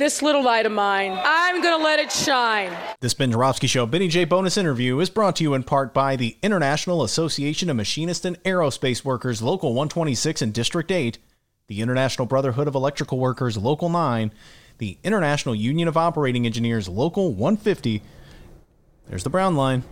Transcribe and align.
This 0.00 0.22
little 0.22 0.42
light 0.42 0.64
of 0.64 0.72
mine, 0.72 1.12
I'm 1.22 1.60
going 1.60 1.78
to 1.78 1.84
let 1.84 1.98
it 1.98 2.10
shine. 2.10 2.74
This 3.00 3.12
Ben 3.12 3.32
Joravsky 3.32 3.66
Show 3.66 3.84
Benny 3.84 4.08
J 4.08 4.24
bonus 4.24 4.56
interview 4.56 4.98
is 4.98 5.10
brought 5.10 5.36
to 5.36 5.42
you 5.42 5.52
in 5.52 5.62
part 5.62 5.92
by 5.92 6.16
the 6.16 6.38
International 6.42 7.02
Association 7.02 7.68
of 7.68 7.76
Machinists 7.76 8.24
and 8.24 8.42
Aerospace 8.44 9.04
Workers, 9.04 9.42
Local 9.42 9.74
126 9.74 10.40
and 10.40 10.54
District 10.54 10.90
8, 10.90 11.18
the 11.66 11.82
International 11.82 12.24
Brotherhood 12.24 12.66
of 12.66 12.74
Electrical 12.74 13.18
Workers, 13.18 13.58
Local 13.58 13.90
9, 13.90 14.32
the 14.78 14.96
International 15.04 15.54
Union 15.54 15.86
of 15.86 15.98
Operating 15.98 16.46
Engineers, 16.46 16.88
Local 16.88 17.34
150. 17.34 18.00
There's 19.06 19.22
the 19.22 19.28
brown 19.28 19.54
line. 19.54 19.82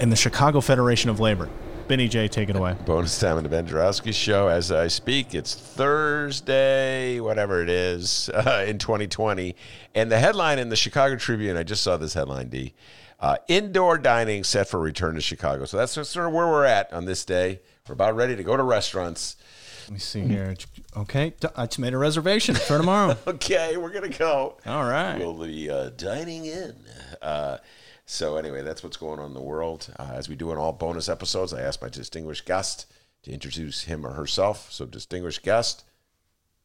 And 0.00 0.10
the 0.10 0.16
Chicago 0.16 0.60
Federation 0.60 1.10
of 1.10 1.20
Labor. 1.20 1.48
Benny 1.92 2.08
J, 2.08 2.26
take 2.26 2.48
it 2.48 2.56
away. 2.56 2.74
Bonus 2.86 3.20
time 3.20 3.36
in 3.36 3.42
the 3.42 3.50
Ben 3.50 3.66
Joravsky 3.66 4.12
Show. 4.12 4.48
As 4.48 4.72
I 4.72 4.88
speak, 4.88 5.34
it's 5.34 5.54
Thursday, 5.54 7.20
whatever 7.20 7.62
it 7.62 7.68
is, 7.68 8.30
uh, 8.30 8.64
in 8.66 8.78
2020. 8.78 9.54
And 9.94 10.10
the 10.10 10.18
headline 10.18 10.58
in 10.58 10.70
the 10.70 10.76
Chicago 10.76 11.16
Tribune, 11.16 11.54
I 11.58 11.64
just 11.64 11.82
saw 11.82 11.98
this 11.98 12.14
headline, 12.14 12.48
D. 12.48 12.72
Uh, 13.20 13.36
indoor 13.46 13.98
dining 13.98 14.42
set 14.42 14.68
for 14.68 14.80
return 14.80 15.16
to 15.16 15.20
Chicago. 15.20 15.66
So 15.66 15.76
that's 15.76 15.92
sort 15.92 16.26
of 16.26 16.32
where 16.32 16.46
we're 16.46 16.64
at 16.64 16.90
on 16.94 17.04
this 17.04 17.26
day. 17.26 17.60
We're 17.86 17.92
about 17.92 18.16
ready 18.16 18.36
to 18.36 18.42
go 18.42 18.56
to 18.56 18.62
restaurants. 18.62 19.36
Let 19.82 19.92
me 19.92 19.98
see 19.98 20.20
here. 20.22 20.54
Okay, 20.96 21.34
I 21.54 21.66
just 21.66 21.78
made 21.78 21.92
a 21.92 21.98
reservation 21.98 22.54
for 22.54 22.78
tomorrow. 22.78 23.18
okay, 23.26 23.76
we're 23.76 23.92
going 23.92 24.10
to 24.10 24.18
go. 24.18 24.56
All 24.64 24.84
right. 24.84 25.18
We'll 25.18 25.34
be 25.34 25.68
uh, 25.68 25.90
dining 25.90 26.46
in. 26.46 26.74
Uh, 27.20 27.58
so 28.04 28.36
anyway, 28.36 28.62
that's 28.62 28.82
what's 28.82 28.96
going 28.96 29.20
on 29.20 29.26
in 29.26 29.34
the 29.34 29.40
world. 29.40 29.88
Uh, 29.98 30.10
as 30.14 30.28
we 30.28 30.34
do 30.34 30.52
in 30.52 30.58
all 30.58 30.72
bonus 30.72 31.08
episodes, 31.08 31.52
I 31.52 31.60
ask 31.60 31.80
my 31.80 31.88
distinguished 31.88 32.44
guest 32.44 32.86
to 33.22 33.32
introduce 33.32 33.82
him 33.82 34.04
or 34.06 34.12
herself. 34.12 34.72
So, 34.72 34.84
distinguished 34.84 35.42
guest, 35.42 35.84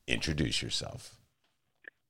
introduce 0.08 0.62
yourself. 0.62 1.16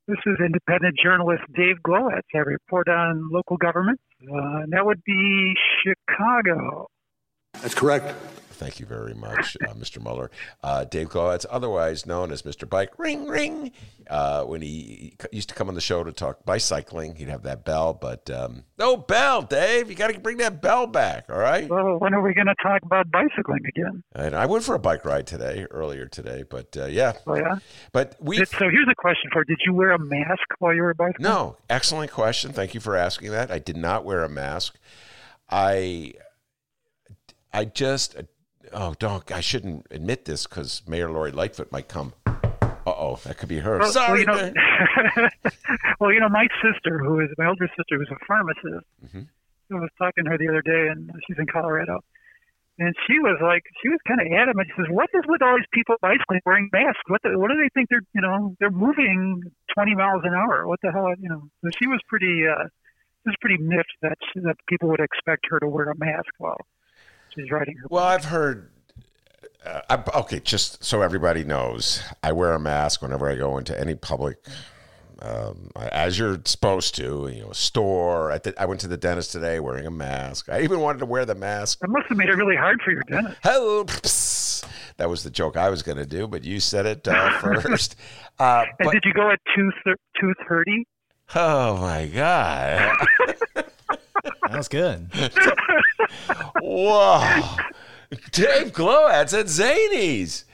This 0.08 0.18
is 0.26 0.38
independent 0.40 0.96
journalist 1.04 1.44
Dave 1.54 1.78
Glowacz. 1.86 2.22
I 2.34 2.40
report 2.40 2.88
on 2.88 3.30
local 3.30 3.58
government. 3.58 4.00
Uh, 4.24 4.64
and 4.64 4.72
that 4.72 4.86
would 4.86 5.04
be 5.04 5.54
Chicago. 5.84 6.88
That's 7.62 7.76
correct. 7.76 8.16
Thank 8.58 8.80
you 8.80 8.88
very 8.88 9.14
much, 9.14 9.56
uh, 9.68 9.74
Mr. 9.74 10.02
Mueller. 10.02 10.32
Uh, 10.64 10.84
Dave 10.84 11.10
Glowacz, 11.10 11.46
otherwise 11.50 12.08
known 12.08 12.32
as 12.32 12.42
Mr. 12.42 12.68
Bike, 12.68 12.98
ring, 12.98 13.28
ring. 13.28 13.72
Uh, 14.10 14.44
when 14.46 14.62
he 14.62 15.16
used 15.32 15.50
to 15.50 15.56
come 15.56 15.70
on 15.70 15.76
the 15.76 15.82
show 15.82 16.04
to 16.04 16.12
talk 16.12 16.44
bicycling, 16.44 17.16
he'd 17.16 17.28
have 17.28 17.44
that 17.44 17.64
bell, 17.66 17.94
but 17.94 18.30
um, 18.32 18.64
no 18.80 18.98
bell, 18.98 19.44
Dave. 19.44 19.90
You 19.90 19.96
got 19.96 20.12
to 20.12 20.20
bring 20.20 20.38
that 20.38 20.60
bell 20.60 20.88
back, 20.88 21.26
all 21.30 21.38
right? 21.38 21.70
Well, 21.70 22.00
when 22.00 22.16
are 22.16 22.22
we 22.22 22.34
going 22.34 22.48
to 22.48 22.56
talk 22.64 22.82
about 22.84 23.12
bicycling 23.12 23.62
again? 23.68 24.04
And 24.16 24.34
I 24.34 24.48
went 24.48 24.64
for 24.64 24.74
a 24.74 24.80
bike 24.80 25.06
ride 25.06 25.28
today, 25.28 25.68
earlier 25.70 26.08
today, 26.08 26.44
but 26.50 26.76
uh, 26.76 26.86
yeah. 26.86 27.14
Oh, 27.28 27.36
yeah? 27.36 27.58
But 27.92 28.16
we. 28.20 28.38
So 28.38 28.70
here's 28.70 28.88
a 28.90 28.96
question 28.96 29.30
for 29.32 29.42
you. 29.42 29.56
Did 29.56 29.60
you 29.66 29.74
wear 29.76 29.92
a 29.92 30.00
mask 30.00 30.42
while 30.58 30.74
you 30.74 30.82
were 30.82 30.96
bicycling? 30.96 31.24
No. 31.24 31.58
Excellent 31.70 32.12
question. 32.12 32.54
Thank 32.54 32.74
you 32.74 32.80
for 32.80 32.96
asking 32.96 33.32
that. 33.32 33.52
I 33.52 33.60
did 33.60 33.78
not 33.78 34.04
wear 34.04 34.24
a 34.24 34.30
mask. 34.30 34.80
I. 35.50 36.14
I 37.54 37.66
just 37.66 38.16
oh, 38.74 38.96
don't, 39.00 39.32
I 39.32 39.42
shouldn't 39.42 39.88
admit 39.92 40.26
this 40.26 40.48
because 40.48 40.82
Mayor 40.88 41.10
Lori 41.10 41.32
Lightfoot 41.32 41.72
might 41.72 41.88
come. 41.88 42.14
Uh 42.26 42.94
oh, 42.96 43.20
that 43.26 43.38
could 43.38 43.50
be 43.50 43.60
her. 43.60 43.80
Well, 43.80 43.92
Sorry. 43.92 44.26
Well 44.26 44.48
you, 44.48 44.54
know, 44.54 45.30
well, 46.00 46.14
you 46.14 46.20
know, 46.22 46.30
my 46.30 46.48
sister, 46.64 46.98
who 47.00 47.20
is 47.20 47.30
my 47.38 47.48
older 47.48 47.68
sister, 47.76 47.98
who's 47.98 48.10
a 48.12 48.26
pharmacist, 48.26 48.88
mm-hmm. 49.04 49.28
I 49.76 49.80
was 49.80 49.90
talking 49.98 50.24
to 50.24 50.32
her 50.32 50.38
the 50.38 50.48
other 50.48 50.62
day, 50.62 50.88
and 50.88 51.12
she's 51.28 51.38
in 51.38 51.48
Colorado. 51.48 52.00
And 52.80 52.96
she 53.08 53.20
was 53.20 53.40
like, 53.42 53.64
she 53.82 53.90
was 53.90 54.00
kind 54.08 54.22
of 54.22 54.28
adamant. 54.32 54.70
She 54.70 54.82
says, 54.82 54.90
"What 54.90 55.10
is 55.14 55.24
with 55.28 55.42
all 55.42 55.58
these 55.58 55.68
people 55.74 55.96
bicycling 56.00 56.42
wearing 56.46 56.70
masks? 56.72 57.02
What, 57.08 57.22
the, 57.24 57.38
what 57.38 57.50
do 57.50 57.58
they 57.58 57.70
think 57.74 57.90
they're, 57.90 58.06
you 58.14 58.22
know, 58.22 58.56
they're 58.60 58.72
moving 58.72 59.42
20 59.74 59.96
miles 59.96 60.22
an 60.24 60.34
hour? 60.34 60.68
What 60.68 60.80
the 60.82 60.92
hell, 60.92 61.12
you 61.20 61.28
know?" 61.28 61.50
So 61.66 61.72
she 61.82 61.88
was 61.88 62.00
pretty, 62.08 62.46
uh, 62.48 62.70
she 63.26 63.34
was 63.34 63.36
pretty 63.42 63.58
miffed 63.58 63.98
that 64.04 64.20
that 64.46 64.56
people 64.70 64.90
would 64.90 65.02
expect 65.02 65.48
her 65.50 65.60
to 65.60 65.68
wear 65.68 65.90
a 65.90 65.98
mask 65.98 66.30
while 66.38 66.62
she's 67.38 67.52
riding 67.52 67.76
her. 67.78 67.88
Well, 67.90 68.04
I've 68.04 68.26
heard. 68.26 68.72
Uh, 69.66 69.82
I, 69.90 70.20
okay, 70.20 70.40
just 70.40 70.84
so 70.84 71.02
everybody 71.02 71.44
knows, 71.44 72.02
I 72.24 72.32
wear 72.32 72.54
a 72.54 72.60
mask 72.60 73.02
whenever 73.02 73.30
I 73.30 73.36
go 73.36 73.58
into 73.58 73.78
any 73.80 73.96
public, 73.96 74.38
um, 75.20 75.72
as 75.76 76.18
you're 76.18 76.40
supposed 76.46 76.96
to. 76.96 77.30
You 77.34 77.42
know, 77.44 77.52
store. 77.52 78.32
I, 78.32 78.38
th- 78.38 78.56
I 78.58 78.66
went 78.66 78.82
to 78.82 78.88
the 78.88 78.98
dentist 78.98 79.32
today 79.32 79.60
wearing 79.60 79.86
a 79.86 79.92
mask. 79.92 80.50
I 80.50 80.62
even 80.62 80.80
wanted 80.80 81.00
to 81.00 81.06
wear 81.06 81.26
the 81.26 81.36
mask. 81.36 81.80
That 81.80 81.90
must 81.90 82.08
have 82.08 82.18
made 82.18 82.30
it 82.30 82.36
really 82.36 82.56
hard 82.56 82.82
for 82.82 82.92
your 82.92 83.04
dentist. 83.04 83.38
Hello. 83.44 83.84
That 84.98 85.10
was 85.10 85.24
the 85.24 85.30
joke 85.30 85.58
I 85.58 85.70
was 85.70 85.84
going 85.84 85.98
to 85.98 86.06
do, 86.06 86.28
but 86.28 86.44
you 86.44 86.60
said 86.60 86.86
it 86.86 87.08
uh, 87.08 87.40
first. 87.40 87.96
Uh, 88.40 88.66
and 88.80 88.86
but, 88.86 88.94
did 88.94 89.04
you 89.06 89.14
go 89.14 89.30
at 89.30 89.40
two 89.56 89.72
two 90.20 90.34
thirty? 90.48 90.86
Oh 91.36 91.78
my 91.78 92.08
god. 92.08 92.96
that 94.50 94.58
was 94.58 94.68
good. 94.68 95.10
Whoa. 96.62 97.42
Dave 98.32 98.72
Glowacz 98.72 99.38
at 99.38 99.48
Zanies. 99.48 100.46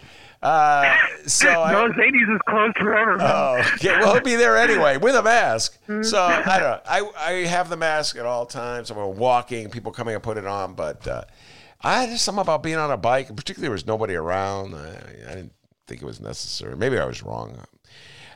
Uh, 0.42 0.98
so 1.26 1.48
no, 1.52 1.62
I, 1.62 1.74
Zanies 1.74 2.36
is 2.36 2.42
closed 2.48 2.78
forever. 2.78 3.18
Oh, 3.20 3.64
okay. 3.76 3.90
Well, 4.00 4.14
he'll 4.14 4.24
be 4.24 4.36
there 4.36 4.58
anyway 4.58 4.98
with 4.98 5.16
a 5.16 5.24
mask. 5.24 5.78
So 6.02 6.20
I 6.22 6.60
don't 6.60 6.60
know. 6.60 6.80
I, 6.86 7.12
I 7.18 7.32
have 7.46 7.70
the 7.70 7.78
mask 7.78 8.18
at 8.18 8.26
all 8.26 8.46
times. 8.46 8.92
I'm 8.92 8.98
walking, 9.16 9.70
people 9.70 9.92
coming 9.92 10.16
and 10.16 10.24
put 10.24 10.38
it 10.38 10.46
on, 10.46 10.74
but 10.74 11.08
uh, 11.08 11.24
I 11.82 12.08
just 12.08 12.26
something 12.26 12.42
about 12.42 12.62
being 12.64 12.78
on 12.78 12.92
a 12.92 12.98
bike, 12.98 13.34
particularly 13.36 13.64
there 13.64 13.72
was 13.72 13.86
nobody 13.86 14.16
around. 14.16 14.76
I, 14.76 14.98
I 15.28 15.36
didn't 15.36 15.54
think 15.88 16.02
it 16.02 16.06
was 16.06 16.20
necessary. 16.20 16.76
Maybe 16.76 16.98
I 16.98 17.06
was 17.06 17.24
wrong. 17.24 17.58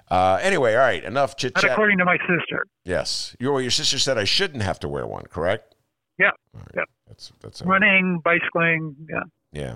Uh, 0.09 0.39
anyway, 0.41 0.73
all 0.73 0.79
right, 0.79 1.03
enough 1.03 1.35
chit 1.35 1.55
chat. 1.55 1.71
According 1.71 1.97
to 1.97 2.05
my 2.05 2.17
sister. 2.17 2.65
Yes, 2.85 3.35
your 3.39 3.61
your 3.61 3.71
sister 3.71 3.99
said 3.99 4.17
I 4.17 4.23
shouldn't 4.23 4.63
have 4.63 4.79
to 4.79 4.87
wear 4.87 5.05
one. 5.05 5.25
Correct? 5.25 5.75
Yeah. 6.17 6.31
Right. 6.53 6.63
Yeah. 6.75 6.83
That's 7.07 7.31
that's 7.41 7.61
running, 7.61 8.21
bicycling. 8.23 8.95
Yeah. 9.09 9.23
Yeah. 9.51 9.75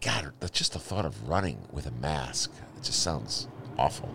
God, 0.00 0.32
that's 0.38 0.56
just 0.56 0.74
the 0.74 0.78
thought 0.78 1.04
of 1.04 1.28
running 1.28 1.66
with 1.72 1.86
a 1.86 1.90
mask. 1.90 2.52
It 2.76 2.84
just 2.84 3.02
sounds 3.02 3.48
awful. 3.76 4.14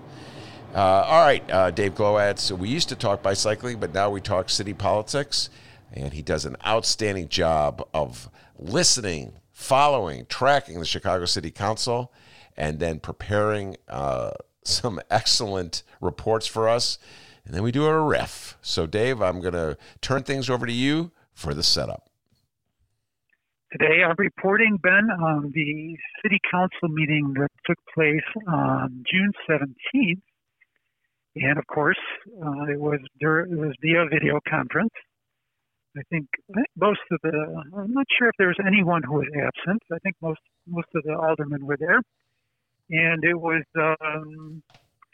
Uh, 0.73 0.79
all 0.79 1.25
right, 1.25 1.51
uh, 1.51 1.71
Dave 1.71 1.93
Glowacz. 1.93 2.39
So 2.39 2.55
we 2.55 2.69
used 2.69 2.89
to 2.89 2.95
talk 2.95 3.21
bicycling, 3.21 3.79
but 3.79 3.93
now 3.93 4.09
we 4.09 4.21
talk 4.21 4.49
city 4.49 4.73
politics, 4.73 5.49
and 5.91 6.13
he 6.13 6.21
does 6.21 6.45
an 6.45 6.55
outstanding 6.65 7.27
job 7.27 7.87
of 7.93 8.29
listening, 8.57 9.33
following, 9.51 10.25
tracking 10.27 10.79
the 10.79 10.85
Chicago 10.85 11.25
City 11.25 11.51
Council, 11.51 12.11
and 12.57 12.79
then 12.79 12.99
preparing 12.99 13.77
uh, 13.87 14.31
some 14.67 14.99
excellent 15.09 15.83
reports 16.01 16.47
for 16.47 16.67
us. 16.67 16.97
And 17.45 17.53
then 17.53 17.63
we 17.63 17.71
do 17.71 17.85
a 17.85 17.99
riff. 17.99 18.57
So, 18.61 18.85
Dave, 18.85 19.21
I'm 19.21 19.41
going 19.41 19.53
to 19.53 19.77
turn 20.01 20.23
things 20.23 20.49
over 20.49 20.65
to 20.65 20.71
you 20.71 21.11
for 21.33 21.53
the 21.53 21.63
setup. 21.63 22.09
Today, 23.71 24.03
I'm 24.07 24.15
reporting, 24.17 24.77
Ben, 24.81 25.09
on 25.09 25.51
the 25.53 25.97
city 26.21 26.39
council 26.51 26.89
meeting 26.89 27.33
that 27.39 27.49
took 27.65 27.77
place 27.93 28.45
on 28.47 29.03
June 29.11 29.31
17th. 29.49 30.21
And 31.35 31.57
of 31.57 31.65
course, 31.65 31.97
uh, 32.29 32.65
it 32.69 32.79
was 32.79 32.99
it 33.19 33.57
was 33.57 33.73
via 33.81 34.05
video 34.07 34.39
conference. 34.47 34.93
I 35.97 36.01
think 36.11 36.27
most 36.75 36.99
of 37.11 37.19
the 37.23 37.63
I'm 37.75 37.93
not 37.93 38.05
sure 38.17 38.29
if 38.29 38.35
there 38.37 38.49
was 38.49 38.59
anyone 38.65 39.01
who 39.01 39.13
was 39.15 39.27
absent. 39.35 39.81
I 39.91 39.97
think 40.03 40.15
most 40.21 40.41
most 40.67 40.89
of 40.93 41.01
the 41.03 41.17
aldermen 41.17 41.65
were 41.65 41.77
there, 41.77 42.01
and 42.89 43.23
it 43.23 43.39
was 43.39 43.63
um, 43.77 44.61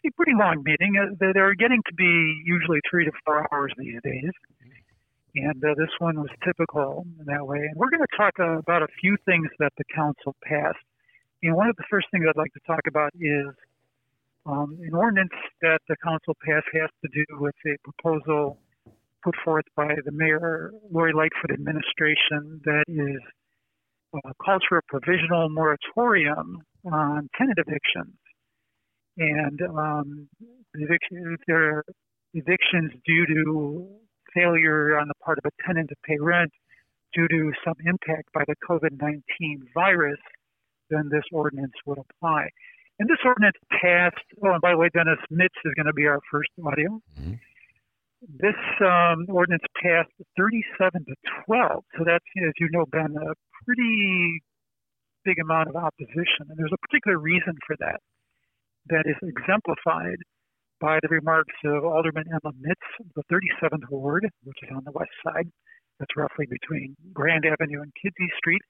a 0.05 0.11
pretty 0.15 0.33
long 0.37 0.63
meeting. 0.63 0.95
Uh, 0.99 1.15
they're 1.33 1.55
getting 1.55 1.81
to 1.87 1.93
be 1.95 2.41
usually 2.45 2.79
three 2.89 3.05
to 3.05 3.11
four 3.25 3.47
hours 3.53 3.73
these 3.77 3.99
days. 4.03 4.31
And 5.35 5.63
uh, 5.63 5.75
this 5.77 5.93
one 5.99 6.19
was 6.19 6.29
typical 6.43 7.05
in 7.19 7.25
that 7.25 7.45
way. 7.45 7.59
And 7.59 7.75
we're 7.75 7.89
going 7.89 8.01
to 8.01 8.17
talk 8.17 8.33
uh, 8.39 8.57
about 8.57 8.81
a 8.81 8.87
few 8.99 9.15
things 9.25 9.47
that 9.59 9.71
the 9.77 9.83
council 9.93 10.35
passed. 10.43 10.79
And 11.43 11.55
one 11.55 11.69
of 11.69 11.75
the 11.75 11.85
first 11.89 12.07
things 12.11 12.25
I'd 12.27 12.37
like 12.37 12.53
to 12.53 12.59
talk 12.65 12.81
about 12.87 13.11
is 13.15 13.47
um, 14.45 14.77
an 14.81 14.93
ordinance 14.93 15.29
that 15.61 15.79
the 15.87 15.95
council 16.03 16.35
passed 16.43 16.65
has 16.73 16.89
to 17.03 17.09
do 17.13 17.25
with 17.39 17.55
a 17.67 17.77
proposal 17.83 18.57
put 19.23 19.35
forth 19.43 19.65
by 19.75 19.95
the 20.05 20.11
mayor, 20.11 20.71
Lori 20.91 21.13
Lightfoot 21.13 21.51
administration, 21.51 22.61
that 22.65 22.85
is 22.87 23.21
uh, 24.13 24.31
calls 24.43 24.61
for 24.67 24.79
a 24.79 24.81
provisional 24.87 25.49
moratorium 25.49 26.63
on 26.85 27.29
tenant 27.37 27.57
evictions. 27.59 28.15
and 29.17 29.61
um, 29.61 30.29
eviction, 30.75 31.35
if 31.37 31.41
there 31.47 31.77
are 31.77 31.85
evictions 32.33 32.91
due 33.05 33.25
to 33.25 33.87
failure 34.33 34.97
on 34.99 35.07
the 35.07 35.13
part 35.23 35.37
of 35.37 35.45
a 35.45 35.63
tenant 35.65 35.89
to 35.89 35.95
pay 36.05 36.17
rent 36.19 36.51
due 37.13 37.27
to 37.27 37.51
some 37.65 37.75
impact 37.85 38.31
by 38.33 38.43
the 38.47 38.55
COVID-19 38.69 39.21
virus, 39.73 40.19
then 40.89 41.09
this 41.11 41.23
ordinance 41.31 41.73
would 41.85 41.97
apply. 41.97 42.47
And 42.99 43.09
this 43.09 43.17
ordinance 43.25 43.55
passed. 43.81 44.17
Oh, 44.43 44.51
and 44.51 44.61
by 44.61 44.71
the 44.71 44.77
way, 44.77 44.89
Dennis 44.93 45.19
Mitts 45.29 45.55
is 45.65 45.73
going 45.75 45.87
to 45.87 45.93
be 45.93 46.05
our 46.05 46.19
first 46.31 46.49
audio. 46.65 47.01
Mm-hmm. 47.19 47.33
This 48.37 48.59
um, 48.81 49.25
ordinance 49.29 49.63
passed 49.81 50.11
37 50.37 51.05
to 51.05 51.15
12. 51.45 51.83
So 51.97 52.03
that's, 52.05 52.25
as 52.45 52.53
you 52.59 52.67
know, 52.71 52.85
been 52.91 53.15
a 53.15 53.33
pretty 53.65 54.41
big 55.25 55.39
amount 55.39 55.69
of 55.69 55.75
opposition. 55.75 56.47
And 56.49 56.57
there's 56.57 56.73
a 56.73 56.87
particular 56.87 57.17
reason 57.17 57.53
for 57.65 57.75
that 57.79 57.99
that 58.87 59.03
is 59.05 59.17
exemplified 59.21 60.17
by 60.81 60.99
the 61.01 61.09
remarks 61.09 61.53
of 61.65 61.83
Alderman 61.83 62.25
Emma 62.27 62.53
Mitts, 62.59 62.89
of 62.99 63.07
the 63.15 63.23
37th 63.31 63.89
Ward, 63.89 64.27
which 64.43 64.57
is 64.63 64.69
on 64.75 64.83
the 64.85 64.91
west 64.91 65.11
side. 65.23 65.49
That's 65.99 66.15
roughly 66.15 66.45
between 66.49 66.95
Grand 67.13 67.45
Avenue 67.45 67.81
and 67.81 67.91
Kinzie 68.01 68.31
Street. 68.37 68.61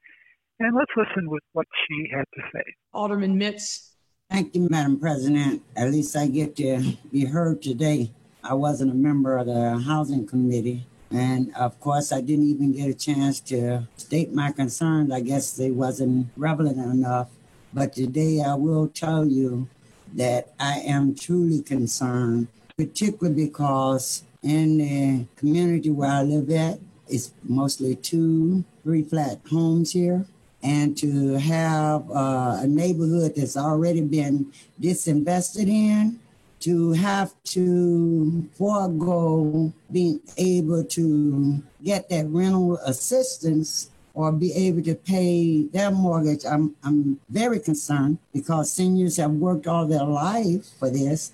And 0.60 0.75
let's 0.75 0.92
listen 0.98 1.30
with 1.30 1.44
what 1.54 1.68
she 1.88 2.10
had 2.12 2.25
to 2.34 2.42
say. 2.52 2.63
Alderman 2.94 3.38
Mitts. 3.38 3.95
Thank 4.30 4.56
you, 4.56 4.68
Madam 4.69 5.00
President. 5.00 5.62
At 5.75 5.92
least 5.92 6.16
I 6.16 6.28
get 6.28 6.56
to 6.57 6.98
be 7.12 7.25
heard 7.25 7.62
today. 7.62 8.12
I 8.44 8.54
wasn't 8.56 8.92
a 8.92 8.95
member 8.95 9.38
of 9.38 9.48
the 9.48 9.80
Housing 9.80 10.25
Committee. 10.28 10.86
And 11.11 11.53
of 11.56 11.79
course, 11.79 12.11
I 12.11 12.21
didn't 12.21 12.50
even 12.50 12.71
get 12.73 12.89
a 12.89 12.94
chance 12.94 13.39
to 13.41 13.88
state 13.97 14.33
my 14.33 14.51
concerns. 14.51 15.11
I 15.11 15.21
guess 15.21 15.51
they 15.53 15.71
wasn't 15.71 16.27
relevant 16.38 16.77
enough. 16.77 17.29
But 17.73 17.94
today 17.94 18.41
I 18.41 18.56
will 18.56 18.88
tell 18.88 19.25
you 19.25 19.67
that 20.13 20.53
I 20.59 20.79
am 20.79 21.15
truly 21.15 21.61
concerned, 21.61 22.47
particularly 22.77 23.45
because 23.45 24.23
in 24.44 24.77
the 24.77 25.25
community 25.35 25.89
where 25.89 26.09
I 26.09 26.23
live 26.23 26.50
at, 26.51 26.79
it's 27.07 27.31
mostly 27.44 27.95
two, 27.95 28.63
three 28.83 29.03
flat 29.03 29.39
homes 29.50 29.91
here. 29.91 30.25
And 30.61 30.97
to 30.97 31.35
have 31.35 32.09
uh, 32.11 32.59
a 32.61 32.67
neighborhood 32.67 33.33
that's 33.35 33.56
already 33.56 34.01
been 34.01 34.51
disinvested 34.79 35.67
in, 35.67 36.19
to 36.59 36.91
have 36.94 37.33
to 37.44 38.47
forego 38.53 39.73
being 39.91 40.19
able 40.38 40.83
to 40.83 41.63
get 41.83 42.09
that 42.09 42.27
rental 42.27 42.77
assistance 42.85 43.89
or 44.13 44.31
be 44.31 44.51
able 44.53 44.81
to 44.83 44.95
pay 44.95 45.63
their 45.63 45.91
mortgage, 45.91 46.45
I'm, 46.45 46.75
I'm 46.83 47.19
very 47.29 47.59
concerned 47.59 48.17
because 48.33 48.71
seniors 48.71 49.17
have 49.17 49.31
worked 49.31 49.67
all 49.67 49.85
their 49.85 50.03
life 50.03 50.65
for 50.77 50.89
this. 50.89 51.31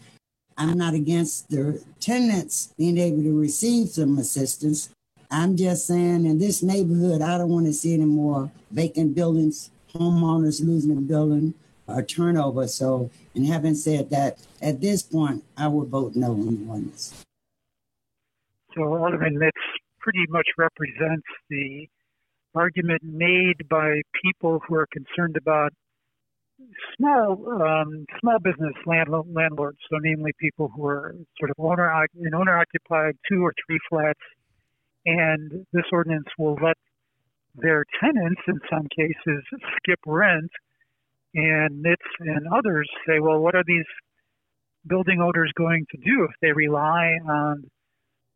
I'm 0.58 0.78
not 0.78 0.94
against 0.94 1.50
the 1.50 1.84
tenants 2.00 2.74
being 2.78 2.98
able 2.98 3.24
to 3.24 3.40
receive 3.40 3.90
some 3.90 4.18
assistance. 4.18 4.90
I'm 5.32 5.58
just 5.58 5.88
saying 5.88 6.26
in 6.26 6.38
this 6.38 6.62
neighborhood, 6.62 7.22
I 7.22 7.38
don't 7.38 7.50
want 7.50 7.66
to 7.66 7.74
see 7.74 7.94
any 7.94 8.06
more 8.06 8.52
vacant 8.72 9.16
buildings, 9.16 9.72
homeowners 9.94 10.64
losing 10.64 10.98
a 10.98 11.02
building, 11.02 11.54
or 11.88 12.02
turnover. 12.04 12.68
So, 12.68 13.10
and 13.34 13.46
having 13.46 13.76
said 13.76 14.10
that, 14.10 14.40
at 14.62 14.82
this 14.82 15.02
point, 15.02 15.44
I 15.58 15.68
would 15.68 15.90
vote 15.90 16.16
no 16.16 16.32
on 16.32 16.68
the 16.68 16.90
this. 16.92 17.26
So, 18.76 18.84
Alderman 18.84 19.38
Mitts 19.38 19.58
pretty 20.00 20.26
much 20.30 20.48
represents 20.58 21.26
the 21.50 21.88
argument 22.54 23.02
made 23.04 23.68
by 23.70 24.02
people 24.24 24.62
who 24.68 24.76
are 24.76 24.88
concerned 24.92 25.36
about 25.38 25.72
small 26.98 27.62
um, 27.62 28.06
small 28.20 28.40
business 28.40 28.74
land, 28.86 29.10
landlords, 29.10 29.78
so 29.90 29.98
namely 30.02 30.32
people 30.40 30.72
who 30.76 30.86
are 30.86 31.16
sort 31.38 31.52
of 31.52 31.56
owner 31.60 31.90
in 32.16 32.34
owner 32.34 32.58
occupied 32.58 33.18
two 33.30 33.44
or 33.44 33.54
three 33.66 33.80
flats, 33.90 34.20
and 35.06 35.66
this 35.74 35.84
ordinance 35.92 36.28
will 36.38 36.58
let 36.64 36.78
their 37.56 37.86
tenants, 38.02 38.42
in 38.48 38.60
some 38.70 38.88
cases, 38.96 39.44
skip 39.78 40.00
rent, 40.06 40.52
and 41.36 41.82
Mitts 41.82 42.02
and 42.20 42.48
others 42.48 42.90
say, 43.08 43.20
well, 43.20 43.40
what 43.40 43.56
are 43.56 43.64
these 43.68 43.86
building 44.88 45.22
owners 45.22 45.52
going 45.58 45.86
to 45.92 45.98
do 45.98 46.24
if 46.24 46.32
they 46.42 46.52
rely 46.52 47.18
on 47.28 47.64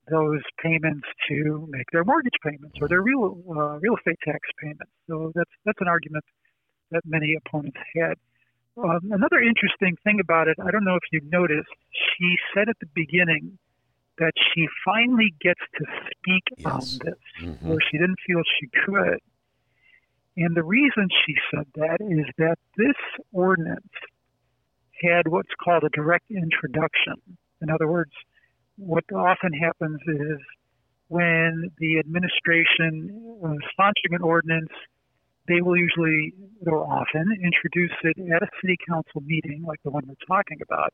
those 0.10 0.42
payments 0.62 1.07
to 1.30 1.68
make 1.69 1.86
their 1.92 2.04
mortgage 2.04 2.38
payments 2.44 2.78
or 2.81 2.88
their 2.88 3.01
real 3.01 3.38
uh, 3.50 3.78
real 3.80 3.96
estate 3.96 4.18
tax 4.25 4.40
payments. 4.62 4.92
So 5.07 5.31
that's 5.36 5.51
that's 5.66 5.80
an 5.81 5.88
argument 5.88 6.25
that 6.92 7.01
many 7.06 7.36
opponents 7.46 7.78
had. 7.96 8.16
Um, 8.78 9.12
another 9.12 9.40
interesting 9.40 9.98
thing 10.04 10.19
about 10.22 10.48
it, 10.48 10.57
I 10.66 10.72
don't 10.72 10.86
know 10.86 10.96
if 10.96 11.04
you 11.12 11.22
noticed, 11.30 11.68
she 11.92 12.36
said 12.54 12.69
at 12.69 12.78
the 12.80 12.88
beginning 12.96 13.57
that 14.19 14.31
she 14.54 14.68
finally 14.86 15.34
gets 15.42 15.60
to 15.78 15.86
speak 16.07 16.44
yes. 16.57 16.66
on 16.66 16.80
this, 17.06 17.19
mm-hmm. 17.42 17.69
where 17.69 17.80
she 17.92 17.98
didn't 17.98 18.18
feel 18.25 18.42
she 18.60 18.68
could. 18.86 19.19
And 20.39 20.56
the 20.56 20.63
reason 20.63 21.09
she 21.25 21.36
said 21.51 21.68
that 21.75 21.97
is 22.00 22.25
that 22.38 22.56
this 22.77 22.95
ordinance 23.33 23.91
had 25.03 25.27
what's 25.27 25.51
called 25.62 25.83
a 25.83 25.89
direct 25.89 26.31
introduction. 26.31 27.15
In 27.62 27.69
other 27.69 27.89
words, 27.89 28.12
what 28.77 29.03
often 29.13 29.51
happens 29.51 30.00
is 30.07 30.39
when 31.09 31.69
the 31.80 32.00
administration 32.00 33.12
is 33.44 33.59
sponsoring 33.77 34.15
an 34.15 34.21
ordinance, 34.24 34.71
they 35.50 35.59
will 35.59 35.75
usually, 35.75 36.33
or 36.65 36.88
often, 36.88 37.25
introduce 37.44 37.97
it 38.03 38.15
at 38.33 38.41
a 38.41 38.47
city 38.62 38.77
council 38.88 39.19
meeting, 39.25 39.65
like 39.68 39.80
the 39.83 39.91
one 39.91 40.03
we're 40.07 40.25
talking 40.25 40.59
about, 40.63 40.94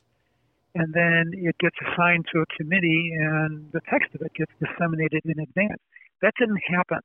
and 0.74 0.92
then 0.92 1.33
it 1.36 1.56
gets 1.59 1.75
assigned 1.86 2.25
to 2.33 2.39
a 2.39 2.45
committee, 2.57 3.13
and 3.13 3.71
the 3.74 3.81
text 3.92 4.09
of 4.15 4.21
it 4.21 4.33
gets 4.33 4.51
disseminated 4.59 5.21
in 5.25 5.39
advance. 5.39 5.81
That 6.24 6.33
didn't 6.39 6.62
happen 6.68 7.01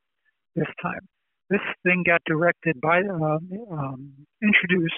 this 0.56 0.68
time. 0.80 1.06
This 1.50 1.60
thing 1.82 2.04
got 2.06 2.22
directed 2.24 2.80
by, 2.80 3.00
um, 3.00 3.50
um, 3.70 4.12
introduced 4.42 4.94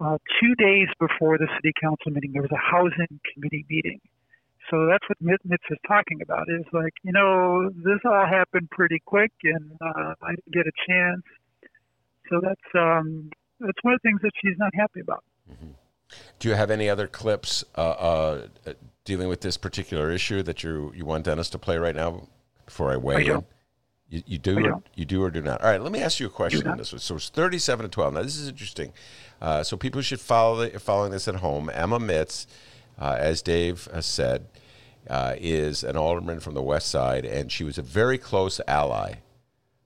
uh, 0.00 0.18
two 0.40 0.54
days 0.56 0.88
before 0.98 1.38
the 1.38 1.46
city 1.56 1.72
council 1.80 2.10
meeting. 2.10 2.32
There 2.32 2.42
was 2.42 2.50
a 2.50 2.56
housing 2.56 3.20
committee 3.32 3.64
meeting 3.68 4.00
so 4.70 4.86
that's 4.86 5.04
what 5.08 5.18
Mitts 5.20 5.64
is 5.70 5.78
talking 5.86 6.20
about. 6.22 6.46
Is 6.48 6.64
like, 6.72 6.92
you 7.02 7.12
know, 7.12 7.70
this 7.70 8.00
all 8.04 8.26
happened 8.26 8.70
pretty 8.70 9.00
quick, 9.04 9.32
and 9.42 9.72
uh, 9.80 10.14
I 10.22 10.30
didn't 10.30 10.52
get 10.52 10.66
a 10.66 10.72
chance. 10.88 11.22
So 12.30 12.40
that's 12.42 12.74
um, 12.74 13.30
that's 13.60 13.78
one 13.82 13.94
of 13.94 14.00
the 14.02 14.08
things 14.08 14.20
that 14.22 14.32
she's 14.42 14.56
not 14.58 14.74
happy 14.74 15.00
about. 15.00 15.24
Mm-hmm. 15.50 15.72
Do 16.38 16.48
you 16.48 16.54
have 16.54 16.70
any 16.70 16.88
other 16.88 17.06
clips 17.06 17.64
uh, 17.76 17.80
uh, 17.80 18.46
dealing 19.04 19.28
with 19.28 19.42
this 19.42 19.56
particular 19.56 20.10
issue 20.10 20.42
that 20.42 20.62
you 20.62 20.92
you 20.96 21.04
want 21.04 21.24
Dennis 21.24 21.50
to 21.50 21.58
play 21.58 21.76
right 21.76 21.94
now 21.94 22.28
before 22.64 22.90
I 22.90 22.96
weigh 22.96 23.16
I 23.16 23.34
in? 23.34 23.44
You, 24.08 24.22
you 24.26 24.38
do 24.38 24.66
or, 24.66 24.82
you 24.94 25.04
do 25.04 25.22
or 25.22 25.30
do 25.30 25.40
not. 25.40 25.62
All 25.62 25.70
right, 25.70 25.80
let 25.80 25.90
me 25.90 26.00
ask 26.00 26.20
you 26.20 26.26
a 26.26 26.30
question 26.30 26.66
on 26.68 26.78
this 26.78 26.92
one. 26.92 27.00
So 27.00 27.16
it's 27.16 27.30
thirty-seven 27.30 27.84
to 27.84 27.90
twelve. 27.90 28.14
Now 28.14 28.22
this 28.22 28.36
is 28.36 28.48
interesting. 28.48 28.92
Uh, 29.40 29.62
so 29.62 29.76
people 29.76 30.02
should 30.02 30.20
follow 30.20 30.68
the, 30.68 30.78
following 30.78 31.10
this 31.10 31.26
at 31.26 31.36
home. 31.36 31.70
Emma 31.72 31.98
Mitts 31.98 32.46
uh, 32.98 33.16
as 33.18 33.42
Dave 33.42 33.88
has 33.92 34.06
said, 34.06 34.46
uh, 35.08 35.34
is 35.38 35.84
an 35.84 35.96
alderman 35.96 36.40
from 36.40 36.54
the 36.54 36.62
West 36.62 36.88
Side, 36.88 37.24
and 37.24 37.50
she 37.50 37.64
was 37.64 37.78
a 37.78 37.82
very 37.82 38.18
close 38.18 38.60
ally 38.66 39.14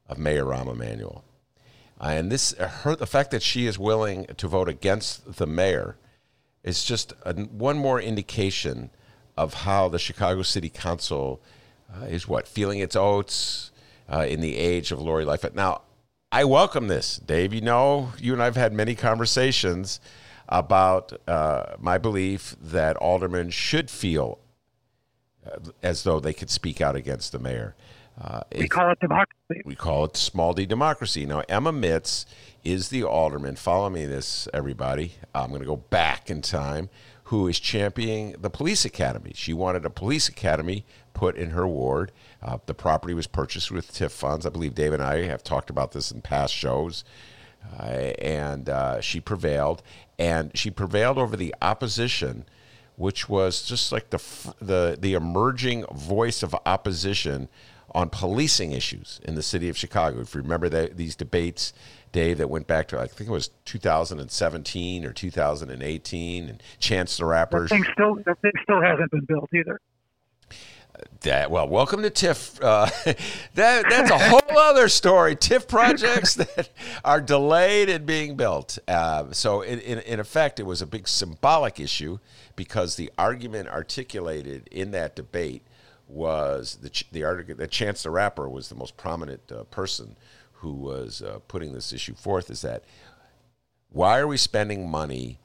of 0.08 0.18
Mayor 0.18 0.44
Rahm 0.44 0.70
Emanuel. 0.70 1.24
Uh, 2.00 2.08
and 2.08 2.30
this, 2.30 2.52
her, 2.52 2.94
the 2.94 3.06
fact 3.06 3.30
that 3.32 3.42
she 3.42 3.66
is 3.66 3.78
willing 3.78 4.26
to 4.36 4.46
vote 4.46 4.68
against 4.68 5.36
the 5.36 5.46
mayor 5.46 5.96
is 6.62 6.84
just 6.84 7.12
a, 7.24 7.34
one 7.34 7.76
more 7.76 8.00
indication 8.00 8.90
of 9.36 9.54
how 9.54 9.88
the 9.88 9.98
Chicago 9.98 10.42
City 10.42 10.68
Council 10.68 11.40
uh, 11.92 12.04
is 12.04 12.28
what 12.28 12.46
feeling 12.46 12.78
its 12.78 12.94
oats 12.94 13.72
uh, 14.12 14.26
in 14.28 14.40
the 14.40 14.56
age 14.56 14.92
of 14.92 15.00
Lori 15.00 15.24
Lightfoot. 15.24 15.54
Now, 15.54 15.82
I 16.30 16.44
welcome 16.44 16.88
this, 16.88 17.16
Dave. 17.16 17.54
You 17.54 17.60
know, 17.62 18.12
you 18.18 18.32
and 18.32 18.42
I've 18.42 18.56
had 18.56 18.72
many 18.72 18.94
conversations 18.94 20.00
about 20.48 21.12
uh, 21.26 21.76
my 21.78 21.98
belief 21.98 22.56
that 22.60 22.96
aldermen 22.96 23.50
should 23.50 23.90
feel 23.90 24.38
uh, 25.46 25.58
as 25.82 26.04
though 26.04 26.20
they 26.20 26.32
could 26.32 26.50
speak 26.50 26.80
out 26.80 26.96
against 26.96 27.32
the 27.32 27.38
mayor. 27.38 27.74
Uh, 28.20 28.40
we 28.56 28.68
call 28.68 28.90
it 28.90 28.98
democracy. 29.00 29.62
We 29.64 29.76
call 29.76 30.04
it 30.06 30.16
small 30.16 30.52
d 30.52 30.66
democracy. 30.66 31.24
Now, 31.24 31.42
Emma 31.48 31.72
Mitts 31.72 32.26
is 32.64 32.88
the 32.88 33.04
alderman. 33.04 33.56
Follow 33.56 33.88
me, 33.88 34.06
this 34.06 34.48
everybody. 34.52 35.12
I'm 35.34 35.50
going 35.50 35.60
to 35.60 35.66
go 35.66 35.76
back 35.76 36.28
in 36.28 36.42
time. 36.42 36.90
Who 37.24 37.46
is 37.46 37.60
championing 37.60 38.34
the 38.38 38.50
police 38.50 38.84
academy? 38.84 39.32
She 39.34 39.52
wanted 39.52 39.84
a 39.84 39.90
police 39.90 40.28
academy 40.28 40.84
put 41.18 41.34
in 41.34 41.50
her 41.50 41.66
ward. 41.66 42.12
Uh, 42.40 42.58
the 42.66 42.74
property 42.74 43.12
was 43.12 43.26
purchased 43.26 43.72
with 43.72 43.92
TIF 43.92 44.12
funds. 44.12 44.46
I 44.46 44.50
believe 44.50 44.76
Dave 44.76 44.92
and 44.92 45.02
I 45.02 45.24
have 45.24 45.42
talked 45.42 45.68
about 45.68 45.90
this 45.90 46.12
in 46.12 46.22
past 46.22 46.54
shows. 46.54 47.02
Uh, 47.76 48.12
and 48.22 48.68
uh, 48.68 49.00
she 49.00 49.20
prevailed 49.20 49.82
and 50.16 50.56
she 50.56 50.70
prevailed 50.70 51.18
over 51.18 51.36
the 51.36 51.52
opposition, 51.60 52.44
which 52.94 53.28
was 53.28 53.64
just 53.64 53.90
like 53.90 54.10
the 54.10 54.22
the 54.60 54.96
the 54.98 55.14
emerging 55.14 55.84
voice 55.86 56.44
of 56.44 56.54
opposition 56.64 57.48
on 57.90 58.10
policing 58.10 58.70
issues 58.70 59.20
in 59.24 59.34
the 59.34 59.42
city 59.42 59.68
of 59.68 59.76
Chicago. 59.76 60.20
If 60.20 60.36
you 60.36 60.40
remember 60.40 60.68
the, 60.68 60.92
these 60.94 61.16
debates, 61.16 61.72
Dave, 62.12 62.38
that 62.38 62.48
went 62.48 62.68
back 62.68 62.86
to 62.88 63.00
I 63.00 63.08
think 63.08 63.28
it 63.28 63.32
was 63.32 63.50
2017 63.64 65.04
or 65.04 65.12
2018, 65.12 66.48
and 66.48 66.62
Chance 66.78 67.16
the 67.16 67.24
Rapper. 67.24 67.62
That 67.62 67.68
thing 67.70 67.86
still 67.92 68.14
that 68.24 68.40
thing 68.40 68.52
still 68.62 68.80
hasn't 68.80 69.10
been 69.10 69.24
built 69.24 69.50
either. 69.52 69.80
That 71.22 71.50
well, 71.50 71.68
welcome 71.68 72.02
to 72.02 72.10
TIF. 72.10 72.62
Uh, 72.62 72.86
that 73.54 73.84
that's 73.88 74.10
a 74.10 74.18
whole 74.18 74.58
other 74.58 74.88
story. 74.88 75.34
TIF 75.34 75.66
projects 75.66 76.34
that 76.36 76.70
are 77.04 77.20
delayed 77.20 77.88
in 77.88 78.04
being 78.04 78.36
built. 78.36 78.78
Uh, 78.86 79.32
so 79.32 79.62
in, 79.62 79.80
in, 79.80 79.98
in 80.00 80.20
effect, 80.20 80.60
it 80.60 80.64
was 80.64 80.80
a 80.80 80.86
big 80.86 81.08
symbolic 81.08 81.80
issue 81.80 82.18
because 82.56 82.96
the 82.96 83.10
argument 83.18 83.68
articulated 83.68 84.68
in 84.70 84.92
that 84.92 85.16
debate 85.16 85.62
was 86.06 86.78
the 86.82 87.04
the 87.12 87.24
argument 87.24 87.58
that 87.58 87.70
Chance 87.70 88.04
the 88.04 88.10
Rapper 88.10 88.48
was 88.48 88.68
the 88.68 88.74
most 88.74 88.96
prominent 88.96 89.52
uh, 89.52 89.64
person 89.64 90.16
who 90.54 90.72
was 90.72 91.22
uh, 91.22 91.38
putting 91.48 91.72
this 91.72 91.92
issue 91.92 92.14
forth. 92.14 92.50
Is 92.50 92.62
that 92.62 92.84
why 93.90 94.18
are 94.18 94.26
we 94.26 94.36
spending 94.36 94.88
money? 94.88 95.38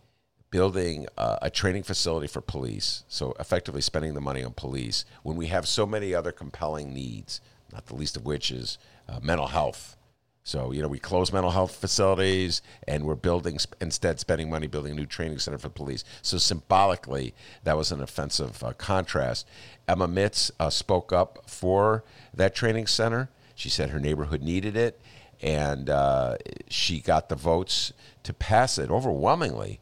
Building 0.53 1.07
uh, 1.17 1.39
a 1.41 1.50
training 1.50 1.81
facility 1.81 2.27
for 2.27 2.39
police, 2.39 3.03
so 3.07 3.36
effectively 3.39 3.81
spending 3.81 4.13
the 4.13 4.22
money 4.22 4.43
on 4.43 4.53
police, 4.53 5.03
when 5.24 5.36
we 5.36 5.48
have 5.48 5.67
so 5.67 5.83
many 5.83 6.13
other 6.13 6.31
compelling 6.31 6.93
needs, 6.93 7.41
not 7.72 7.88
the 7.88 7.95
least 7.95 8.15
of 8.15 8.24
which 8.24 8.51
is 8.51 8.77
uh, 9.10 9.19
mental 9.19 9.48
health. 9.48 9.98
So, 10.43 10.72
you 10.72 10.83
know, 10.83 10.88
we 10.88 11.00
close 11.00 11.33
mental 11.33 11.50
health 11.50 11.75
facilities 11.75 12.62
and 12.88 13.03
we're 13.03 13.15
building, 13.15 13.57
instead, 13.81 14.19
spending 14.19 14.48
money 14.48 14.67
building 14.67 14.91
a 14.91 14.95
new 14.95 15.07
training 15.07 15.39
center 15.39 15.57
for 15.57 15.69
police. 15.69 16.03
So, 16.22 16.38
symbolically, 16.38 17.33
that 17.63 17.75
was 17.75 17.91
an 17.91 18.00
offensive 18.00 18.63
uh, 18.63 18.74
contrast. 18.74 19.48
Emma 19.88 20.07
Mitts 20.07 20.51
uh, 20.60 20.69
spoke 20.69 21.12
up 21.12 21.45
for 21.48 22.03
that 22.31 22.53
training 22.53 22.86
center. 22.86 23.29
She 23.55 23.69
said 23.69 23.89
her 23.89 24.00
neighborhood 24.00 24.43
needed 24.43 24.77
it, 24.77 25.01
and 25.41 25.89
uh, 25.89 26.38
she 26.69 27.00
got 27.00 27.29
the 27.29 27.36
votes 27.36 27.91
to 28.22 28.33
pass 28.33 28.77
it 28.77 28.91
overwhelmingly 28.91 29.79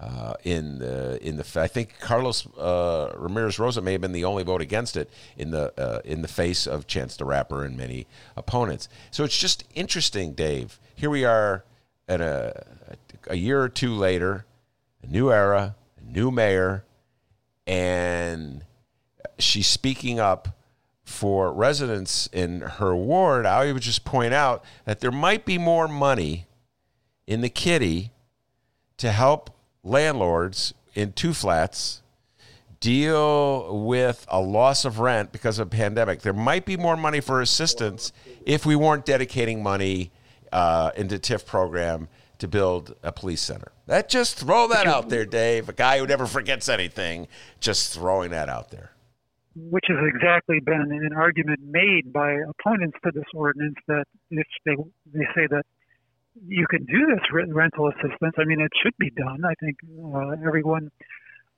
uh, 0.00 0.32
in 0.44 0.78
the 0.78 1.18
in 1.26 1.36
the 1.36 1.60
I 1.60 1.66
think 1.66 2.00
Carlos 2.00 2.46
uh, 2.56 3.12
Ramirez 3.16 3.58
Rosa 3.58 3.82
may 3.82 3.92
have 3.92 4.00
been 4.00 4.12
the 4.12 4.24
only 4.24 4.42
vote 4.42 4.62
against 4.62 4.96
it 4.96 5.10
in 5.36 5.50
the 5.50 5.72
uh, 5.78 6.00
in 6.04 6.22
the 6.22 6.28
face 6.28 6.66
of 6.66 6.86
Chance 6.86 7.16
the 7.16 7.26
Rapper 7.26 7.64
and 7.64 7.76
many 7.76 8.06
opponents. 8.36 8.88
So 9.10 9.24
it's 9.24 9.36
just 9.36 9.64
interesting, 9.74 10.32
Dave. 10.32 10.80
Here 10.94 11.10
we 11.10 11.24
are 11.24 11.64
at 12.08 12.20
a 12.22 12.64
a 13.26 13.36
year 13.36 13.62
or 13.62 13.68
two 13.68 13.94
later, 13.94 14.46
a 15.02 15.06
new 15.06 15.30
era, 15.30 15.76
a 16.00 16.04
new 16.12 16.30
mayor, 16.30 16.84
and 17.66 18.64
she's 19.38 19.66
speaking 19.66 20.18
up 20.18 20.56
for 21.04 21.52
residents 21.52 22.26
in 22.32 22.60
her 22.62 22.94
ward. 22.96 23.44
I 23.44 23.70
would 23.70 23.82
just 23.82 24.06
point 24.06 24.32
out 24.32 24.64
that 24.86 25.00
there 25.00 25.10
might 25.10 25.44
be 25.44 25.58
more 25.58 25.88
money 25.88 26.46
in 27.26 27.42
the 27.42 27.50
kitty 27.50 28.12
to 28.96 29.12
help 29.12 29.50
landlords 29.82 30.74
in 30.94 31.12
two 31.12 31.32
flats 31.32 32.02
deal 32.80 33.84
with 33.84 34.26
a 34.28 34.40
loss 34.40 34.84
of 34.84 34.98
rent 34.98 35.32
because 35.32 35.58
of 35.58 35.68
a 35.68 35.70
pandemic. 35.70 36.22
There 36.22 36.32
might 36.32 36.64
be 36.64 36.76
more 36.76 36.96
money 36.96 37.20
for 37.20 37.40
assistance 37.40 38.12
if 38.44 38.64
we 38.64 38.74
weren't 38.74 39.04
dedicating 39.04 39.62
money 39.62 40.10
uh, 40.50 40.90
into 40.96 41.18
TIF 41.18 41.44
program 41.44 42.08
to 42.38 42.48
build 42.48 42.94
a 43.02 43.12
police 43.12 43.42
center. 43.42 43.70
That 43.86 44.08
just 44.08 44.38
throw 44.38 44.66
that 44.68 44.86
out 44.86 45.10
there, 45.10 45.26
Dave. 45.26 45.68
A 45.68 45.74
guy 45.74 45.98
who 45.98 46.06
never 46.06 46.26
forgets 46.26 46.68
anything, 46.68 47.28
just 47.60 47.92
throwing 47.92 48.30
that 48.30 48.48
out 48.48 48.70
there. 48.70 48.92
Which 49.54 49.84
has 49.88 49.98
exactly 50.14 50.60
been 50.60 50.88
an 50.90 51.12
argument 51.14 51.60
made 51.62 52.12
by 52.12 52.32
opponents 52.32 52.96
to 53.04 53.10
this 53.12 53.24
ordinance 53.34 53.76
that 53.88 54.04
if 54.30 54.46
they 54.64 54.76
they 55.12 55.26
say 55.34 55.46
that 55.50 55.64
you 56.46 56.66
can 56.68 56.84
do 56.84 57.06
this 57.06 57.24
rental 57.52 57.88
assistance. 57.88 58.34
I 58.38 58.44
mean, 58.44 58.60
it 58.60 58.70
should 58.82 58.96
be 58.98 59.10
done. 59.10 59.42
I 59.44 59.54
think 59.60 59.76
uh, 59.98 60.46
everyone 60.46 60.90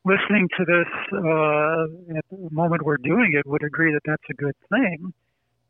listening 0.05 0.49
to 0.59 0.65
this 0.65 0.91
uh, 1.13 2.19
at 2.19 2.25
the 2.31 2.51
moment 2.51 2.83
we're 2.83 2.97
doing 2.97 3.35
it 3.39 3.47
would 3.47 3.63
agree 3.63 3.93
that 3.93 4.03
that's 4.05 4.23
a 4.31 4.35
good 4.35 4.57
thing. 4.71 5.13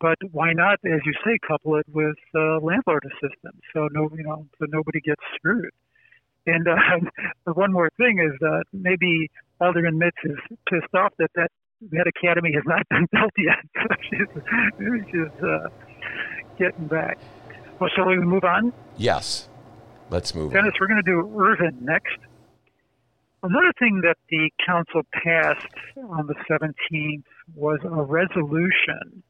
But 0.00 0.16
why 0.32 0.52
not, 0.52 0.78
as 0.84 1.00
you 1.06 1.12
say, 1.24 1.38
couple 1.46 1.76
it 1.76 1.86
with 1.88 2.16
uh, 2.34 2.58
landlord 2.58 3.04
assistance 3.06 3.62
so 3.72 3.88
no, 3.92 4.10
you 4.16 4.24
know, 4.24 4.46
so 4.58 4.66
nobody 4.68 5.00
gets 5.00 5.22
screwed. 5.36 5.70
And 6.46 6.66
uh, 6.66 7.52
one 7.52 7.72
more 7.72 7.90
thing 7.98 8.18
is 8.18 8.36
that 8.40 8.64
maybe 8.72 9.30
Alderman 9.60 9.98
Mitts 9.98 10.16
is 10.24 10.38
pissed 10.68 10.94
off 10.94 11.12
that 11.18 11.30
that, 11.36 11.50
that 11.92 12.06
academy 12.08 12.52
has 12.54 12.64
not 12.66 12.82
been 12.88 13.06
built 13.12 13.32
yet. 13.38 13.62
So 13.74 13.94
she's 14.10 15.10
she's 15.10 15.44
uh, 15.44 15.68
getting 16.58 16.86
back. 16.88 17.18
Well, 17.82 17.90
shall 17.96 18.06
we 18.06 18.16
move 18.16 18.44
on? 18.44 18.72
Yes. 18.96 19.48
Let's 20.08 20.36
move 20.36 20.52
Dennis, 20.52 20.70
on. 20.74 20.78
we're 20.80 20.86
going 20.86 21.02
to 21.02 21.10
do 21.10 21.18
Ervin 21.36 21.78
next. 21.80 22.16
Another 23.42 23.72
thing 23.76 24.02
that 24.04 24.18
the 24.30 24.50
council 24.64 25.02
passed 25.12 25.66
on 25.96 26.28
the 26.28 26.36
17th 26.48 27.24
was 27.56 27.80
a 27.82 28.02
resolution 28.02 29.24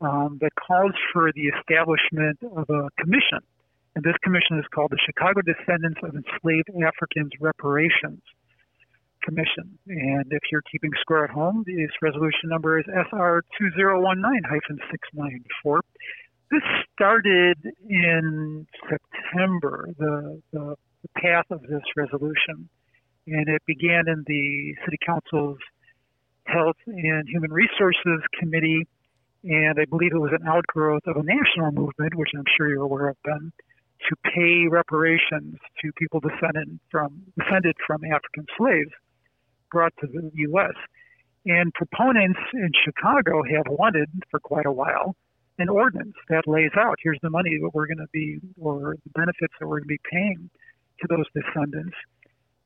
um, 0.00 0.38
that 0.40 0.50
calls 0.56 0.90
for 1.12 1.30
the 1.36 1.42
establishment 1.54 2.36
of 2.56 2.68
a 2.68 2.88
commission. 2.98 3.46
And 3.94 4.02
this 4.02 4.16
commission 4.24 4.58
is 4.58 4.64
called 4.74 4.90
the 4.90 4.98
Chicago 5.06 5.40
Descendants 5.42 6.00
of 6.02 6.16
Enslaved 6.16 6.70
Africans 6.82 7.30
Reparations 7.38 8.22
Commission. 9.22 9.78
And 9.86 10.26
if 10.32 10.42
you're 10.50 10.66
keeping 10.66 10.90
score 11.00 11.22
at 11.22 11.30
home, 11.30 11.62
this 11.64 11.94
resolution 12.02 12.50
number 12.50 12.76
is 12.76 12.86
SR 12.86 13.44
2019 13.56 14.42
694 14.90 15.80
this 16.50 16.62
started 16.92 17.56
in 17.88 18.66
September, 18.88 19.88
the, 19.98 20.40
the, 20.52 20.76
the 21.02 21.20
path 21.20 21.46
of 21.50 21.62
this 21.62 21.82
resolution, 21.96 22.68
and 23.26 23.48
it 23.48 23.62
began 23.66 24.04
in 24.06 24.24
the 24.26 24.74
City 24.84 24.98
Council's 25.04 25.58
Health 26.44 26.76
and 26.86 27.28
Human 27.28 27.52
Resources 27.52 28.20
Committee, 28.38 28.86
and 29.44 29.78
I 29.80 29.84
believe 29.86 30.12
it 30.12 30.20
was 30.20 30.32
an 30.38 30.46
outgrowth 30.46 31.02
of 31.06 31.16
a 31.16 31.22
national 31.22 31.72
movement, 31.72 32.14
which 32.14 32.30
I'm 32.36 32.44
sure 32.56 32.68
you're 32.68 32.82
aware 32.82 33.08
of, 33.08 33.16
Ben, 33.24 33.52
to 34.08 34.16
pay 34.34 34.66
reparations 34.68 35.56
to 35.80 35.92
people 35.96 36.20
descended 36.20 36.78
from 36.90 37.22
descended 37.38 37.76
from 37.86 38.04
African 38.04 38.46
slaves 38.58 38.90
brought 39.72 39.92
to 40.00 40.06
the 40.06 40.30
U.S. 40.34 40.74
And 41.46 41.72
proponents 41.72 42.40
in 42.52 42.70
Chicago 42.84 43.42
have 43.42 43.66
wanted 43.68 44.08
for 44.30 44.40
quite 44.40 44.66
a 44.66 44.72
while 44.72 45.16
an 45.58 45.68
ordinance 45.68 46.14
that 46.28 46.46
lays 46.46 46.72
out 46.76 46.96
here's 47.02 47.18
the 47.22 47.30
money 47.30 47.58
that 47.62 47.70
we're 47.72 47.86
going 47.86 47.98
to 47.98 48.08
be, 48.12 48.40
or 48.60 48.96
the 49.04 49.10
benefits 49.10 49.54
that 49.60 49.66
we're 49.66 49.80
going 49.80 49.88
to 49.88 49.88
be 49.88 50.00
paying 50.10 50.50
to 51.00 51.06
those 51.08 51.26
descendants. 51.34 51.96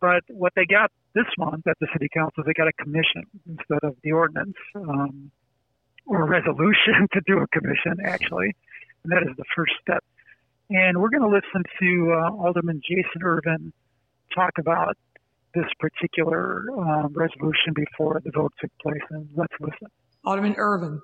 But 0.01 0.23
what 0.29 0.53
they 0.55 0.65
got 0.65 0.91
this 1.15 1.27
month 1.39 1.67
at 1.67 1.77
the 1.81 1.89
city 1.93 2.09
council 2.13 2.45
they 2.47 2.53
got 2.53 2.69
a 2.69 2.73
commission 2.73 3.25
instead 3.49 3.81
of 3.83 3.97
the 4.05 4.13
ordinance 4.13 4.57
um, 4.77 5.31
or 6.07 6.27
resolution 6.27 7.09
to 7.13 7.21
do 7.27 7.39
a 7.39 7.47
commission, 7.49 7.97
actually. 8.05 8.55
And 9.05 9.13
that 9.13 9.23
is 9.29 9.37
the 9.37 9.45
first 9.57 9.73
step. 9.83 10.05
And 10.71 11.01
we're 11.01 11.11
going 11.11 11.23
to 11.23 11.29
listen 11.29 11.63
to 11.81 12.13
uh, 12.13 12.45
Alderman 12.45 12.81
Jason 12.87 13.23
Ervin 13.23 13.73
talk 14.35 14.53
about 14.59 14.97
this 15.55 15.65
particular 15.81 16.65
um, 16.77 17.13
resolution 17.15 17.73
before 17.75 18.21
the 18.25 18.31
vote 18.35 18.53
took 18.61 18.71
place. 18.83 19.01
And 19.11 19.29
let's 19.35 19.55
listen. 19.61 19.89
Alderman 20.25 20.55
Ervin. 20.59 21.01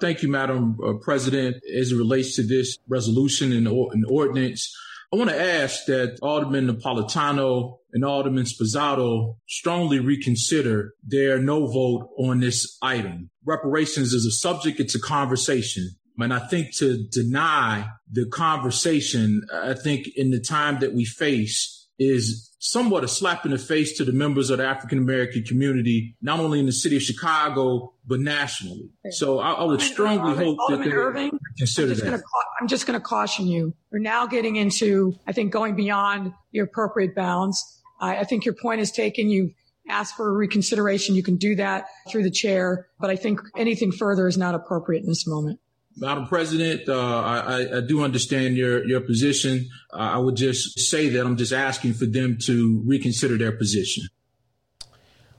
Thank 0.00 0.22
you, 0.22 0.28
Madam 0.28 0.78
uh, 0.84 0.94
President. 1.02 1.56
As 1.78 1.92
it 1.92 1.96
relates 1.96 2.36
to 2.36 2.42
this 2.42 2.78
resolution 2.88 3.52
and, 3.52 3.68
ordinance, 3.68 4.76
I 5.12 5.16
want 5.16 5.30
to 5.30 5.40
ask 5.40 5.86
that 5.86 6.18
Alderman 6.20 6.68
Napolitano 6.68 7.78
and 7.92 8.04
Alderman 8.04 8.44
Sposato 8.44 9.36
strongly 9.48 10.00
reconsider 10.00 10.94
their 11.02 11.38
no 11.38 11.66
vote 11.66 12.10
on 12.18 12.40
this 12.40 12.76
item. 12.82 13.30
Reparations 13.44 14.12
is 14.12 14.26
a 14.26 14.32
subject, 14.32 14.80
it's 14.80 14.94
a 14.94 15.00
conversation. 15.00 15.90
And 16.18 16.34
I 16.34 16.40
think 16.40 16.74
to 16.76 17.06
deny 17.10 17.88
the 18.10 18.26
conversation, 18.26 19.42
I 19.52 19.74
think 19.74 20.08
in 20.16 20.30
the 20.30 20.40
time 20.40 20.80
that 20.80 20.94
we 20.94 21.04
face 21.04 21.75
is 21.98 22.54
somewhat 22.58 23.04
a 23.04 23.08
slap 23.08 23.44
in 23.44 23.52
the 23.52 23.58
face 23.58 23.96
to 23.96 24.04
the 24.04 24.12
members 24.12 24.50
of 24.50 24.58
the 24.58 24.66
African 24.66 24.98
American 24.98 25.42
community, 25.44 26.16
not 26.20 26.40
only 26.40 26.58
in 26.60 26.66
the 26.66 26.72
city 26.72 26.96
of 26.96 27.02
Chicago, 27.02 27.94
but 28.06 28.20
nationally. 28.20 28.90
So 29.10 29.38
I, 29.38 29.52
I 29.52 29.64
would 29.64 29.80
strongly 29.80 30.30
Alderman, 30.30 30.44
hope 30.44 30.58
Alderman 30.60 30.88
that 30.88 30.90
they 30.90 30.96
Irving, 30.96 31.38
consider 31.58 31.88
I'm 31.88 31.92
just 31.92 32.04
that. 32.04 32.10
Gonna, 32.10 32.22
I'm 32.60 32.68
just 32.68 32.86
going 32.86 32.98
to 32.98 33.04
caution 33.04 33.46
you. 33.46 33.74
We're 33.90 33.98
now 33.98 34.26
getting 34.26 34.56
into, 34.56 35.14
I 35.26 35.32
think, 35.32 35.52
going 35.52 35.74
beyond 35.76 36.32
the 36.52 36.60
appropriate 36.60 37.14
bounds. 37.14 37.62
I, 38.00 38.18
I 38.18 38.24
think 38.24 38.44
your 38.44 38.54
point 38.54 38.80
is 38.80 38.90
taken. 38.90 39.30
You've 39.30 39.52
asked 39.88 40.16
for 40.16 40.28
a 40.28 40.32
reconsideration. 40.32 41.14
You 41.14 41.22
can 41.22 41.36
do 41.36 41.54
that 41.56 41.86
through 42.10 42.24
the 42.24 42.30
chair, 42.30 42.88
but 42.98 43.10
I 43.10 43.16
think 43.16 43.40
anything 43.56 43.92
further 43.92 44.26
is 44.26 44.36
not 44.36 44.54
appropriate 44.54 45.00
in 45.00 45.08
this 45.08 45.26
moment. 45.26 45.60
Madam 45.98 46.26
President, 46.26 46.88
uh, 46.88 47.20
I, 47.22 47.78
I, 47.78 47.80
do 47.80 48.04
understand 48.04 48.56
your, 48.56 48.86
your 48.86 49.00
position. 49.00 49.68
Uh, 49.90 49.96
I 49.96 50.18
would 50.18 50.36
just 50.36 50.78
say 50.78 51.08
that 51.08 51.24
I'm 51.24 51.36
just 51.36 51.54
asking 51.54 51.94
for 51.94 52.04
them 52.04 52.36
to 52.42 52.82
reconsider 52.84 53.38
their 53.38 53.52
position. 53.52 54.04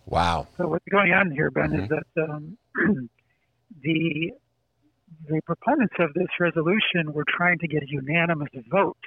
Wow. 0.08 0.48
So 0.58 0.68
what's 0.68 0.86
going 0.90 1.12
on 1.14 1.32
here, 1.32 1.52
Ben, 1.52 1.70
mm-hmm. 1.70 1.84
is 1.84 1.90
that 1.90 2.30
um, 2.30 2.58
the 3.84 4.32
the 5.28 5.42
proponents 5.46 5.96
of 6.00 6.14
this 6.14 6.28
resolution 6.40 7.12
were 7.12 7.26
trying 7.28 7.60
to 7.60 7.68
get 7.68 7.84
a 7.84 7.88
unanimous 7.90 8.50
vote, 8.72 8.98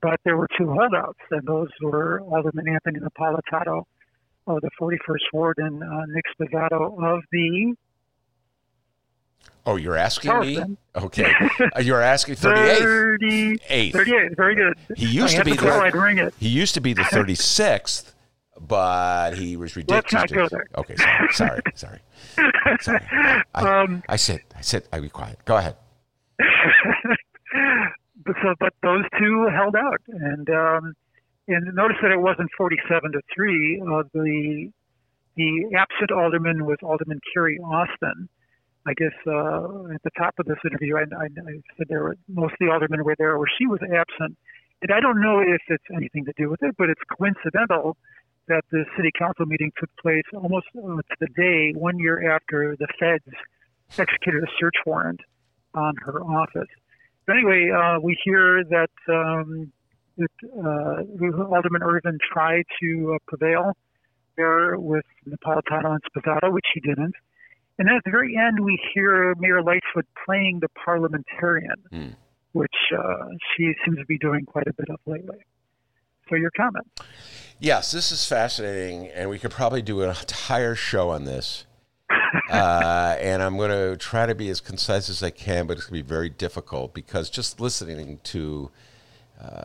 but 0.00 0.18
there 0.24 0.36
were 0.36 0.48
two 0.56 0.72
holdouts, 0.72 1.18
and 1.30 1.46
those 1.46 1.68
were 1.82 2.20
Alderman 2.20 2.66
Anthony 2.68 3.00
Napolitano 3.00 3.84
of 4.46 4.60
the 4.62 4.70
41st 4.80 5.32
Ward 5.32 5.56
and 5.58 5.82
uh, 5.82 6.06
Nick 6.08 6.24
Sposato 6.38 7.02
of 7.02 7.22
the 7.30 7.74
Oh, 9.66 9.76
you're 9.76 9.96
asking 9.96 10.30
Charleston. 10.30 10.70
me? 10.72 10.76
Okay. 10.96 11.32
Uh, 11.74 11.80
you're 11.80 12.02
asking 12.02 12.34
38th. 12.36 13.18
38th. 13.20 13.92
38th. 13.92 14.36
Very 14.36 14.54
good. 14.54 14.74
He 14.96 15.06
used 15.06 15.34
I 15.36 15.38
to 15.38 15.44
be 15.44 15.52
the 15.56 15.72
I'd 15.72 15.94
ring 15.94 16.18
it. 16.18 16.34
He 16.38 16.48
used 16.48 16.74
to 16.74 16.80
be 16.80 16.92
the 16.92 17.02
36th, 17.02 18.12
but 18.60 19.32
he 19.34 19.56
was 19.56 19.74
ridiculous. 19.74 20.12
Let's 20.12 20.32
not 20.32 20.36
go 20.36 20.48
there. 20.48 20.66
Okay, 20.76 20.96
sorry, 20.96 21.28
sorry, 21.32 21.62
sorry. 21.74 22.00
sorry. 22.80 23.00
I, 23.54 23.82
Um, 23.82 24.02
I 24.08 24.16
said, 24.16 24.40
I 24.54 24.60
said, 24.60 24.84
I 24.92 25.00
be 25.00 25.08
quiet. 25.08 25.38
Go 25.46 25.56
ahead. 25.56 25.76
but 28.24 28.36
so, 28.42 28.54
but 28.60 28.74
those 28.82 29.04
two 29.18 29.48
held 29.54 29.76
out, 29.76 30.00
and 30.08 30.48
um, 30.50 30.94
and 31.48 31.74
notice 31.74 31.96
that 32.02 32.10
it 32.10 32.20
wasn't 32.20 32.50
forty-seven 32.56 33.12
to 33.12 33.20
three. 33.34 33.80
Uh, 33.80 34.02
the 34.12 34.70
the 35.36 35.76
absent 35.76 36.10
alderman 36.10 36.66
was 36.66 36.76
Alderman 36.82 37.20
Carrie 37.32 37.58
Austin. 37.58 38.28
I 38.86 38.92
guess 38.94 39.16
uh, 39.26 39.94
at 39.94 40.02
the 40.02 40.10
top 40.16 40.34
of 40.38 40.46
this 40.46 40.58
interview, 40.64 40.96
I, 40.96 41.02
I, 41.16 41.24
I 41.24 41.52
said 41.76 41.86
there 41.88 42.02
were 42.02 42.16
most 42.28 42.52
of 42.52 42.58
the 42.60 42.70
aldermen 42.70 43.02
were 43.04 43.16
there, 43.18 43.38
where 43.38 43.48
she 43.58 43.66
was 43.66 43.80
absent, 43.82 44.36
and 44.82 44.92
I 44.92 45.00
don't 45.00 45.20
know 45.20 45.40
if 45.40 45.62
it's 45.68 45.84
anything 45.94 46.24
to 46.26 46.32
do 46.36 46.50
with 46.50 46.62
it, 46.62 46.74
but 46.76 46.90
it's 46.90 47.00
coincidental 47.16 47.96
that 48.48 48.62
the 48.70 48.84
city 48.96 49.10
council 49.18 49.46
meeting 49.46 49.72
took 49.80 49.88
place 50.02 50.24
almost 50.34 50.66
uh, 50.76 50.96
to 50.96 51.16
the 51.20 51.28
day 51.34 51.72
one 51.74 51.98
year 51.98 52.34
after 52.34 52.76
the 52.78 52.86
feds 53.00 53.24
executed 53.98 54.42
a 54.42 54.46
search 54.60 54.74
warrant 54.84 55.20
on 55.74 55.94
her 56.02 56.20
office. 56.22 56.68
But 57.26 57.36
anyway, 57.36 57.70
uh, 57.70 58.00
we 58.00 58.18
hear 58.22 58.62
that, 58.64 58.90
um, 59.08 59.72
that 60.18 60.30
uh, 60.52 61.44
Alderman 61.54 61.82
Ervin 61.82 62.18
tried 62.32 62.64
to 62.80 63.14
uh, 63.14 63.18
prevail 63.26 63.72
there 64.36 64.76
with 64.76 65.06
Napolitano 65.26 65.96
and 65.96 66.02
Sposato, 66.04 66.52
which 66.52 66.66
he 66.74 66.80
didn't. 66.80 67.14
And 67.78 67.88
then 67.88 67.96
at 67.96 68.04
the 68.04 68.10
very 68.10 68.36
end, 68.36 68.60
we 68.60 68.80
hear 68.94 69.34
Mayor 69.36 69.62
Lightfoot 69.62 70.06
playing 70.24 70.60
the 70.60 70.68
parliamentarian, 70.84 72.16
which 72.52 72.70
uh, 72.96 73.26
she 73.56 73.72
seems 73.84 73.98
to 73.98 74.06
be 74.06 74.18
doing 74.18 74.44
quite 74.44 74.68
a 74.68 74.72
bit 74.72 74.88
of 74.90 75.00
lately. 75.06 75.38
So, 76.28 76.36
your 76.36 76.52
comment? 76.56 76.86
Yes, 77.58 77.90
this 77.92 78.12
is 78.12 78.26
fascinating, 78.26 79.08
and 79.08 79.28
we 79.28 79.38
could 79.38 79.50
probably 79.50 79.82
do 79.82 80.02
an 80.02 80.08
entire 80.08 80.74
show 80.74 81.10
on 81.10 81.24
this. 81.24 81.66
uh, 82.50 83.16
and 83.20 83.42
I'm 83.42 83.56
going 83.56 83.70
to 83.70 83.96
try 83.96 84.26
to 84.26 84.34
be 84.34 84.48
as 84.48 84.60
concise 84.60 85.08
as 85.08 85.22
I 85.22 85.30
can, 85.30 85.66
but 85.66 85.76
it's 85.76 85.86
going 85.86 86.00
to 86.00 86.04
be 86.04 86.08
very 86.08 86.28
difficult 86.28 86.94
because 86.94 87.28
just 87.28 87.60
listening 87.60 88.20
to 88.24 88.70
uh, 89.40 89.62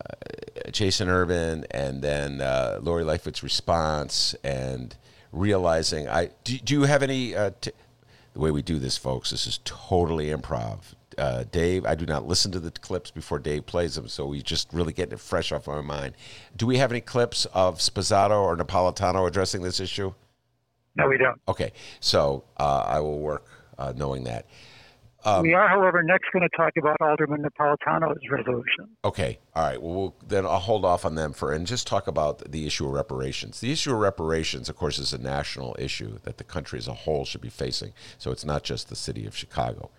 Jason 0.72 1.10
Ervin 1.10 1.66
and 1.72 2.02
then 2.02 2.42
uh, 2.42 2.80
Lori 2.82 3.04
Lightfoot's 3.04 3.44
response 3.44 4.36
and 4.44 4.96
realizing 5.32 6.10
I 6.10 6.32
do, 6.44 6.58
do 6.58 6.74
you 6.74 6.84
have 6.84 7.04
any 7.04 7.36
uh, 7.36 7.52
t- 7.62 7.72
the 8.34 8.40
way 8.40 8.52
we 8.52 8.62
do 8.62 8.80
this, 8.80 8.98
folks? 8.98 9.32
This 9.32 9.48
is 9.48 9.60
totally 9.64 10.28
improv. 10.28 10.80
Uh, 11.18 11.44
Dave, 11.52 11.86
I 11.86 11.96
do 11.96 12.06
not 12.06 12.28
listen 12.28 12.52
to 12.54 12.60
the 12.60 12.72
clips 12.72 13.12
before 13.12 13.40
Dave 13.40 13.66
plays 13.66 13.96
them, 13.96 14.08
so 14.08 14.26
we 14.26 14.42
just 14.42 14.72
really 14.72 14.94
getting 14.94 15.14
it 15.14 15.20
fresh 15.20 15.52
off 15.52 15.68
our 15.68 15.84
mind. 15.84 16.14
Do 16.56 16.66
we 16.66 16.78
have 16.78 16.92
any 16.92 17.02
clips 17.02 17.46
of 17.54 17.80
Sposato 17.80 18.42
or 18.42 18.56
Napolitano 18.56 19.28
addressing 19.28 19.62
this 19.62 19.80
issue? 19.80 20.14
No, 20.96 21.08
we 21.08 21.18
don't. 21.18 21.40
Okay, 21.48 21.74
so 22.00 22.44
uh, 22.58 22.84
I 22.86 23.00
will 23.00 23.20
work 23.20 23.46
uh, 23.78 23.94
knowing 23.96 24.24
that. 24.26 24.46
Um, 25.26 25.44
we 25.44 25.54
are, 25.54 25.68
however, 25.68 26.02
next 26.02 26.32
going 26.32 26.48
to 26.50 26.58
talk 26.58 26.74
about 26.78 26.98
Alderman 27.02 27.44
Napolitano's 27.44 28.22
resolution. 28.32 28.88
Okay, 29.04 29.40
all 29.54 29.64
right. 29.64 29.82
Well, 29.82 29.94
we'll, 29.94 30.16
then 30.26 30.46
I'll 30.46 30.60
hold 30.60 30.86
off 30.86 31.06
on 31.06 31.16
them 31.16 31.34
for 31.34 31.52
and 31.52 31.68
just 31.68 31.88
talk 31.88 32.08
about 32.08 32.52
the 32.52 32.66
issue 32.66 32.86
of 32.86 32.94
reparations. 32.94 33.60
The 33.60 33.72
issue 33.72 33.94
of 33.94 34.00
reparations, 34.00 34.70
of 34.70 34.78
course, 34.78 34.98
is 34.98 35.12
a 35.12 35.18
national 35.18 35.76
issue 35.78 36.20
that 36.24 36.38
the 36.38 36.46
country 36.46 36.80
as 36.80 36.88
a 36.88 36.94
whole 36.94 37.26
should 37.26 37.42
be 37.42 37.50
facing. 37.50 37.92
So 38.18 38.32
it's 38.32 38.46
not 38.46 38.64
just 38.64 38.88
the 38.88 38.96
city 38.96 39.26
of 39.26 39.36
Chicago, 39.36 39.92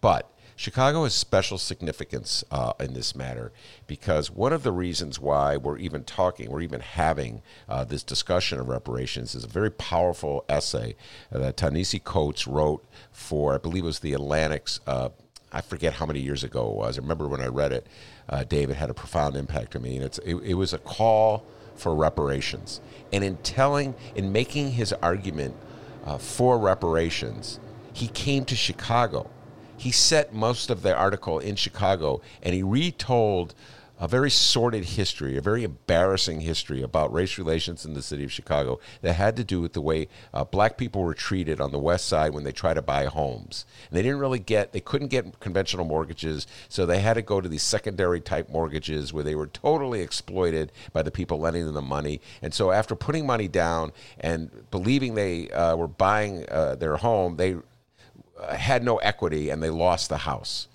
but 0.00 0.30
Chicago 0.56 1.02
has 1.02 1.14
special 1.14 1.58
significance 1.58 2.44
uh, 2.50 2.72
in 2.78 2.94
this 2.94 3.14
matter 3.16 3.52
because 3.86 4.30
one 4.30 4.52
of 4.52 4.62
the 4.62 4.70
reasons 4.70 5.18
why 5.18 5.56
we're 5.56 5.78
even 5.78 6.04
talking, 6.04 6.50
we're 6.50 6.60
even 6.60 6.80
having 6.80 7.42
uh, 7.68 7.82
this 7.82 8.04
discussion 8.04 8.60
of 8.60 8.68
reparations 8.68 9.34
is 9.34 9.44
a 9.44 9.48
very 9.48 9.70
powerful 9.70 10.44
essay 10.48 10.94
that 11.30 11.56
Ta-Nehisi 11.56 12.02
Coates 12.02 12.46
wrote 12.46 12.84
for, 13.10 13.54
I 13.54 13.58
believe 13.58 13.82
it 13.82 13.86
was 13.86 13.98
the 13.98 14.12
Atlantic's. 14.12 14.80
Uh, 14.86 15.08
I 15.52 15.60
forget 15.60 15.94
how 15.94 16.06
many 16.06 16.20
years 16.20 16.42
ago 16.42 16.68
it 16.70 16.74
was. 16.74 16.98
I 16.98 17.02
remember 17.02 17.28
when 17.28 17.40
I 17.40 17.46
read 17.46 17.72
it, 17.72 17.86
uh, 18.28 18.42
David 18.44 18.76
had 18.76 18.90
a 18.90 18.94
profound 18.94 19.36
impact 19.36 19.76
on 19.76 19.82
me. 19.82 19.96
And 19.96 20.04
it's, 20.04 20.18
it, 20.18 20.34
it 20.36 20.54
was 20.54 20.72
a 20.72 20.78
call 20.78 21.44
for 21.76 21.94
reparations. 21.94 22.80
And 23.12 23.22
in 23.22 23.36
telling, 23.38 23.94
in 24.14 24.32
making 24.32 24.72
his 24.72 24.92
argument 24.94 25.54
uh, 26.04 26.18
for 26.18 26.58
reparations, 26.58 27.60
he 27.92 28.08
came 28.08 28.44
to 28.46 28.56
Chicago 28.56 29.30
he 29.84 29.90
set 29.90 30.32
most 30.32 30.70
of 30.70 30.80
the 30.80 30.96
article 30.96 31.38
in 31.38 31.54
Chicago 31.56 32.22
and 32.42 32.54
he 32.54 32.62
retold 32.62 33.54
a 34.00 34.08
very 34.08 34.30
sordid 34.30 34.82
history, 34.82 35.36
a 35.36 35.42
very 35.42 35.62
embarrassing 35.62 36.40
history 36.40 36.80
about 36.80 37.12
race 37.12 37.36
relations 37.36 37.84
in 37.84 37.92
the 37.92 38.00
city 38.00 38.24
of 38.24 38.32
Chicago 38.32 38.80
that 39.02 39.12
had 39.12 39.36
to 39.36 39.44
do 39.44 39.60
with 39.60 39.74
the 39.74 39.82
way 39.82 40.08
uh, 40.32 40.42
black 40.42 40.78
people 40.78 41.02
were 41.02 41.12
treated 41.12 41.60
on 41.60 41.70
the 41.70 41.78
west 41.78 42.08
side 42.08 42.32
when 42.32 42.44
they 42.44 42.50
tried 42.50 42.74
to 42.74 42.82
buy 42.82 43.04
homes. 43.04 43.66
And 43.90 43.98
they 43.98 44.02
didn't 44.02 44.20
really 44.20 44.38
get, 44.38 44.72
they 44.72 44.80
couldn't 44.80 45.08
get 45.08 45.38
conventional 45.38 45.84
mortgages, 45.84 46.46
so 46.70 46.86
they 46.86 47.00
had 47.00 47.14
to 47.14 47.22
go 47.22 47.42
to 47.42 47.48
these 47.48 47.62
secondary 47.62 48.22
type 48.22 48.48
mortgages 48.48 49.12
where 49.12 49.22
they 49.22 49.34
were 49.34 49.48
totally 49.48 50.00
exploited 50.00 50.72
by 50.94 51.02
the 51.02 51.10
people 51.10 51.38
lending 51.38 51.66
them 51.66 51.74
the 51.74 51.82
money. 51.82 52.22
And 52.40 52.54
so 52.54 52.70
after 52.70 52.96
putting 52.96 53.26
money 53.26 53.48
down 53.48 53.92
and 54.18 54.50
believing 54.70 55.14
they 55.14 55.50
uh, 55.50 55.76
were 55.76 55.88
buying 55.88 56.46
uh, 56.48 56.76
their 56.76 56.96
home, 56.96 57.36
they 57.36 57.56
had 58.56 58.84
no 58.84 58.96
equity 58.98 59.50
and 59.50 59.62
they 59.62 59.70
lost 59.70 60.08
the 60.08 60.18
house. 60.18 60.68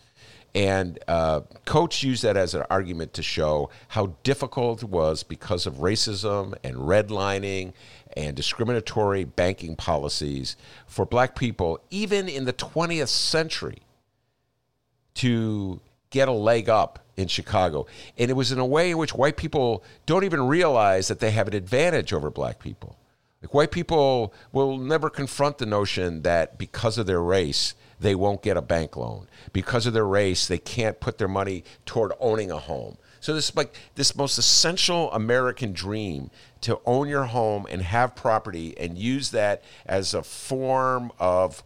And 0.55 0.97
uh, 1.07 1.41
Coates 1.65 2.01
used 2.01 2.23
that 2.23 2.35
as 2.35 2.55
an 2.55 2.63
argument 2.69 3.13
to 3.13 3.23
show 3.23 3.69
how 3.89 4.15
difficult 4.23 4.81
it 4.81 4.89
was 4.89 5.21
because 5.21 5.67
of 5.67 5.75
racism 5.75 6.55
and 6.63 6.75
redlining 6.75 7.73
and 8.17 8.35
discriminatory 8.35 9.23
banking 9.23 9.75
policies 9.75 10.57
for 10.87 11.05
black 11.05 11.35
people, 11.35 11.79
even 11.91 12.27
in 12.27 12.45
the 12.45 12.53
20th 12.53 13.09
century, 13.09 13.83
to 15.13 15.79
get 16.09 16.27
a 16.27 16.31
leg 16.33 16.67
up 16.67 17.05
in 17.15 17.27
Chicago. 17.27 17.85
And 18.17 18.31
it 18.31 18.33
was 18.33 18.51
in 18.51 18.57
a 18.57 18.65
way 18.65 18.91
in 18.91 18.97
which 18.97 19.13
white 19.13 19.37
people 19.37 19.83
don't 20.07 20.23
even 20.23 20.47
realize 20.47 21.09
that 21.09 21.19
they 21.19 21.31
have 21.31 21.47
an 21.47 21.53
advantage 21.53 22.11
over 22.11 22.31
black 22.31 22.59
people. 22.59 22.97
Like 23.41 23.53
white 23.53 23.71
people 23.71 24.33
will 24.51 24.77
never 24.77 25.09
confront 25.09 25.59
the 25.59 25.65
notion 25.65 26.23
that 26.23 26.57
because 26.57 26.97
of 26.97 27.05
their 27.05 27.21
race, 27.21 27.73
they 27.99 28.13
won't 28.15 28.41
get 28.41 28.57
a 28.57 28.61
bank 28.61 28.97
loan. 28.97 29.27
Because 29.53 29.85
of 29.85 29.93
their 29.93 30.07
race, 30.07 30.47
they 30.47 30.57
can't 30.57 30.99
put 30.99 31.17
their 31.17 31.27
money 31.27 31.63
toward 31.85 32.11
owning 32.19 32.51
a 32.51 32.57
home. 32.57 32.97
So 33.21 33.33
this 33.33 33.49
is 33.49 33.55
like 33.55 33.75
this 33.95 34.15
most 34.15 34.37
essential 34.37 35.11
American 35.11 35.73
dream 35.73 36.31
to 36.61 36.79
own 36.85 37.07
your 37.07 37.25
home 37.25 37.65
and 37.69 37.81
have 37.81 38.15
property 38.15 38.77
and 38.77 38.97
use 38.97 39.31
that 39.31 39.63
as 39.85 40.13
a 40.13 40.23
form 40.23 41.11
of 41.19 41.63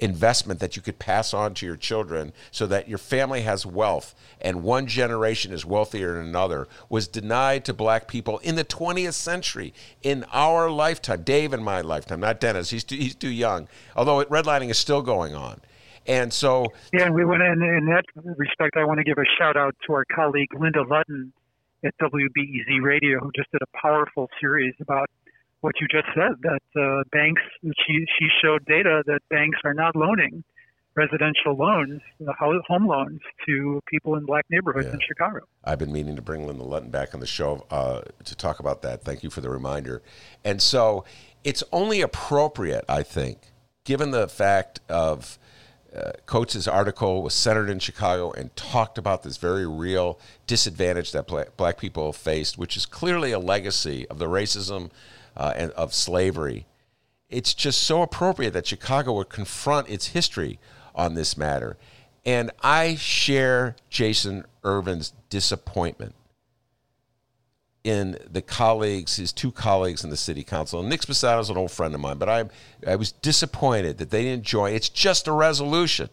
investment 0.00 0.58
that 0.58 0.74
you 0.74 0.82
could 0.82 0.98
pass 0.98 1.32
on 1.32 1.54
to 1.54 1.64
your 1.64 1.76
children 1.76 2.32
so 2.50 2.66
that 2.66 2.88
your 2.88 2.98
family 2.98 3.42
has 3.42 3.64
wealth 3.64 4.16
and 4.40 4.64
one 4.64 4.86
generation 4.88 5.52
is 5.52 5.64
wealthier 5.64 6.16
than 6.16 6.26
another 6.26 6.66
was 6.88 7.06
denied 7.06 7.64
to 7.64 7.72
black 7.72 8.08
people 8.08 8.38
in 8.38 8.56
the 8.56 8.64
20th 8.64 9.12
century 9.12 9.72
in 10.02 10.24
our 10.32 10.68
lifetime. 10.68 11.22
Dave 11.22 11.52
in 11.52 11.62
my 11.62 11.80
lifetime 11.82 12.18
not 12.18 12.40
dennis. 12.40 12.70
He's 12.70 12.82
too, 12.82 12.96
he's 12.96 13.14
too 13.14 13.30
young 13.30 13.68
although 13.94 14.24
redlining 14.24 14.70
is 14.70 14.78
still 14.78 15.02
going 15.02 15.36
on. 15.36 15.60
And 16.04 16.32
so 16.32 16.66
yeah 16.92 17.04
and 17.04 17.14
we 17.14 17.24
went 17.24 17.42
in 17.42 17.62
in 17.62 17.86
that 17.86 18.04
respect 18.36 18.76
i 18.76 18.84
want 18.84 18.98
to 18.98 19.04
give 19.04 19.18
a 19.18 19.28
shout 19.38 19.56
out 19.56 19.76
to 19.86 19.92
our 19.92 20.04
colleague 20.12 20.48
linda 20.58 20.82
Lutton 20.82 21.32
at 21.84 21.94
wbez 22.02 22.82
radio 22.82 23.20
who 23.20 23.30
just 23.36 23.52
did 23.52 23.62
a 23.62 23.78
powerful 23.78 24.28
series 24.40 24.74
about 24.80 25.08
what 25.60 25.74
you 25.80 25.86
just 25.90 26.08
said 26.14 26.32
that 26.42 26.80
uh, 26.80 27.02
banks 27.12 27.42
she 27.62 28.04
she 28.18 28.28
showed 28.42 28.64
data 28.66 29.02
that 29.06 29.20
banks 29.28 29.58
are 29.64 29.74
not 29.74 29.94
loaning 29.96 30.42
residential 30.96 31.56
loans 31.56 32.00
home 32.66 32.86
loans 32.86 33.20
to 33.46 33.80
people 33.86 34.16
in 34.16 34.24
black 34.26 34.44
neighborhoods 34.50 34.88
yeah. 34.88 34.94
in 34.94 35.00
chicago. 35.06 35.40
I've 35.64 35.78
been 35.78 35.92
meaning 35.92 36.16
to 36.16 36.22
bring 36.22 36.46
linda 36.46 36.64
Lutton 36.64 36.90
back 36.90 37.14
on 37.14 37.20
the 37.20 37.26
show 37.26 37.66
uh, 37.70 38.02
to 38.24 38.34
talk 38.34 38.60
about 38.60 38.82
that. 38.82 39.02
Thank 39.02 39.22
you 39.22 39.30
for 39.30 39.40
the 39.40 39.50
reminder. 39.50 40.02
And 40.44 40.60
so 40.60 41.04
it's 41.42 41.64
only 41.72 42.02
appropriate 42.02 42.84
i 42.88 43.02
think 43.02 43.38
given 43.84 44.10
the 44.10 44.28
fact 44.28 44.80
of 44.88 45.38
uh, 45.94 46.12
Coates' 46.26 46.68
article 46.68 47.22
was 47.22 47.34
centered 47.34 47.68
in 47.68 47.80
Chicago 47.80 48.30
and 48.30 48.54
talked 48.54 48.96
about 48.96 49.24
this 49.24 49.38
very 49.38 49.66
real 49.66 50.20
disadvantage 50.46 51.10
that 51.10 51.26
black 51.56 51.78
people 51.78 52.12
faced, 52.12 52.56
which 52.56 52.76
is 52.76 52.86
clearly 52.86 53.32
a 53.32 53.40
legacy 53.40 54.06
of 54.08 54.18
the 54.18 54.26
racism 54.26 54.92
uh, 55.36 55.52
and 55.56 55.70
of 55.72 55.94
slavery. 55.94 56.66
It's 57.28 57.54
just 57.54 57.82
so 57.82 58.02
appropriate 58.02 58.52
that 58.52 58.66
Chicago 58.66 59.14
would 59.14 59.28
confront 59.28 59.88
its 59.88 60.08
history 60.08 60.58
on 60.94 61.14
this 61.14 61.36
matter. 61.36 61.76
And 62.24 62.50
I 62.62 62.96
share 62.96 63.76
Jason 63.88 64.44
Ervin's 64.64 65.12
disappointment 65.30 66.14
in 67.82 68.18
the 68.30 68.42
colleagues, 68.42 69.16
his 69.16 69.32
two 69.32 69.50
colleagues 69.50 70.04
in 70.04 70.10
the 70.10 70.16
city 70.16 70.44
council. 70.44 70.82
Nick 70.82 71.00
Sposato 71.00 71.40
is 71.40 71.48
an 71.48 71.56
old 71.56 71.70
friend 71.70 71.94
of 71.94 72.00
mine, 72.00 72.18
but 72.18 72.28
I, 72.28 72.44
I 72.86 72.96
was 72.96 73.12
disappointed 73.12 73.98
that 73.98 74.10
they 74.10 74.22
didn't 74.22 74.44
join. 74.44 74.74
It's 74.74 74.90
just 74.90 75.28
a 75.28 75.32
resolution. 75.32 76.10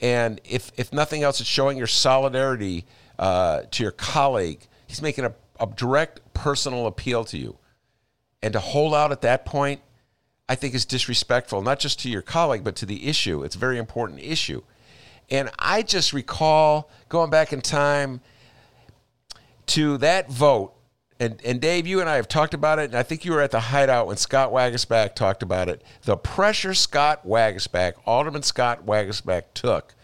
And 0.00 0.40
if, 0.44 0.72
if 0.76 0.92
nothing 0.92 1.22
else, 1.22 1.40
it's 1.40 1.48
showing 1.48 1.76
your 1.76 1.86
solidarity 1.86 2.86
uh, 3.18 3.62
to 3.70 3.82
your 3.82 3.92
colleague. 3.92 4.66
He's 4.86 5.02
making 5.02 5.24
a, 5.24 5.34
a 5.60 5.66
direct 5.66 6.20
personal 6.38 6.86
appeal 6.86 7.24
to 7.24 7.36
you. 7.36 7.58
And 8.42 8.52
to 8.52 8.60
hold 8.60 8.94
out 8.94 9.10
at 9.10 9.22
that 9.22 9.44
point, 9.44 9.80
I 10.48 10.54
think 10.54 10.72
is 10.72 10.84
disrespectful, 10.84 11.60
not 11.62 11.80
just 11.80 11.98
to 12.00 12.08
your 12.08 12.22
colleague, 12.22 12.62
but 12.62 12.76
to 12.76 12.86
the 12.86 13.08
issue. 13.08 13.42
It's 13.42 13.56
a 13.56 13.58
very 13.58 13.76
important 13.76 14.20
issue. 14.20 14.62
And 15.30 15.50
I 15.58 15.82
just 15.82 16.12
recall 16.12 16.90
going 17.08 17.28
back 17.28 17.52
in 17.52 17.60
time 17.60 18.20
to 19.66 19.98
that 19.98 20.30
vote. 20.30 20.74
And, 21.20 21.42
and 21.44 21.60
Dave, 21.60 21.88
you 21.88 22.00
and 22.00 22.08
I 22.08 22.14
have 22.14 22.28
talked 22.28 22.54
about 22.54 22.78
it, 22.78 22.84
and 22.84 22.94
I 22.94 23.02
think 23.02 23.24
you 23.24 23.32
were 23.32 23.40
at 23.40 23.50
the 23.50 23.58
hideout 23.58 24.06
when 24.06 24.16
Scott 24.16 24.52
Waguespack 24.52 25.16
talked 25.16 25.42
about 25.42 25.68
it. 25.68 25.82
The 26.04 26.16
pressure 26.16 26.72
Scott 26.72 27.26
Waguespack, 27.26 27.94
Alderman 28.06 28.44
Scott 28.44 28.86
Waguespack, 28.86 29.42
took 29.52 29.96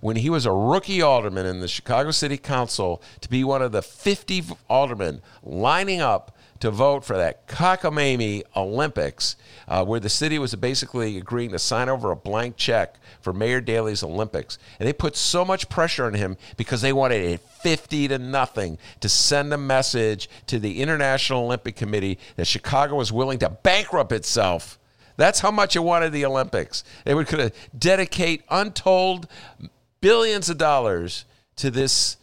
when 0.00 0.16
he 0.16 0.30
was 0.30 0.46
a 0.46 0.52
rookie 0.52 1.02
alderman 1.02 1.46
in 1.46 1.60
the 1.60 1.68
Chicago 1.68 2.10
City 2.10 2.36
Council 2.36 3.02
to 3.20 3.28
be 3.28 3.44
one 3.44 3.62
of 3.62 3.72
the 3.72 3.82
50 3.82 4.44
aldermen 4.68 5.22
lining 5.42 6.00
up 6.00 6.36
to 6.60 6.70
vote 6.70 7.04
for 7.04 7.16
that 7.16 7.46
cockamamie 7.48 8.42
Olympics, 8.54 9.36
uh, 9.66 9.84
where 9.84 9.98
the 9.98 10.10
city 10.10 10.38
was 10.38 10.54
basically 10.54 11.16
agreeing 11.16 11.50
to 11.50 11.58
sign 11.58 11.88
over 11.88 12.10
a 12.10 12.16
blank 12.16 12.56
check 12.56 12.96
for 13.22 13.32
Mayor 13.32 13.62
Daley's 13.62 14.02
Olympics. 14.02 14.58
And 14.78 14.86
they 14.86 14.92
put 14.92 15.16
so 15.16 15.44
much 15.44 15.70
pressure 15.70 16.04
on 16.04 16.14
him 16.14 16.36
because 16.58 16.82
they 16.82 16.92
wanted 16.92 17.34
a 17.34 17.38
50 17.38 18.08
to 18.08 18.18
nothing 18.18 18.78
to 19.00 19.08
send 19.08 19.52
a 19.54 19.58
message 19.58 20.28
to 20.48 20.58
the 20.58 20.82
International 20.82 21.44
Olympic 21.44 21.76
Committee 21.76 22.18
that 22.36 22.46
Chicago 22.46 22.96
was 22.96 23.10
willing 23.10 23.38
to 23.38 23.48
bankrupt 23.48 24.12
itself. 24.12 24.78
That's 25.16 25.40
how 25.40 25.50
much 25.50 25.76
it 25.76 25.80
wanted 25.80 26.12
the 26.12 26.24
Olympics. 26.24 26.84
They 27.04 27.14
would 27.14 27.26
could 27.26 27.52
dedicate 27.78 28.42
untold 28.50 29.28
billions 30.00 30.48
of 30.48 30.58
dollars 30.58 31.24
to 31.56 31.70
this 31.70 32.16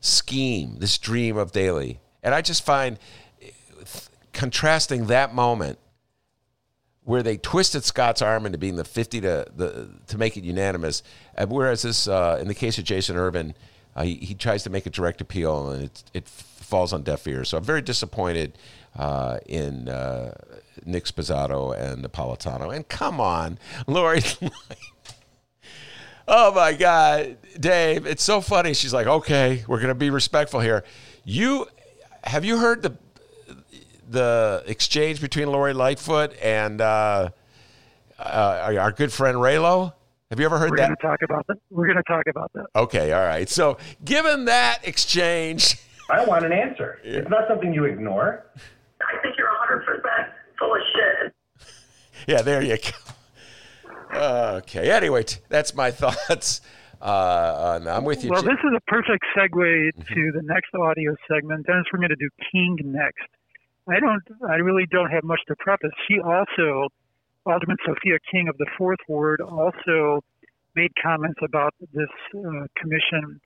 scheme, 0.00 0.76
this 0.78 0.98
dream 0.98 1.36
of 1.36 1.52
Daley. 1.52 2.00
And 2.22 2.34
I 2.34 2.42
just 2.42 2.64
find 2.64 2.98
contrasting 4.32 5.06
that 5.06 5.34
moment 5.34 5.78
where 7.04 7.22
they 7.22 7.36
twisted 7.36 7.84
Scott's 7.84 8.22
arm 8.22 8.46
into 8.46 8.58
being 8.58 8.76
the 8.76 8.84
50 8.84 9.20
to 9.22 9.46
the 9.54 9.88
to 10.08 10.18
make 10.18 10.36
it 10.36 10.44
unanimous, 10.44 11.02
and 11.34 11.50
whereas 11.50 11.82
this 11.82 12.08
uh, 12.08 12.38
in 12.40 12.48
the 12.48 12.54
case 12.54 12.78
of 12.78 12.84
Jason 12.84 13.16
Ervin, 13.16 13.54
uh, 13.94 14.02
he, 14.02 14.14
he, 14.14 14.34
tries 14.34 14.62
to 14.62 14.70
make 14.70 14.86
a 14.86 14.90
direct 14.90 15.20
appeal 15.20 15.70
and 15.70 15.84
it 15.84 16.04
it 16.14 16.28
falls 16.28 16.92
on 16.92 17.02
deaf 17.02 17.26
ears. 17.26 17.50
So 17.50 17.58
I'm 17.58 17.64
very 17.64 17.82
disappointed 17.82 18.56
uh, 18.98 19.38
in 19.46 19.88
uh, 19.88 20.34
Nick 20.86 21.04
Sposato 21.04 21.78
and 21.78 22.02
Napolitano. 22.02 22.74
And 22.74 22.88
come 22.88 23.20
on, 23.20 23.58
Lori. 23.86 24.22
oh 26.28 26.52
my 26.54 26.72
God, 26.72 27.36
Dave, 27.58 28.06
it's 28.06 28.22
so 28.22 28.40
funny. 28.40 28.74
She's 28.74 28.92
like, 28.92 29.06
okay, 29.06 29.64
we're 29.66 29.78
going 29.78 29.88
to 29.88 29.94
be 29.94 30.10
respectful 30.10 30.60
here. 30.60 30.84
You 31.24 31.66
have 32.24 32.44
you 32.44 32.58
heard 32.58 32.82
the 32.82 32.96
the 34.08 34.62
exchange 34.66 35.20
between 35.20 35.50
Lori 35.50 35.72
Lightfoot 35.72 36.34
and 36.40 36.80
uh, 36.80 37.30
uh, 38.18 38.74
our 38.78 38.92
good 38.92 39.12
friend 39.12 39.36
Raylo? 39.38 39.92
Have 40.30 40.40
you 40.40 40.46
ever 40.46 40.58
heard 40.58 40.70
We're 40.70 40.78
that? 40.78 40.82
We're 40.82 40.86
going 40.86 40.96
to 40.96 41.02
talk 41.02 41.22
about 41.22 41.46
that. 41.46 41.58
We're 41.70 41.86
going 41.86 41.96
to 41.96 42.02
talk 42.02 42.26
about 42.28 42.52
that. 42.54 42.66
Okay, 42.74 43.12
all 43.12 43.22
right. 43.22 43.48
So, 43.48 43.78
given 44.04 44.46
that 44.46 44.80
exchange, 44.82 45.76
I 46.10 46.24
want 46.24 46.44
an 46.44 46.52
answer. 46.52 46.98
Yeah. 47.04 47.18
It's 47.18 47.30
not 47.30 47.46
something 47.48 47.72
you 47.72 47.84
ignore. 47.84 48.46
I 49.00 49.22
think 49.22 49.36
you're 49.36 49.48
100 49.48 49.84
percent 49.84 50.32
full 50.58 50.74
of 50.74 50.80
shit. 50.94 51.34
Yeah, 52.26 52.42
there 52.42 52.62
you 52.62 52.76
go. 52.78 53.13
Okay. 54.14 54.90
Anyway, 54.90 55.24
that's 55.48 55.74
my 55.74 55.90
thoughts. 56.02 56.60
Uh, 57.00 57.80
I'm 57.86 58.04
with 58.04 58.24
you. 58.24 58.30
Well, 58.30 58.42
this 58.42 58.52
is 58.52 58.72
a 58.76 58.80
perfect 58.86 59.24
segue 59.36 59.50
mm-hmm. 59.50 60.14
to 60.14 60.32
the 60.32 60.42
next 60.42 60.74
audio 60.74 61.14
segment. 61.28 61.66
Dennis, 61.66 61.84
we're 61.92 61.98
going 61.98 62.10
to 62.10 62.16
do 62.16 62.30
King 62.50 62.78
next. 62.84 63.28
I 63.88 64.00
don't. 64.00 64.22
I 64.48 64.56
really 64.56 64.86
don't 64.90 65.10
have 65.10 65.24
much 65.24 65.40
to 65.48 65.56
preface. 65.56 65.90
She 66.08 66.18
also, 66.18 66.88
Alderman 67.44 67.76
Sophia 67.84 68.18
King 68.30 68.48
of 68.48 68.56
the 68.56 68.66
Fourth 68.78 69.00
Ward, 69.08 69.42
also 69.42 70.24
made 70.74 70.90
comments 71.02 71.38
about 71.42 71.74
this 71.92 72.08
uh, 72.34 72.66
commission 72.76 73.40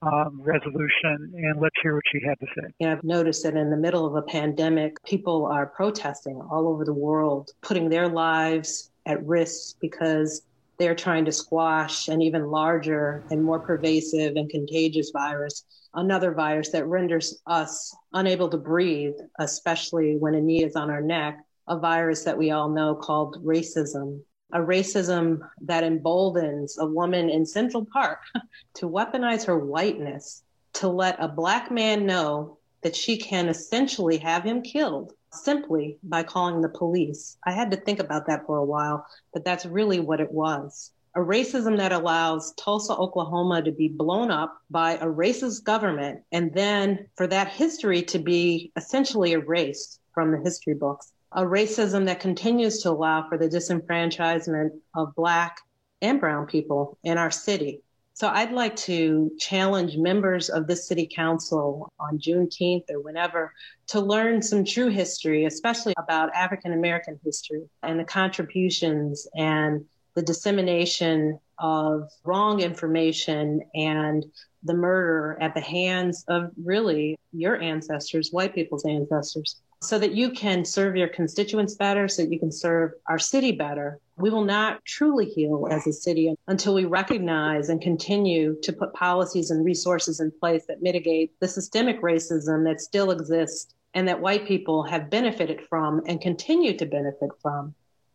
um, 0.00 0.40
resolution, 0.42 1.32
and 1.34 1.60
let's 1.60 1.76
hear 1.82 1.94
what 1.94 2.04
she 2.10 2.20
had 2.26 2.38
to 2.40 2.46
say. 2.56 2.72
Yeah, 2.78 2.92
I've 2.92 3.04
noticed 3.04 3.42
that 3.44 3.54
in 3.54 3.70
the 3.70 3.76
middle 3.76 4.06
of 4.06 4.14
a 4.16 4.22
pandemic, 4.22 5.02
people 5.04 5.46
are 5.46 5.66
protesting 5.66 6.40
all 6.50 6.68
over 6.68 6.84
the 6.84 6.94
world, 6.94 7.50
putting 7.62 7.88
their 7.88 8.08
lives 8.08 8.90
at 9.06 9.24
risk 9.26 9.76
because 9.80 10.42
they're 10.78 10.94
trying 10.94 11.24
to 11.24 11.32
squash 11.32 12.08
an 12.08 12.20
even 12.20 12.46
larger 12.46 13.24
and 13.30 13.42
more 13.42 13.60
pervasive 13.60 14.36
and 14.36 14.50
contagious 14.50 15.10
virus 15.10 15.64
another 15.94 16.32
virus 16.32 16.70
that 16.70 16.86
renders 16.86 17.40
us 17.46 17.94
unable 18.12 18.48
to 18.48 18.56
breathe, 18.56 19.14
especially 19.38 20.16
when 20.16 20.34
a 20.34 20.40
knee 20.40 20.64
is 20.64 20.76
on 20.76 20.90
our 20.90 21.00
neck, 21.00 21.38
a 21.68 21.78
virus 21.78 22.24
that 22.24 22.36
we 22.36 22.50
all 22.50 22.68
know 22.68 22.94
called 22.94 23.44
racism. 23.44 24.20
A 24.52 24.58
racism 24.58 25.40
that 25.62 25.82
emboldens 25.82 26.78
a 26.78 26.86
woman 26.86 27.28
in 27.28 27.46
Central 27.46 27.84
Park 27.84 28.20
to 28.74 28.88
weaponize 28.88 29.44
her 29.46 29.58
whiteness 29.58 30.42
to 30.74 30.88
let 30.88 31.16
a 31.18 31.28
black 31.28 31.70
man 31.70 32.06
know 32.06 32.58
that 32.82 32.94
she 32.94 33.16
can 33.16 33.48
essentially 33.48 34.18
have 34.18 34.44
him 34.44 34.62
killed 34.62 35.12
simply 35.34 35.98
by 36.02 36.22
calling 36.22 36.60
the 36.60 36.68
police. 36.68 37.36
I 37.44 37.52
had 37.52 37.70
to 37.70 37.76
think 37.76 38.00
about 38.00 38.26
that 38.26 38.46
for 38.46 38.58
a 38.58 38.64
while, 38.64 39.06
but 39.32 39.44
that's 39.44 39.66
really 39.66 40.00
what 40.00 40.20
it 40.20 40.30
was 40.30 40.92
a 41.16 41.20
racism 41.20 41.76
that 41.76 41.92
allows 41.92 42.52
Tulsa, 42.54 42.92
Oklahoma 42.96 43.62
to 43.62 43.70
be 43.70 43.88
blown 43.88 44.30
up 44.30 44.58
by 44.70 44.94
a 44.94 45.06
racist 45.06 45.62
government, 45.62 46.22
and 46.32 46.52
then 46.52 47.06
for 47.16 47.26
that 47.28 47.48
history 47.48 48.02
to 48.02 48.18
be 48.18 48.72
essentially 48.76 49.32
erased 49.32 50.00
from 50.12 50.32
the 50.32 50.38
history 50.38 50.74
books. 50.74 51.12
A 51.32 51.42
racism 51.42 52.06
that 52.06 52.20
continues 52.20 52.82
to 52.82 52.90
allow 52.90 53.28
for 53.28 53.38
the 53.38 53.48
disenfranchisement 53.48 54.70
of 54.96 55.14
Black 55.14 55.58
and 56.02 56.20
Brown 56.20 56.46
people 56.46 56.98
in 57.04 57.16
our 57.16 57.30
city. 57.30 57.80
So 58.16 58.28
I'd 58.28 58.52
like 58.52 58.76
to 58.76 59.32
challenge 59.40 59.96
members 59.96 60.48
of 60.48 60.68
the 60.68 60.76
city 60.76 61.10
council 61.12 61.92
on 61.98 62.18
Juneteenth 62.18 62.88
or 62.88 63.00
whenever 63.00 63.52
to 63.88 63.98
learn 63.98 64.40
some 64.40 64.64
true 64.64 64.88
history, 64.88 65.46
especially 65.46 65.94
about 65.98 66.32
African 66.32 66.72
American 66.72 67.18
history 67.24 67.64
and 67.82 67.98
the 67.98 68.04
contributions 68.04 69.26
and 69.36 69.84
the 70.14 70.22
dissemination 70.22 71.40
of 71.58 72.08
wrong 72.22 72.60
information 72.60 73.62
and 73.74 74.24
the 74.62 74.74
murder 74.74 75.36
at 75.40 75.54
the 75.54 75.60
hands 75.60 76.24
of 76.28 76.52
really 76.62 77.18
your 77.32 77.60
ancestors, 77.60 78.30
white 78.30 78.54
people's 78.54 78.84
ancestors, 78.84 79.60
so 79.82 79.98
that 79.98 80.14
you 80.14 80.30
can 80.30 80.64
serve 80.64 80.94
your 80.94 81.08
constituents 81.08 81.74
better, 81.74 82.06
so 82.06 82.22
that 82.22 82.32
you 82.32 82.38
can 82.38 82.52
serve 82.52 82.92
our 83.08 83.18
city 83.18 83.50
better. 83.50 83.98
We 84.16 84.30
will 84.30 84.44
not 84.44 84.84
truly 84.84 85.26
heal 85.26 85.66
as 85.70 85.86
a 85.86 85.92
city 85.92 86.34
until 86.46 86.74
we 86.74 86.84
recognize 86.84 87.68
and 87.68 87.80
continue 87.80 88.56
to 88.62 88.72
put 88.72 88.94
policies 88.94 89.50
and 89.50 89.64
resources 89.64 90.20
in 90.20 90.30
place 90.30 90.64
that 90.68 90.82
mitigate 90.82 91.32
the 91.40 91.48
systemic 91.48 92.00
racism 92.00 92.64
that 92.64 92.80
still 92.80 93.10
exists 93.10 93.74
and 93.94 94.06
that 94.08 94.20
white 94.20 94.46
people 94.46 94.84
have 94.84 95.10
benefited 95.10 95.60
from 95.68 96.02
and 96.06 96.20
continue 96.20 96.76
to 96.76 96.86
benefit 96.86 97.30
from 97.42 97.74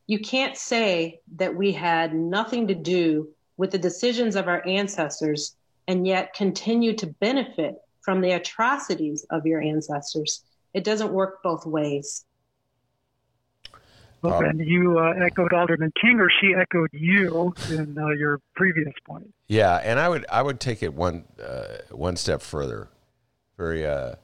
you 0.09 0.17
can't 0.17 0.57
say 0.57 1.19
that 1.35 1.55
we 1.55 1.71
had 1.71 2.15
nothing 2.15 2.67
to 2.67 2.73
do 2.73 3.29
with 3.57 3.69
the 3.69 3.77
decisions 3.77 4.35
of 4.35 4.47
our 4.47 4.65
ancestors 4.65 5.55
and 5.87 6.07
yet 6.07 6.33
continue 6.33 6.95
to 6.95 7.05
benefit 7.05 7.75
from 8.01 8.19
the 8.19 8.31
atrocities 8.31 9.23
of 9.29 9.45
your 9.45 9.61
ancestors. 9.61 10.43
It 10.73 10.83
doesn't 10.83 11.13
work 11.13 11.43
both 11.43 11.63
ways. 11.63 12.25
Well, 14.21 14.41
and 14.41 14.59
you 14.59 14.99
uh, 14.99 15.13
echoed 15.25 15.53
Alderman 15.53 15.93
King, 16.01 16.19
or 16.19 16.29
she 16.41 16.53
echoed 16.53 16.89
you 16.91 17.53
in 17.69 17.97
uh, 17.97 18.09
your 18.09 18.41
previous 18.55 18.93
point. 19.05 19.33
Yeah, 19.47 19.75
and 19.77 19.99
I 19.99 20.09
would 20.09 20.25
I 20.29 20.41
would 20.41 20.59
take 20.59 20.83
it 20.83 20.93
one 20.93 21.23
uh, 21.41 21.77
one 21.91 22.17
step 22.17 22.41
further. 22.41 22.89
Very 23.57 23.85
uh, 23.85 24.15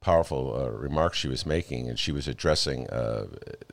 powerful 0.00 0.54
uh, 0.58 0.70
remarks 0.70 1.18
she 1.18 1.28
was 1.28 1.44
making, 1.44 1.88
and 1.88 1.98
she 1.98 2.12
was 2.12 2.28
addressing 2.28 2.88
uh, 2.90 3.26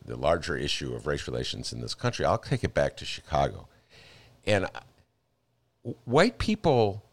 the 0.06 0.16
larger 0.16 0.56
issue 0.56 0.94
of 0.94 1.08
race 1.08 1.28
relations 1.28 1.72
in 1.74 1.82
this 1.82 1.94
country. 1.94 2.26
I'll 2.26 2.38
take 2.38 2.64
it 2.64 2.74
back 2.74 2.96
to 2.98 3.06
Chicago. 3.06 3.68
And 4.46 4.68
white 6.06 6.38
people, 6.38 7.04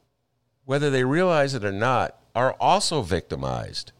whether 0.64 0.90
they 0.90 1.05
realize 1.05 1.55
it 1.55 1.64
or 1.64 1.72
not, 1.72 2.18
are 2.35 2.52
also 2.61 3.02
victimized. 3.02 3.92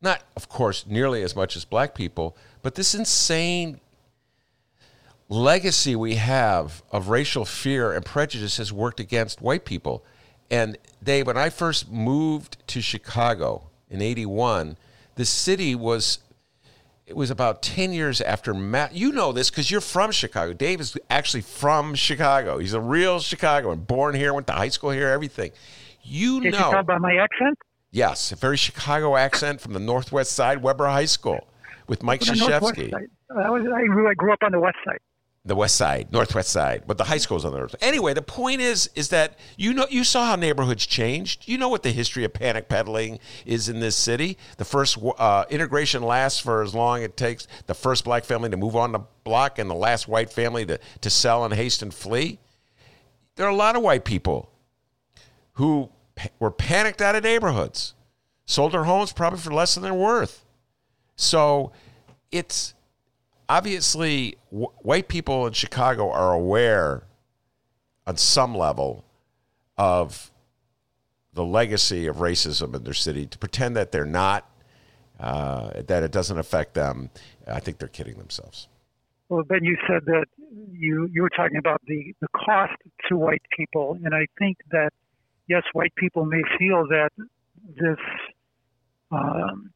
Not, 0.00 0.22
of 0.36 0.48
course, 0.48 0.84
nearly 0.86 1.22
as 1.22 1.34
much 1.34 1.56
as 1.56 1.64
black 1.64 1.94
people, 1.94 2.36
but 2.64 2.76
this 2.76 2.94
insane 2.94 3.78
legacy 5.28 5.94
we 5.94 6.14
have 6.14 6.82
of 6.90 7.10
racial 7.10 7.44
fear 7.44 7.92
and 7.92 8.06
prejudice 8.06 8.56
has 8.56 8.72
worked 8.72 8.98
against 8.98 9.42
white 9.42 9.66
people. 9.66 10.02
And 10.50 10.78
Dave, 11.02 11.26
when 11.26 11.36
I 11.36 11.50
first 11.50 11.92
moved 11.92 12.56
to 12.68 12.80
Chicago 12.80 13.68
in 13.90 14.00
81, 14.00 14.78
the 15.16 15.26
city 15.26 15.74
was 15.74 16.20
it 17.06 17.14
was 17.14 17.30
about 17.30 17.60
10 17.60 17.92
years 17.92 18.22
after 18.22 18.54
Matt. 18.54 18.94
You 18.94 19.12
know 19.12 19.30
this 19.30 19.50
because 19.50 19.70
you're 19.70 19.82
from 19.82 20.10
Chicago. 20.10 20.54
Dave 20.54 20.80
is 20.80 20.96
actually 21.10 21.42
from 21.42 21.94
Chicago. 21.94 22.56
He's 22.56 22.72
a 22.72 22.80
real 22.80 23.20
Chicagoan, 23.20 23.80
born 23.80 24.14
here, 24.14 24.32
went 24.32 24.46
to 24.46 24.54
high 24.54 24.68
school 24.68 24.88
here, 24.88 25.08
everything. 25.10 25.52
You 26.02 26.40
Did 26.40 26.54
know. 26.54 26.72
you 26.74 26.82
by 26.82 26.96
my 26.96 27.14
accent? 27.16 27.58
Yes, 27.90 28.32
a 28.32 28.36
very 28.36 28.56
Chicago 28.56 29.16
accent 29.16 29.60
from 29.60 29.74
the 29.74 29.80
Northwest 29.80 30.32
Side, 30.32 30.62
Weber 30.62 30.86
High 30.86 31.04
School, 31.04 31.46
with 31.86 32.02
Mike 32.02 32.20
The 32.20 32.34
Northwest 32.34 32.74
Krzyzewski. 32.76 32.90
side. 32.90 33.10
I, 33.30 33.50
was, 33.50 33.62
I, 33.62 33.84
grew, 33.84 34.32
up 34.32 34.42
on 34.42 34.52
the 34.52 34.60
west 34.60 34.76
side. 34.84 34.98
The 35.46 35.54
West 35.54 35.76
Side, 35.76 36.10
Northwest 36.10 36.48
Side, 36.48 36.84
but 36.86 36.96
the 36.96 37.04
high 37.04 37.18
school's 37.18 37.44
on 37.44 37.52
the 37.52 37.58
north. 37.58 37.74
Anyway, 37.82 38.14
the 38.14 38.22
point 38.22 38.62
is, 38.62 38.88
is 38.94 39.10
that 39.10 39.38
you 39.58 39.74
know, 39.74 39.86
you 39.90 40.02
saw 40.02 40.24
how 40.24 40.36
neighborhoods 40.36 40.86
changed. 40.86 41.46
You 41.46 41.58
know 41.58 41.68
what 41.68 41.82
the 41.82 41.90
history 41.90 42.24
of 42.24 42.32
panic 42.32 42.66
peddling 42.66 43.18
is 43.44 43.68
in 43.68 43.80
this 43.80 43.94
city. 43.94 44.38
The 44.56 44.64
first 44.64 44.96
uh, 45.18 45.44
integration 45.50 46.02
lasts 46.02 46.40
for 46.40 46.62
as 46.62 46.74
long 46.74 47.02
it 47.02 47.18
takes 47.18 47.46
the 47.66 47.74
first 47.74 48.04
black 48.04 48.24
family 48.24 48.48
to 48.48 48.56
move 48.56 48.74
on 48.74 48.92
the 48.92 49.00
block 49.22 49.58
and 49.58 49.68
the 49.68 49.74
last 49.74 50.08
white 50.08 50.32
family 50.32 50.64
to 50.64 50.80
to 51.02 51.10
sell 51.10 51.44
and 51.44 51.52
haste 51.52 51.82
and 51.82 51.92
flee. 51.92 52.38
There 53.36 53.44
are 53.44 53.50
a 53.50 53.56
lot 53.56 53.76
of 53.76 53.82
white 53.82 54.06
people 54.06 54.50
who 55.54 55.90
were 56.38 56.50
panicked 56.50 57.02
out 57.02 57.14
of 57.14 57.22
neighborhoods, 57.24 57.94
sold 58.46 58.72
their 58.72 58.84
homes 58.84 59.12
probably 59.12 59.40
for 59.40 59.52
less 59.52 59.74
than 59.74 59.82
they're 59.82 59.94
worth. 59.94 60.43
So 61.16 61.72
it's 62.30 62.74
obviously 63.48 64.36
w- 64.50 64.70
white 64.82 65.08
people 65.08 65.46
in 65.46 65.52
Chicago 65.52 66.10
are 66.10 66.32
aware 66.32 67.04
on 68.06 68.16
some 68.16 68.54
level 68.54 69.04
of 69.76 70.30
the 71.32 71.44
legacy 71.44 72.06
of 72.06 72.16
racism 72.16 72.74
in 72.74 72.84
their 72.84 72.94
city. 72.94 73.26
To 73.26 73.38
pretend 73.38 73.76
that 73.76 73.92
they're 73.92 74.04
not, 74.04 74.48
uh, 75.18 75.82
that 75.86 76.02
it 76.02 76.12
doesn't 76.12 76.38
affect 76.38 76.74
them, 76.74 77.10
I 77.46 77.60
think 77.60 77.78
they're 77.78 77.88
kidding 77.88 78.18
themselves. 78.18 78.68
Well, 79.28 79.42
Ben, 79.42 79.64
you 79.64 79.76
said 79.88 80.04
that 80.06 80.26
you 80.70 81.08
you 81.10 81.22
were 81.22 81.30
talking 81.30 81.56
about 81.56 81.80
the 81.86 82.14
the 82.20 82.28
cost 82.36 82.74
to 83.08 83.16
white 83.16 83.42
people, 83.56 83.98
and 84.04 84.14
I 84.14 84.26
think 84.38 84.58
that 84.70 84.90
yes, 85.48 85.62
white 85.72 85.94
people 85.96 86.24
may 86.24 86.42
feel 86.58 86.86
that 86.88 87.10
this 87.74 87.98
um, 89.10 89.72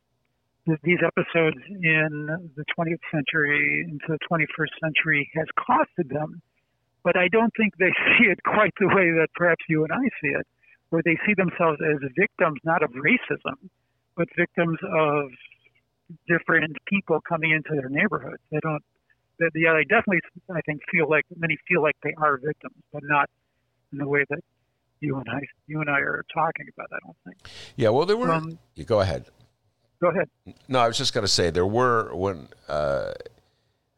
these 0.83 0.99
episodes 1.05 1.57
in 1.69 2.53
the 2.57 2.65
20th 2.77 3.05
century 3.13 3.87
into 3.89 4.07
the 4.09 4.19
21st 4.31 4.75
century 4.83 5.31
has 5.35 5.47
costed 5.57 6.09
them, 6.13 6.43
but 7.05 7.17
I 7.17 7.29
don't 7.29 7.53
think 7.57 7.77
they 7.79 7.93
see 8.19 8.27
it 8.27 8.39
quite 8.45 8.73
the 8.79 8.89
way 8.89 9.11
that 9.17 9.29
perhaps 9.35 9.65
you 9.69 9.85
and 9.85 9.93
I 9.93 10.05
see 10.21 10.29
it, 10.29 10.47
where 10.91 11.03
they 11.05 11.17
see 11.27 11.35
themselves 11.37 11.79
as 11.81 11.99
victims 12.19 12.61
not 12.65 12.83
of 12.83 12.91
racism, 12.91 13.71
but 14.17 14.29
victims 14.37 14.79
of 14.83 15.31
different 16.27 16.77
people 16.89 17.21
coming 17.29 17.51
into 17.51 17.81
their 17.81 17.89
neighborhoods. 17.89 18.43
They 18.51 18.61
don't 18.63 18.83
that 19.39 19.51
yeah, 19.55 19.75
they 19.75 19.85
definitely 19.85 20.21
I 20.51 20.61
think 20.63 20.81
feel 20.91 21.09
like 21.09 21.25
many 21.37 21.57
feel 21.69 21.83
like 21.83 21.95
they 22.03 22.15
are 22.19 22.39
victims, 22.39 22.75
but 22.93 23.03
not 23.05 23.31
in 23.93 23.99
the 23.99 24.09
way 24.09 24.25
that 24.29 24.41
you 25.01 25.17
and 25.17 25.27
I 25.31 25.41
you 25.67 25.81
and 25.81 25.89
I 25.89 26.01
are 26.01 26.25
talking 26.35 26.67
about. 26.75 26.89
I 26.93 26.99
don't 27.05 27.17
think. 27.25 27.49
Yeah, 27.77 27.91
well, 27.91 28.07
there 28.07 28.17
were. 28.17 28.33
Um, 28.33 28.59
you 28.75 28.85
go 28.85 29.01
ahead. 29.01 29.27
Go 30.01 30.09
ahead. 30.11 30.29
No, 30.69 30.79
I 30.79 30.87
was 30.87 30.97
just 30.97 31.13
going 31.13 31.25
to 31.25 31.29
say 31.29 31.51
there 31.51 31.67
were 31.67 32.15
when 32.15 32.49
uh, 32.69 33.13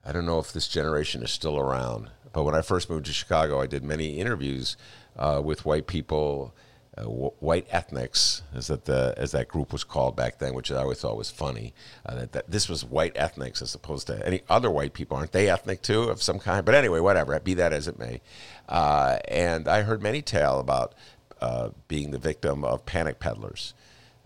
I 0.05 0.13
don't 0.13 0.25
know 0.25 0.39
if 0.39 0.53
this 0.53 0.67
generation 0.67 1.23
is 1.23 1.31
still 1.31 1.59
around, 1.59 2.11
but 2.33 2.45
when 2.45 2.55
I 2.55 2.63
first 2.63 2.89
moved 2.89 3.07
to 3.07 3.13
Chicago, 3.13 3.61
I 3.61 3.67
did 3.67 3.85
many 3.85 4.19
interviews 4.19 4.77
uh, 5.19 5.43
with 5.45 5.67
white 5.67 5.87
people, 5.87 6.55
uh, 6.97 7.03
w- 7.03 7.33
white 7.41 7.67
ethnics, 7.71 8.41
as 8.55 8.69
that 8.69 8.87
the 8.87 9.13
as 9.19 9.33
that 9.33 9.49
group 9.49 9.73
was 9.75 9.85
called 9.85 10.17
back 10.17 10.39
then, 10.39 10.55
which 10.55 10.73
I 10.73 10.77
always 10.77 11.01
thought 11.01 11.19
was 11.19 11.31
funny. 11.31 11.75
Uh, 12.07 12.15
that, 12.15 12.33
that 12.33 12.51
this 12.51 12.67
was 12.71 12.83
white 12.83 13.13
ethnics 13.15 13.61
as 13.61 13.75
opposed 13.75 14.07
to 14.07 14.27
any 14.27 14.41
other 14.49 14.71
white 14.71 14.95
people. 14.95 15.19
Aren't 15.19 15.33
they 15.33 15.51
ethnic 15.51 15.83
too 15.83 16.05
of 16.05 16.23
some 16.23 16.39
kind? 16.39 16.65
But 16.65 16.75
anyway, 16.75 17.01
whatever. 17.01 17.39
Be 17.41 17.53
that 17.55 17.75
as 17.75 17.87
it 17.87 17.99
may, 17.99 18.23
uh, 18.71 19.19
and 19.29 19.69
I 19.69 19.83
heard 19.83 20.03
many 20.03 20.23
tell 20.23 20.61
about 20.61 20.95
uh, 21.43 21.71
being 21.89 22.11
the 22.11 22.19
victim 22.19 22.65
of 22.65 22.87
panic 22.87 23.19
peddlers. 23.21 23.75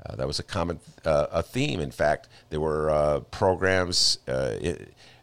Uh, 0.07 0.17
that 0.17 0.27
was 0.27 0.38
a 0.38 0.43
common 0.43 0.81
uh, 1.05 1.27
a 1.33 1.43
theme. 1.43 1.81
In 1.81 1.90
fact, 1.90 2.29
there 2.51 2.61
were 2.61 2.90
uh, 2.90 3.21
programs 3.21 4.19
uh, 4.29 4.57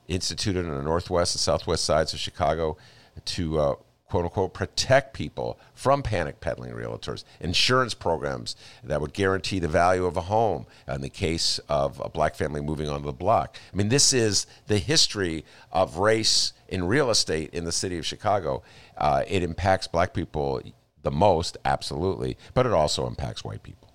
instituted 0.08 0.65
on 0.65 0.76
the 0.76 0.84
northwest 0.84 1.36
and 1.36 1.39
southwest 1.39 1.86
sides 1.86 2.13
of 2.13 2.20
Chicago 2.20 2.78
to 3.26 3.60
uh, 3.60 3.76
quote 4.10 4.26
unquote 4.26 4.54
protect 4.54 5.13
people 5.13 5.60
from 5.76 6.02
panic 6.02 6.39
peddling 6.39 6.72
realtors. 6.72 7.24
Insurance 7.39 7.94
programs 7.94 8.56
that 8.84 9.02
would 9.02 9.13
guarantee 9.13 9.60
the 9.60 9.67
value 9.67 10.06
of 10.06 10.17
a 10.17 10.22
home 10.22 10.65
in 10.88 11.02
the 11.02 11.10
case 11.10 11.60
of 11.70 12.02
a 12.04 12.10
black 12.10 12.36
family 12.36 12.60
moving 12.60 12.89
onto 12.89 13.06
the 13.06 13.13
block. 13.13 13.58
I 13.72 13.76
mean, 13.76 13.89
this 13.89 14.13
is 14.13 14.48
the 14.67 14.80
history 14.80 15.46
of 15.72 15.98
race 15.98 16.54
in 16.67 16.86
real 16.86 17.12
estate 17.12 17.54
in 17.54 17.65
the 17.65 17.72
city 17.72 18.00
of 18.00 18.06
Chicago. 18.06 18.63
It 19.00 19.44
impacts 19.44 19.88
black 19.88 20.13
people 20.13 20.62
the 21.04 21.12
most, 21.12 21.58
absolutely, 21.65 22.38
but 22.54 22.65
it 22.65 22.74
also 22.74 23.08
impacts 23.08 23.44
white 23.44 23.63
people. 23.63 23.90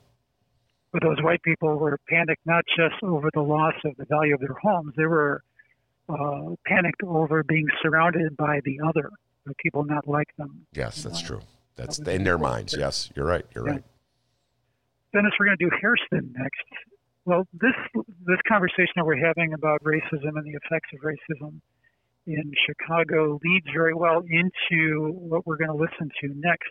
But 0.96 1.02
those 1.06 1.22
white 1.22 1.42
people 1.42 1.76
were 1.76 1.98
panicked 2.08 2.46
not 2.46 2.64
just 2.74 2.94
over 3.02 3.28
the 3.34 3.42
loss 3.42 3.74
of 3.84 3.94
the 3.98 4.06
value 4.06 4.32
of 4.32 4.40
their 4.40 4.56
homes; 4.62 4.94
they 4.96 5.04
were 5.04 5.42
uh, 6.08 6.54
panicked 6.64 7.02
over 7.02 7.42
being 7.42 7.66
surrounded 7.82 8.34
by 8.38 8.60
the 8.64 8.78
other, 8.80 9.10
the 9.44 9.52
people 9.62 9.84
not 9.84 10.08
like 10.08 10.28
them. 10.38 10.66
Yes, 10.72 11.02
that's 11.02 11.20
true. 11.20 11.42
That's 11.74 11.98
that 11.98 12.14
in 12.14 12.24
their 12.24 12.38
minds. 12.38 12.74
Yes, 12.78 13.10
you're 13.14 13.26
right. 13.26 13.44
You're 13.54 13.66
Yeah. 13.66 13.72
right. 13.74 13.84
Dennis, 15.12 15.32
we're 15.38 15.44
going 15.46 15.58
to 15.58 15.64
do 15.68 15.70
Hairston 15.82 16.32
next. 16.34 16.64
Well, 17.26 17.46
this 17.52 17.74
this 18.24 18.40
conversation 18.48 18.94
that 18.96 19.04
we're 19.04 19.22
having 19.22 19.52
about 19.52 19.82
racism 19.82 20.32
and 20.36 20.46
the 20.46 20.58
effects 20.64 20.88
of 20.94 21.00
racism 21.00 21.60
in 22.26 22.52
Chicago 22.64 23.38
leads 23.44 23.66
very 23.70 23.92
well 23.92 24.22
into 24.30 25.10
what 25.12 25.46
we're 25.46 25.58
going 25.58 25.68
to 25.68 25.76
listen 25.76 26.10
to 26.22 26.28
next. 26.36 26.70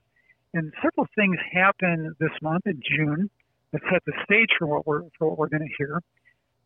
And 0.55 0.73
several 0.81 1.05
things 1.13 1.38
happen 1.53 2.15
this 2.19 2.31
month 2.41 2.65
in 2.65 2.81
June 2.81 3.29
that 3.75 3.81
set 3.91 4.01
the 4.05 4.13
stage 4.23 4.49
for 4.57 4.67
what 4.67 4.88
we're 4.88 5.03
for 5.17 5.29
what 5.29 5.38
we're 5.38 5.49
going 5.49 5.67
to 5.67 5.75
hear. 5.77 6.01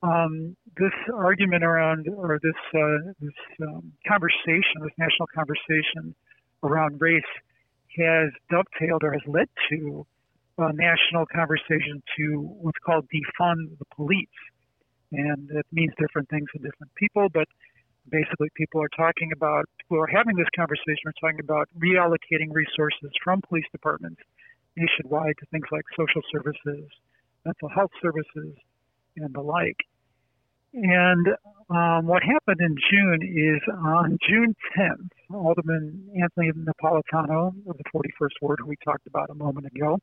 Um, 0.02 0.56
this 0.78 0.94
argument 1.14 1.64
around, 1.64 2.08
or 2.08 2.40
this 2.42 2.62
uh, 2.74 3.12
this 3.20 3.40
um, 3.68 3.92
conversation, 4.08 4.80
this 4.82 4.94
national 4.98 5.28
conversation 5.34 6.16
around 6.64 7.02
race, 7.02 7.32
has 7.98 8.30
dovetailed 8.50 9.04
or 9.04 9.12
has 9.12 9.22
led 9.28 9.50
to 9.70 10.06
a 10.60 10.74
national 10.74 11.26
conversation 11.26 12.04
to 12.18 12.42
what's 12.62 12.78
called 12.86 13.06
defund 13.10 13.78
the 13.80 13.86
police. 13.96 14.28
And 15.12 15.50
it 15.50 15.66
means 15.72 15.92
different 15.98 16.30
things 16.30 16.48
to 16.54 16.60
different 16.60 16.94
people, 16.96 17.28
but 17.34 17.48
basically 18.12 18.50
people 18.56 18.82
are 18.82 18.92
talking 18.96 19.32
about, 19.34 19.66
who 19.90 19.98
are 19.98 20.08
having 20.08 20.36
this 20.36 20.52
conversation 20.56 21.08
are 21.08 21.18
talking 21.20 21.40
about 21.40 21.68
reallocating 21.80 22.52
resources 22.52 23.10
from 23.24 23.42
police 23.42 23.66
departments 23.72 24.22
nationwide 24.80 25.36
to 25.40 25.46
things 25.52 25.66
like 25.72 25.84
social 25.98 26.22
services, 26.32 26.88
mental 27.46 27.70
health 27.70 27.92
services, 28.02 28.56
and 29.18 29.34
the 29.34 29.42
like. 29.42 29.78
And 30.74 31.28
um, 31.70 32.06
what 32.06 32.22
happened 32.24 32.62
in 32.62 32.76
June 32.90 33.22
is 33.24 33.62
on 33.74 34.18
June 34.28 34.56
10th, 34.78 35.10
Alderman 35.34 36.10
Anthony 36.22 36.52
Napolitano 36.52 37.54
of 37.68 37.78
the 37.78 37.84
41st 37.94 38.36
Ward, 38.42 38.60
who 38.62 38.68
we 38.68 38.76
talked 38.84 39.08
about 39.08 39.30
a 39.30 39.36
moment 39.36 39.66
ago, 39.66 40.00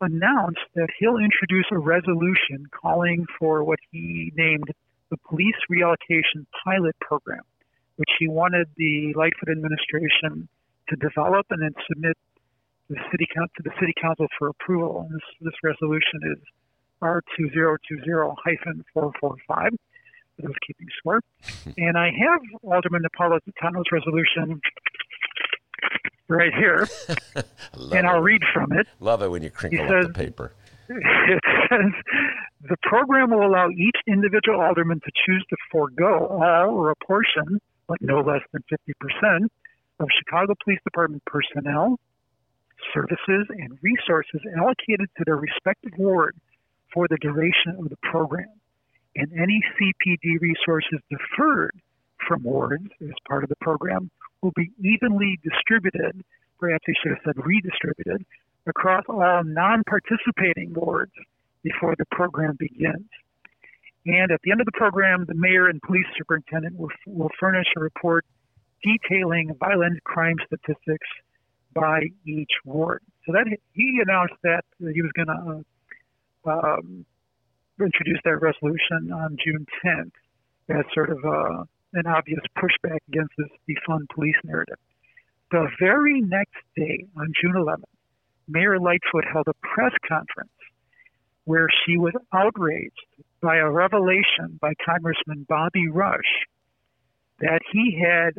announced 0.00 0.60
that 0.74 0.88
he'll 0.98 1.16
introduce 1.16 1.66
a 1.72 1.78
resolution 1.78 2.66
calling 2.70 3.24
for 3.38 3.64
what 3.64 3.78
he 3.90 4.32
named 4.36 4.70
the 5.10 5.16
Police 5.28 5.56
Reallocation 5.70 6.46
Pilot 6.64 6.94
Program, 7.00 7.42
which 7.96 8.10
he 8.18 8.28
wanted 8.28 8.68
the 8.76 9.14
Lightfoot 9.16 9.48
administration 9.50 10.48
to 10.88 10.96
develop 10.96 11.46
and 11.50 11.62
then 11.62 11.74
submit 11.88 12.16
the 12.88 12.96
city 13.10 13.26
to 13.34 13.62
the 13.62 13.70
city 13.80 13.92
council 14.00 14.26
for 14.38 14.48
approval. 14.48 15.06
And 15.08 15.14
this, 15.14 15.26
this 15.40 15.54
resolution 15.62 16.20
is 16.32 16.38
R 17.02 17.22
two 17.36 17.50
zero 17.50 17.76
two 17.88 18.02
zero 18.04 18.34
hyphen 18.44 18.84
four 18.92 19.12
four 19.20 19.36
five. 19.46 19.70
for 20.36 20.42
those 20.42 20.54
keeping 20.66 20.88
score. 20.98 21.20
and 21.76 21.96
I 21.98 22.06
have 22.10 22.40
Alderman 22.62 23.02
Napolitano's 23.02 23.86
resolution 23.92 24.60
right 26.28 26.52
here, 26.54 26.86
and 27.92 28.06
I'll 28.06 28.20
read 28.20 28.42
from 28.52 28.72
it. 28.72 28.86
Love 29.00 29.22
it 29.22 29.30
when 29.30 29.42
you 29.42 29.50
crinkle 29.50 29.78
He 29.78 29.84
up 29.84 29.90
says- 29.90 30.06
the 30.08 30.14
paper. 30.14 30.52
It 30.90 31.42
says 31.68 31.92
the 32.62 32.76
program 32.82 33.28
will 33.30 33.46
allow 33.46 33.68
each 33.68 33.96
individual 34.06 34.58
alderman 34.62 35.00
to 35.00 35.10
choose 35.26 35.44
to 35.50 35.56
forego 35.70 36.26
all 36.28 36.70
or 36.70 36.90
a 36.90 36.96
portion, 36.96 37.60
but 37.86 38.00
no 38.00 38.20
less 38.20 38.40
than 38.54 38.64
50%, 38.72 39.44
of 40.00 40.08
Chicago 40.18 40.54
Police 40.64 40.78
Department 40.84 41.22
personnel, 41.26 41.98
services, 42.94 43.46
and 43.50 43.78
resources 43.82 44.40
allocated 44.56 45.08
to 45.16 45.24
their 45.24 45.36
respective 45.36 45.92
ward 45.98 46.36
for 46.92 47.06
the 47.08 47.18
duration 47.20 47.76
of 47.78 47.88
the 47.88 47.98
program, 48.02 48.48
and 49.16 49.32
any 49.32 49.60
CPD 49.76 50.40
resources 50.40 51.00
deferred 51.10 51.76
from 52.26 52.42
wards 52.42 52.88
as 53.02 53.14
part 53.26 53.42
of 53.42 53.48
the 53.48 53.56
program 53.60 54.10
will 54.42 54.52
be 54.56 54.70
evenly 54.78 55.38
distributed, 55.42 56.24
perhaps 56.58 56.84
he 56.86 56.94
should 57.02 57.12
have 57.12 57.20
said 57.24 57.44
redistributed, 57.44 58.24
across 58.66 59.04
all 59.08 59.42
non 59.44 59.82
participating 59.84 60.72
wards 60.74 61.12
before 61.62 61.94
the 61.98 62.04
program 62.10 62.56
begins. 62.58 63.08
And 64.06 64.30
at 64.30 64.40
the 64.42 64.52
end 64.52 64.60
of 64.60 64.66
the 64.66 64.72
program, 64.72 65.24
the 65.26 65.34
mayor 65.34 65.68
and 65.68 65.82
police 65.82 66.06
superintendent 66.16 66.76
will, 66.76 66.90
will 67.06 67.30
furnish 67.38 67.66
a 67.76 67.80
report 67.80 68.24
detailing 68.82 69.54
violent 69.58 70.02
crime 70.04 70.36
statistics 70.46 71.08
by 71.80 72.00
each 72.26 72.52
ward. 72.64 73.02
So 73.26 73.32
that 73.32 73.46
he 73.72 74.00
announced 74.02 74.34
that 74.42 74.64
he 74.78 75.02
was 75.02 75.12
going 75.14 75.28
to 75.28 76.50
uh, 76.50 76.50
um, 76.50 77.04
introduce 77.80 78.20
that 78.24 78.38
resolution 78.40 79.12
on 79.12 79.36
June 79.44 79.66
10th 79.84 80.12
as 80.70 80.84
sort 80.94 81.10
of 81.10 81.18
uh, 81.24 81.64
an 81.94 82.06
obvious 82.06 82.40
pushback 82.56 82.98
against 83.08 83.32
this 83.38 83.48
defund 83.68 84.08
police 84.14 84.36
narrative. 84.44 84.78
The 85.50 85.68
very 85.80 86.20
next 86.20 86.60
day, 86.76 87.06
on 87.16 87.32
June 87.40 87.54
11th, 87.54 87.84
Mayor 88.48 88.78
Lightfoot 88.78 89.24
held 89.30 89.46
a 89.48 89.54
press 89.62 89.92
conference 90.06 90.50
where 91.44 91.68
she 91.86 91.96
was 91.96 92.12
outraged 92.32 93.06
by 93.40 93.56
a 93.56 93.70
revelation 93.70 94.58
by 94.60 94.72
Congressman 94.84 95.46
Bobby 95.48 95.88
Rush 95.88 96.46
that 97.40 97.60
he 97.72 97.98
had 97.98 98.34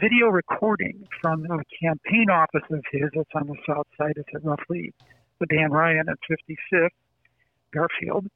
video 0.00 0.28
recording 0.28 1.06
from 1.20 1.44
a 1.44 1.58
campaign 1.80 2.30
office 2.30 2.62
of 2.70 2.82
his 2.90 3.10
that's 3.14 3.28
on 3.34 3.46
the 3.46 3.56
south 3.66 3.86
side. 3.98 4.14
It's 4.16 4.28
at 4.34 4.44
roughly 4.44 4.94
the 5.38 5.46
Dan 5.46 5.70
Ryan 5.70 6.08
at 6.08 6.16
55th, 6.30 6.88
Garfield, 7.74 8.26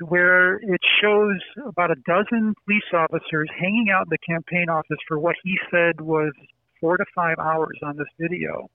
where 0.00 0.56
it 0.56 0.80
shows 1.00 1.38
about 1.66 1.90
a 1.90 1.96
dozen 2.06 2.54
police 2.64 2.82
officers 2.92 3.48
hanging 3.58 3.90
out 3.94 4.06
in 4.06 4.10
the 4.10 4.18
campaign 4.26 4.68
office 4.68 4.98
for 5.06 5.18
what 5.18 5.36
he 5.44 5.56
said 5.70 6.00
was 6.00 6.32
four 6.80 6.96
to 6.96 7.04
five 7.14 7.38
hours 7.38 7.78
on 7.84 7.96
this 7.96 8.08
video, 8.18 8.68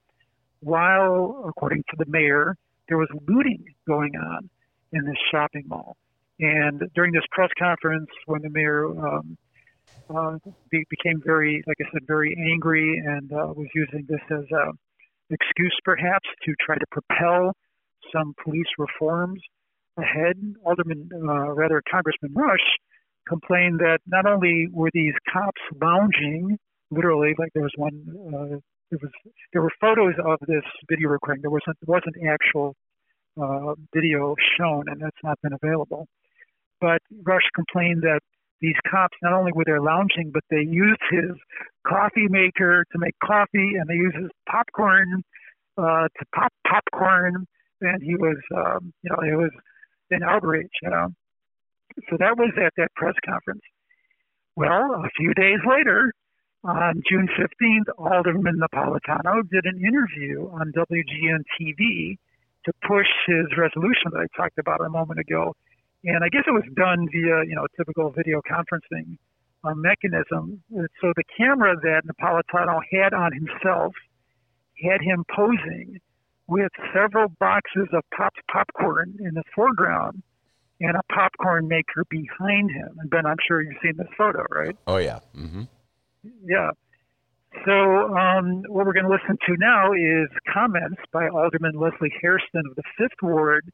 while, 0.61 1.43
according 1.47 1.83
to 1.89 1.95
the 1.97 2.05
mayor, 2.07 2.55
there 2.87 2.97
was 2.97 3.09
looting 3.27 3.63
going 3.85 4.15
on 4.15 4.49
in 4.93 5.03
this 5.03 5.17
shopping 5.29 5.65
mall. 5.67 5.97
And 6.39 6.83
during 6.95 7.11
this 7.11 7.25
press 7.31 7.49
conference, 7.59 8.07
when 8.27 8.41
the 8.43 8.49
mayor 8.49 8.85
um, 8.85 9.37
uh, 10.09 10.37
be, 10.71 10.83
became 10.89 11.21
very, 11.25 11.63
like 11.67 11.77
I 11.81 11.85
said, 11.91 12.01
very 12.07 12.35
angry 12.51 13.01
and 13.05 13.31
uh, 13.31 13.53
was 13.55 13.67
using 13.75 14.05
this 14.07 14.21
as 14.31 14.45
an 14.51 14.73
excuse, 15.29 15.77
perhaps, 15.83 16.27
to 16.45 16.53
try 16.65 16.75
to 16.75 16.85
propel 16.91 17.53
some 18.13 18.33
police 18.43 18.67
reforms 18.77 19.41
ahead. 19.97 20.35
Alderman, 20.65 21.09
uh, 21.13 21.51
rather, 21.51 21.81
Congressman 21.89 22.33
Rush 22.33 22.67
complained 23.27 23.79
that 23.79 23.99
not 24.07 24.25
only 24.25 24.67
were 24.71 24.89
these 24.93 25.13
cops 25.31 25.61
lounging, 25.81 26.57
literally, 26.91 27.33
like 27.37 27.49
there 27.53 27.63
was 27.63 27.73
one, 27.75 28.05
uh, 28.27 28.57
there 28.89 28.99
was 29.01 29.11
there 29.51 29.61
were 29.61 29.71
photos 29.81 30.13
of 30.23 30.39
this 30.47 30.63
video 30.89 31.09
recording. 31.09 31.41
There 31.41 31.51
wasn't 31.51 31.77
there 31.85 31.93
wasn't 31.93 32.15
actual 32.25 32.75
uh, 33.41 33.75
video 33.93 34.35
shown, 34.57 34.85
and 34.87 35.01
that's 35.01 35.17
not 35.23 35.37
been 35.41 35.53
available. 35.61 36.07
But 36.79 37.01
Rush 37.23 37.43
complained 37.55 38.03
that 38.03 38.21
these 38.61 38.75
cops 38.89 39.17
not 39.21 39.33
only 39.33 39.51
were 39.53 39.65
there 39.65 39.81
lounging, 39.81 40.31
but 40.33 40.43
they 40.49 40.61
used 40.61 41.01
his 41.11 41.31
coffee 41.87 42.27
maker 42.29 42.85
to 42.91 42.97
make 42.97 43.15
coffee, 43.23 43.75
and 43.77 43.87
they 43.87 43.95
used 43.95 44.15
his 44.15 44.31
popcorn 44.49 45.23
uh, 45.77 46.07
to 46.07 46.25
pop 46.33 46.51
popcorn. 46.67 47.45
And 47.81 48.01
he 48.01 48.15
was, 48.15 48.37
um, 48.55 48.93
you 49.03 49.11
know, 49.11 49.17
it 49.21 49.37
was 49.37 49.51
an 50.09 50.23
outrage, 50.23 50.71
you 50.81 50.89
know. 50.89 51.09
So 52.09 52.17
that 52.19 52.37
was 52.37 52.51
at 52.57 52.73
that 52.77 52.93
press 52.95 53.15
conference. 53.25 53.61
Well, 54.55 55.03
a 55.05 55.09
few 55.15 55.33
days 55.35 55.59
later, 55.67 56.13
on 56.63 57.01
June 57.09 57.29
15th, 57.37 57.93
Alderman 57.97 58.59
Napolitano 58.59 59.47
did 59.49 59.65
an 59.65 59.79
interview 59.79 60.49
on 60.51 60.73
WGN 60.75 61.43
TV 61.59 62.17
to 62.65 62.73
push 62.87 63.07
his 63.27 63.45
resolution 63.55 64.11
that 64.11 64.19
I 64.19 64.41
talked 64.41 64.57
about 64.57 64.81
a 64.81 64.89
moment 64.89 65.19
ago 65.19 65.53
and 66.03 66.23
I 66.23 66.29
guess 66.29 66.43
it 66.47 66.51
was 66.51 66.63
done 66.75 67.07
via, 67.11 67.43
you 67.47 67.55
know, 67.55 67.65
typical 67.75 68.11
video 68.11 68.41
conferencing 68.49 69.17
uh, 69.63 69.73
mechanism. 69.75 70.61
So 71.01 71.13
the 71.15 71.23
camera 71.37 71.75
that 71.81 72.03
Napolitano 72.05 72.79
had 72.91 73.13
on 73.13 73.31
himself 73.33 73.93
had 74.83 75.01
him 75.01 75.25
posing 75.35 75.99
with 76.47 76.71
several 76.93 77.27
boxes 77.39 77.87
of 77.93 78.03
popped 78.15 78.39
popcorn 78.51 79.17
in 79.19 79.33
the 79.33 79.43
foreground 79.53 80.23
and 80.79 80.95
a 80.95 81.01
popcorn 81.13 81.67
maker 81.67 82.05
behind 82.09 82.71
him. 82.71 82.97
And 82.99 83.09
Ben, 83.09 83.25
I'm 83.25 83.37
sure 83.47 83.61
you've 83.61 83.81
seen 83.81 83.97
this 83.97 84.07
photo, 84.17 84.43
right? 84.51 84.75
Oh 84.85 84.97
yeah. 84.97 85.19
Mm-hmm. 85.35 85.63
Yeah. 86.45 86.71
So 87.65 88.15
um, 88.15 88.63
what 88.67 88.85
we're 88.85 88.93
going 88.93 89.07
to 89.07 89.11
listen 89.11 89.37
to 89.47 89.55
now 89.57 89.91
is 89.93 90.29
comments 90.53 91.01
by 91.11 91.27
Alderman 91.27 91.79
Leslie 91.79 92.13
Hairston 92.21 92.63
of 92.69 92.75
the 92.75 92.83
Fifth 92.97 93.21
Ward 93.23 93.71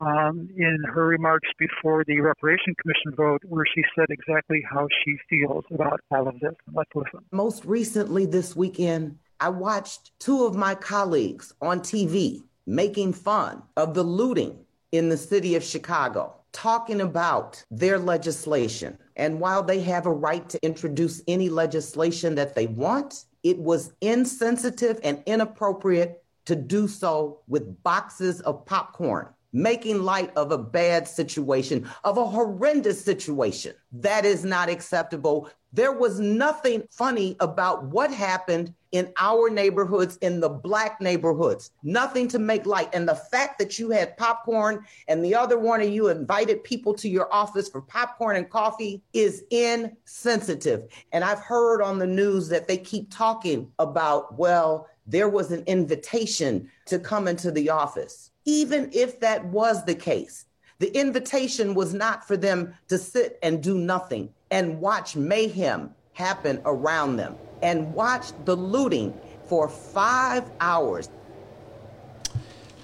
um, 0.00 0.48
in 0.56 0.82
her 0.92 1.06
remarks 1.06 1.48
before 1.58 2.04
the 2.04 2.20
Reparation 2.20 2.74
Commission 2.80 3.14
vote, 3.16 3.42
where 3.44 3.64
she 3.74 3.82
said 3.96 4.06
exactly 4.10 4.62
how 4.70 4.86
she 5.04 5.16
feels 5.28 5.64
about 5.72 6.00
all 6.10 6.28
of 6.28 6.38
this. 6.40 6.54
Let's 6.72 6.90
listen. 6.94 7.20
Most 7.32 7.64
recently 7.64 8.26
this 8.26 8.54
weekend, 8.54 9.18
I 9.40 9.48
watched 9.50 10.12
two 10.18 10.44
of 10.44 10.56
my 10.56 10.74
colleagues 10.74 11.52
on 11.60 11.80
TV 11.80 12.42
making 12.66 13.12
fun 13.12 13.62
of 13.76 13.94
the 13.94 14.02
looting 14.02 14.58
in 14.92 15.08
the 15.08 15.16
city 15.16 15.54
of 15.54 15.64
Chicago, 15.64 16.34
talking 16.52 17.00
about 17.00 17.62
their 17.70 17.98
legislation. 17.98 18.98
And 19.16 19.40
while 19.40 19.62
they 19.62 19.80
have 19.80 20.06
a 20.06 20.12
right 20.12 20.48
to 20.50 20.64
introduce 20.64 21.22
any 21.26 21.48
legislation 21.48 22.34
that 22.36 22.54
they 22.54 22.66
want, 22.66 23.24
it 23.42 23.58
was 23.58 23.92
insensitive 24.00 25.00
and 25.02 25.22
inappropriate 25.26 26.22
to 26.46 26.56
do 26.56 26.88
so 26.88 27.40
with 27.46 27.82
boxes 27.82 28.40
of 28.42 28.64
popcorn 28.64 29.28
making 29.52 30.02
light 30.02 30.30
of 30.36 30.52
a 30.52 30.58
bad 30.58 31.08
situation, 31.08 31.88
of 32.04 32.18
a 32.18 32.26
horrendous 32.26 33.02
situation. 33.04 33.74
That 33.92 34.24
is 34.24 34.44
not 34.44 34.68
acceptable. 34.68 35.50
There 35.72 35.92
was 35.92 36.18
nothing 36.18 36.84
funny 36.90 37.36
about 37.40 37.84
what 37.84 38.12
happened 38.12 38.74
in 38.92 39.12
our 39.18 39.50
neighborhoods, 39.50 40.16
in 40.18 40.40
the 40.40 40.48
black 40.48 41.00
neighborhoods, 41.00 41.72
nothing 41.82 42.26
to 42.28 42.38
make 42.38 42.64
light. 42.64 42.88
And 42.94 43.06
the 43.06 43.14
fact 43.14 43.58
that 43.58 43.78
you 43.78 43.90
had 43.90 44.16
popcorn 44.16 44.84
and 45.08 45.22
the 45.22 45.34
other 45.34 45.58
one 45.58 45.82
of 45.82 45.90
you 45.90 46.08
invited 46.08 46.64
people 46.64 46.94
to 46.94 47.08
your 47.08 47.32
office 47.32 47.68
for 47.68 47.82
popcorn 47.82 48.36
and 48.36 48.48
coffee 48.48 49.02
is 49.12 49.44
insensitive. 49.50 50.88
And 51.12 51.22
I've 51.22 51.40
heard 51.40 51.82
on 51.82 51.98
the 51.98 52.06
news 52.06 52.48
that 52.48 52.66
they 52.66 52.78
keep 52.78 53.10
talking 53.10 53.70
about, 53.78 54.38
well, 54.38 54.88
there 55.06 55.28
was 55.28 55.52
an 55.52 55.64
invitation 55.66 56.70
to 56.86 56.98
come 56.98 57.28
into 57.28 57.50
the 57.50 57.70
office 57.70 58.27
even 58.48 58.88
if 58.94 59.20
that 59.20 59.44
was 59.44 59.84
the 59.84 59.94
case, 59.94 60.46
the 60.78 60.88
invitation 60.98 61.74
was 61.74 61.92
not 61.92 62.26
for 62.26 62.34
them 62.34 62.74
to 62.88 62.96
sit 62.96 63.38
and 63.42 63.62
do 63.62 63.76
nothing 63.76 64.30
and 64.50 64.80
watch 64.80 65.14
mayhem 65.14 65.90
happen 66.14 66.58
around 66.64 67.16
them 67.16 67.36
and 67.62 67.92
watch 67.92 68.28
the 68.46 68.56
looting 68.56 69.12
for 69.44 69.68
five 69.68 70.50
hours. 70.60 71.10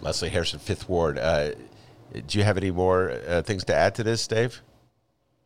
Leslie 0.02 0.28
Hairston, 0.28 0.60
Fifth 0.60 0.86
Ward. 0.86 1.18
Uh, 1.18 1.52
do 2.26 2.38
you 2.38 2.44
have 2.44 2.58
any 2.58 2.70
more 2.70 3.12
uh, 3.26 3.40
things 3.40 3.64
to 3.64 3.74
add 3.74 3.94
to 3.94 4.04
this, 4.04 4.26
Dave? 4.26 4.60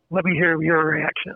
Let 0.09 0.25
me 0.25 0.33
hear 0.33 0.61
your 0.61 0.83
reaction. 0.83 1.35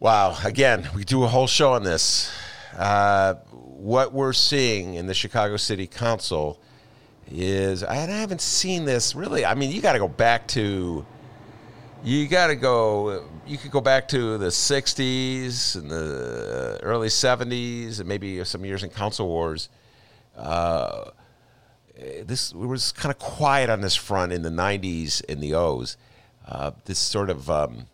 Wow. 0.00 0.36
Again, 0.44 0.88
we 0.96 1.04
do 1.04 1.22
a 1.22 1.28
whole 1.28 1.46
show 1.46 1.74
on 1.74 1.84
this. 1.84 2.32
Uh, 2.76 3.34
what 3.52 4.12
we're 4.12 4.32
seeing 4.32 4.94
in 4.94 5.06
the 5.06 5.14
Chicago 5.14 5.56
City 5.56 5.86
Council 5.86 6.60
is 7.34 7.82
I 7.82 7.94
haven't 7.94 8.40
seen 8.40 8.84
this 8.84 9.14
really. 9.14 9.44
I 9.44 9.54
mean, 9.54 9.70
you 9.70 9.80
got 9.80 9.92
to 9.94 9.98
go 9.98 10.08
back 10.08 10.46
to 10.48 11.04
you 12.04 12.26
got 12.26 12.48
to 12.48 12.56
go 12.56 13.24
you 13.46 13.56
could 13.56 13.70
go 13.70 13.80
back 13.80 14.08
to 14.08 14.38
the 14.38 14.48
60s 14.48 15.76
and 15.76 15.90
the 15.90 16.78
early 16.82 17.08
70s 17.08 18.00
and 18.00 18.08
maybe 18.08 18.42
some 18.44 18.64
years 18.64 18.82
in 18.82 18.90
council 18.90 19.28
wars 19.28 19.68
uh, 20.36 21.10
this 22.24 22.52
was 22.54 22.90
kind 22.92 23.12
of 23.12 23.18
quiet 23.18 23.70
on 23.70 23.80
this 23.80 23.94
front 23.94 24.32
in 24.32 24.42
the 24.42 24.50
90s 24.50 25.24
in 25.26 25.40
the 25.40 25.54
o's 25.54 25.96
uh, 26.48 26.72
this 26.86 26.98
sort 26.98 27.30
of 27.30 27.48
um, 27.48 27.86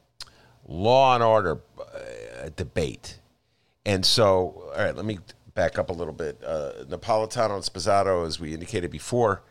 law 0.67 1.15
and 1.15 1.23
order 1.23 1.61
uh, 1.79 2.49
debate 2.57 3.19
and 3.85 4.07
so 4.07 4.71
all 4.75 4.85
right 4.85 4.97
let 4.97 5.05
me 5.05 5.19
back 5.59 5.77
up 5.77 5.91
a 5.91 5.93
little 5.93 6.15
bit. 6.15 6.41
Uh, 6.47 6.71
Napolitano 6.89 7.57
and 7.57 7.65
Sposato, 7.65 8.25
as 8.25 8.39
we 8.39 8.55
indicated 8.55 8.93
before, 8.93 9.43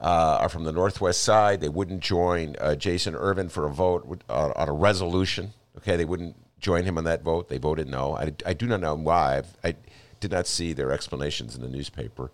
uh, 0.00 0.38
are 0.42 0.48
from 0.48 0.62
the 0.62 0.70
Northwest 0.70 1.24
side. 1.24 1.60
They 1.60 1.68
wouldn't 1.68 2.04
join 2.04 2.54
uh, 2.60 2.76
Jason 2.76 3.16
Ervin 3.16 3.48
for 3.48 3.66
a 3.66 3.68
vote 3.68 4.22
on, 4.28 4.52
on, 4.52 4.68
a 4.68 4.72
resolution. 4.72 5.52
Okay, 5.78 5.96
they 5.96 6.04
wouldn't 6.04 6.36
join 6.60 6.84
him 6.84 6.96
on 6.96 7.02
that 7.02 7.24
vote. 7.24 7.48
They 7.48 7.58
voted 7.58 7.88
no. 7.88 8.16
I, 8.16 8.32
I 8.46 8.52
do 8.52 8.68
not 8.68 8.80
know 8.80 8.94
why. 8.94 9.38
I've, 9.38 9.56
i 9.64 9.74
did 10.20 10.30
not 10.30 10.46
see 10.46 10.72
their 10.72 10.92
explanations 10.92 11.56
in 11.56 11.62
the 11.62 11.68
newspaper, 11.68 12.30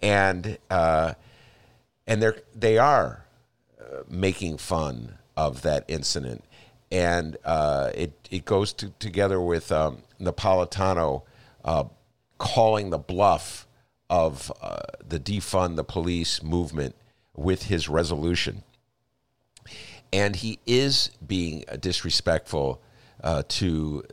and 0.00 0.56
uh, 0.70 1.12
and 2.06 2.22
they're 2.22 2.38
they 2.54 2.78
are 2.78 3.26
uh, 3.78 4.04
making 4.08 4.56
fun 4.56 5.18
of 5.36 5.60
that 5.60 5.84
incident. 5.88 6.42
and 6.90 7.36
uh, 7.44 7.90
it 7.94 8.12
it 8.30 8.46
goes 8.46 8.72
to, 8.72 8.94
together 8.98 9.40
with 9.42 9.70
um, 9.70 9.98
Napolitano 10.18 11.22
uh, 11.62 11.84
calling 12.38 12.90
the 12.90 12.98
bluff 12.98 13.66
of 14.08 14.52
uh, 14.60 14.80
the 15.06 15.18
defund 15.18 15.76
the 15.76 15.84
police 15.84 16.42
movement 16.42 16.94
with 17.34 17.64
his 17.64 17.88
resolution, 17.88 18.62
and 20.12 20.36
he 20.36 20.58
is 20.66 21.10
being 21.26 21.64
disrespectful 21.80 22.80
uh, 23.22 23.42
to 23.48 24.04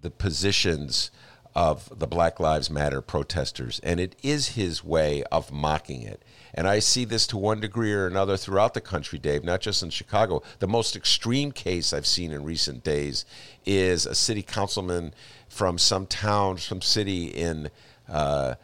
the 0.00 0.10
positions 0.10 1.10
of 1.54 1.98
the 1.98 2.06
Black 2.06 2.38
Lives 2.38 2.70
Matter 2.70 3.00
protesters, 3.00 3.80
and 3.82 3.98
it 3.98 4.14
is 4.22 4.48
his 4.48 4.84
way 4.84 5.24
of 5.24 5.52
mocking 5.52 6.02
it. 6.02 6.22
And 6.54 6.66
I 6.66 6.78
see 6.78 7.04
this 7.04 7.26
to 7.28 7.36
one 7.36 7.60
degree 7.60 7.92
or 7.92 8.06
another 8.06 8.36
throughout 8.36 8.74
the 8.74 8.80
country, 8.80 9.18
Dave, 9.18 9.44
not 9.44 9.60
just 9.60 9.82
in 9.82 9.90
Chicago. 9.90 10.42
The 10.58 10.68
most 10.68 10.96
extreme 10.96 11.52
case 11.52 11.92
I've 11.92 12.06
seen 12.06 12.32
in 12.32 12.44
recent 12.44 12.82
days 12.82 13.24
is 13.66 14.06
a 14.06 14.14
city 14.14 14.42
councilman 14.42 15.14
from 15.48 15.78
some 15.78 16.06
town, 16.06 16.58
some 16.58 16.80
city 16.80 17.26
in 17.26 17.70
uh, 18.08 18.54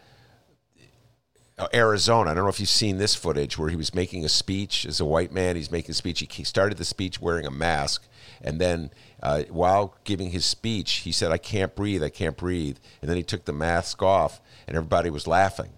Arizona. 1.72 2.30
I 2.30 2.35
don't 2.35 2.45
know 2.45 2.51
if 2.51 2.59
you've 2.59 2.68
seen 2.68 2.99
this 2.99 3.14
footage 3.14 3.59
where 3.59 3.68
he 3.68 3.76
was 3.76 3.95
making 3.95 4.24
a 4.24 4.28
speech 4.28 4.85
as 4.87 5.01
a 5.01 5.05
white 5.05 5.32
man. 5.32 5.57
He's 5.57 5.70
making 5.70 5.93
a 5.93 5.95
speech. 5.95 6.26
He 6.28 6.45
started 6.45 6.78
the 6.78 6.85
speech 6.85 7.20
wearing 7.20 7.47
a 7.47 7.51
mask, 7.51 8.07
and 8.43 8.61
then 8.61 8.91
uh, 9.22 9.45
while 9.51 9.97
giving 10.05 10.30
his 10.30 10.45
speech, 10.45 10.93
he 11.05 11.12
said, 11.12 11.30
"I 11.30 11.39
can't 11.39 11.76
breathe. 11.76 12.03
I 12.03 12.09
can't 12.09 12.37
breathe." 12.37 12.78
And 13.01 13.09
then 13.09 13.16
he 13.16 13.22
took 13.22 13.45
the 13.45 13.53
mask 13.53 14.03
off, 14.03 14.41
and 14.66 14.76
everybody 14.76 15.11
was 15.11 15.26
laughing 15.26 15.70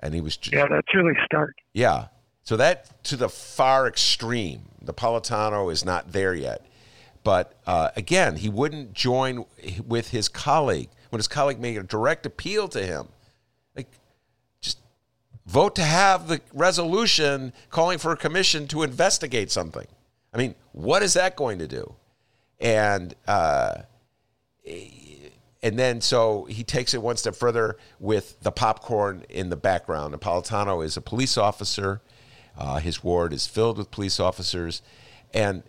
and 0.00 0.14
he 0.14 0.20
was 0.20 0.36
just, 0.36 0.54
yeah 0.54 0.66
that's 0.68 0.94
really 0.94 1.14
stark. 1.24 1.54
Yeah. 1.72 2.08
So 2.42 2.56
that 2.56 3.02
to 3.04 3.16
the 3.16 3.28
far 3.28 3.86
extreme 3.88 4.62
the 4.80 4.94
Napolitano 4.94 5.72
is 5.72 5.84
not 5.84 6.12
there 6.12 6.34
yet. 6.34 6.64
But 7.24 7.54
uh, 7.66 7.90
again 7.96 8.36
he 8.36 8.48
wouldn't 8.48 8.92
join 8.92 9.44
with 9.86 10.10
his 10.10 10.28
colleague. 10.28 10.88
When 11.10 11.18
his 11.18 11.28
colleague 11.28 11.60
made 11.60 11.78
a 11.78 11.82
direct 11.82 12.26
appeal 12.26 12.68
to 12.68 12.84
him 12.84 13.08
like 13.74 13.88
just 14.60 14.80
vote 15.46 15.74
to 15.76 15.82
have 15.82 16.28
the 16.28 16.40
resolution 16.52 17.52
calling 17.70 17.98
for 17.98 18.12
a 18.12 18.16
commission 18.16 18.68
to 18.68 18.82
investigate 18.82 19.50
something. 19.50 19.86
I 20.32 20.38
mean 20.38 20.54
what 20.72 21.02
is 21.02 21.14
that 21.14 21.36
going 21.36 21.58
to 21.58 21.68
do? 21.68 21.94
And 22.60 23.14
uh, 23.26 23.82
and 25.66 25.76
then 25.76 26.00
so 26.00 26.44
he 26.44 26.62
takes 26.62 26.94
it 26.94 27.02
one 27.02 27.16
step 27.16 27.34
further 27.34 27.76
with 27.98 28.40
the 28.40 28.52
popcorn 28.52 29.24
in 29.28 29.50
the 29.50 29.56
background. 29.56 30.14
Napolitano 30.14 30.84
is 30.84 30.96
a 30.96 31.00
police 31.00 31.36
officer. 31.36 32.02
Uh, 32.56 32.76
his 32.78 33.02
ward 33.02 33.32
is 33.32 33.48
filled 33.48 33.76
with 33.76 33.90
police 33.90 34.20
officers. 34.20 34.80
And 35.34 35.64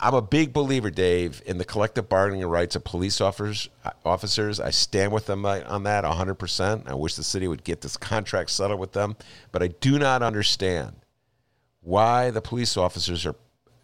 I'm 0.00 0.14
a 0.14 0.22
big 0.22 0.52
believer, 0.52 0.90
Dave, 0.90 1.42
in 1.44 1.58
the 1.58 1.64
collective 1.64 2.08
bargaining 2.08 2.46
rights 2.46 2.76
of 2.76 2.84
police 2.84 3.20
officers. 3.20 3.68
Officers, 4.04 4.60
I 4.60 4.70
stand 4.70 5.10
with 5.10 5.26
them 5.26 5.44
on 5.44 5.82
that 5.82 6.04
100%. 6.04 6.88
I 6.88 6.94
wish 6.94 7.16
the 7.16 7.24
city 7.24 7.48
would 7.48 7.64
get 7.64 7.80
this 7.80 7.96
contract 7.96 8.50
settled 8.50 8.78
with 8.78 8.92
them, 8.92 9.16
but 9.50 9.64
I 9.64 9.66
do 9.66 9.98
not 9.98 10.22
understand 10.22 10.94
why 11.80 12.30
the 12.30 12.40
police 12.40 12.76
officers 12.76 13.26
are 13.26 13.34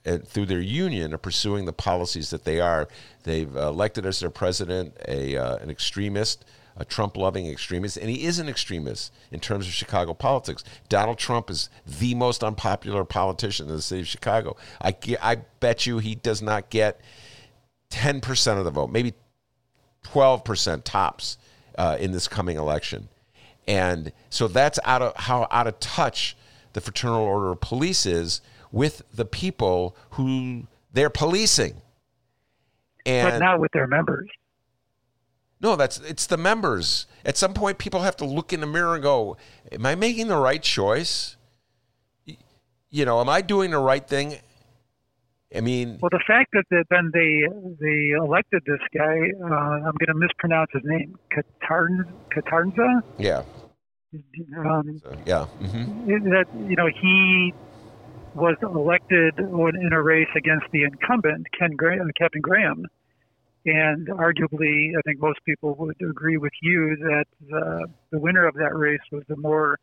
and 0.05 0.26
through 0.26 0.46
their 0.46 0.61
union 0.61 1.14
are 1.14 1.18
pursuing 1.18 1.64
the 1.64 1.72
policies 1.72 2.30
that 2.30 2.44
they 2.44 2.61
are. 2.61 2.88
They've 3.22 3.55
elected 3.55 4.05
as 4.07 4.20
their 4.20 4.30
president 4.30 4.96
a 5.09 5.36
uh, 5.36 5.57
an 5.57 5.70
extremist, 5.70 6.44
a 6.76 6.84
Trump-loving 6.84 7.46
extremist, 7.46 7.96
and 7.96 8.11
he 8.11 8.24
is 8.24 8.38
an 8.38 8.48
extremist 8.48 9.12
in 9.30 9.40
terms 9.40 9.66
of 9.66 9.72
Chicago 9.72 10.14
politics. 10.14 10.64
Donald 10.88 11.18
Trump 11.18 11.50
is 11.50 11.70
the 11.86 12.14
most 12.14 12.42
unpopular 12.42 13.05
politician 13.05 13.68
in 13.68 13.76
the 13.76 13.82
city 13.82 14.00
of 14.00 14.09
Chicago. 14.09 14.57
I 14.80 14.96
I 15.20 15.36
bet 15.61 15.86
you 15.86 15.98
he 15.98 16.14
does 16.14 16.42
not 16.42 16.70
get 16.70 17.00
ten 17.90 18.20
percent 18.20 18.59
of 18.59 18.64
the 18.64 18.70
vote, 18.70 18.90
maybe 18.90 19.14
twelve 20.03 20.44
percent 20.44 20.84
tops 20.84 21.38
uh, 21.78 21.96
in 22.00 22.11
this 22.11 22.26
coming 22.26 22.57
election, 22.57 23.09
and 23.68 24.12
so 24.30 24.48
that's 24.48 24.80
out 24.84 25.03
of 25.03 25.16
how 25.16 25.46
out 25.50 25.68
of 25.68 25.78
touch 25.78 26.36
the 26.72 26.80
Fraternal 26.80 27.22
Order 27.22 27.53
of 27.53 27.61
Police 27.61 28.07
is 28.07 28.40
with 28.73 29.03
the 29.14 29.25
people 29.25 29.97
who 30.12 30.66
they're 30.93 31.11
policing. 31.11 31.83
And 33.07 33.31
but 33.31 33.39
not 33.39 33.61
with 33.61 33.73
their 33.73 33.87
members. 33.87 34.29
No, 35.61 35.77
that's 35.77 35.99
it's 36.01 36.27
the 36.27 36.37
members. 36.37 37.07
At 37.25 37.37
some 37.37 37.55
point, 37.55 37.79
people 37.79 38.01
have 38.01 38.16
to 38.16 38.25
look 38.25 38.53
in 38.53 38.61
the 38.61 38.66
mirror 38.66 38.95
and 38.95 39.03
go, 39.03 39.37
"Am 39.70 39.87
I 39.87 39.95
making 39.95 40.27
the 40.27 40.37
right 40.37 40.62
choice? 40.62 41.37
You 42.91 43.05
know, 43.05 43.20
am 43.20 43.29
I 43.29 43.43
doing 43.43 43.70
the 43.70 43.79
right 43.79 44.07
thing?" 44.07 44.39
I 45.55 45.61
mean, 45.61 45.99
well, 46.01 46.09
the 46.11 46.23
fact 46.27 46.53
that 46.53 46.64
they, 46.70 46.83
then 46.91 47.11
they 47.12 47.47
they 47.81 48.11
elected 48.16 48.62
this 48.66 48.81
guy, 48.97 49.31
uh, 49.43 49.47
I'm 49.47 49.95
going 49.99 50.09
to 50.09 50.14
mispronounce 50.14 50.70
his 50.73 50.83
name, 50.85 51.18
Katarn, 51.31 52.07
Katarnza. 52.35 53.03
Yeah. 53.18 53.43
Um, 54.59 55.01
so, 55.03 55.16
yeah. 55.27 55.47
Mm-hmm. 55.61 56.31
That 56.31 56.47
you 56.68 56.77
know 56.77 56.87
he 56.87 57.55
was 58.35 58.57
elected 58.62 59.39
in 59.39 59.93
a 59.93 60.03
race 60.03 60.28
against 60.37 60.66
the 60.72 60.85
incumbent, 60.85 61.47
Ken 61.59 61.72
Graham, 61.76 62.11
Kevin 62.18 62.41
Graham. 62.41 62.87
And 63.64 64.09
arguably, 64.09 64.91
I 64.99 65.03
think 65.05 65.20
most 65.20 65.39
people 65.45 65.74
would 65.78 65.97
agree 66.01 66.37
with 66.37 66.53
you 66.62 66.97
that 67.01 67.26
the, 67.49 67.87
the 68.11 68.18
winner 68.18 68.47
of 68.47 68.55
that 68.55 68.74
race 68.74 69.01
was 69.12 69.22
the 69.28 69.37
more 69.37 69.78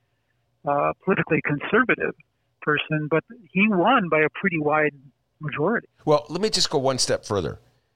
uh, 0.67 0.91
politically 1.05 1.41
conservative 1.45 2.13
person, 2.61 3.07
but 3.09 3.23
he 3.51 3.67
won 3.69 4.09
by 4.09 4.19
a 4.19 4.29
pretty 4.29 4.59
wide 4.59 4.93
majority. 5.39 5.87
Well, 6.03 6.25
let 6.27 6.41
me 6.41 6.49
just 6.49 6.69
go 6.69 6.77
one 6.77 6.97
step 6.97 7.25
further. 7.25 7.53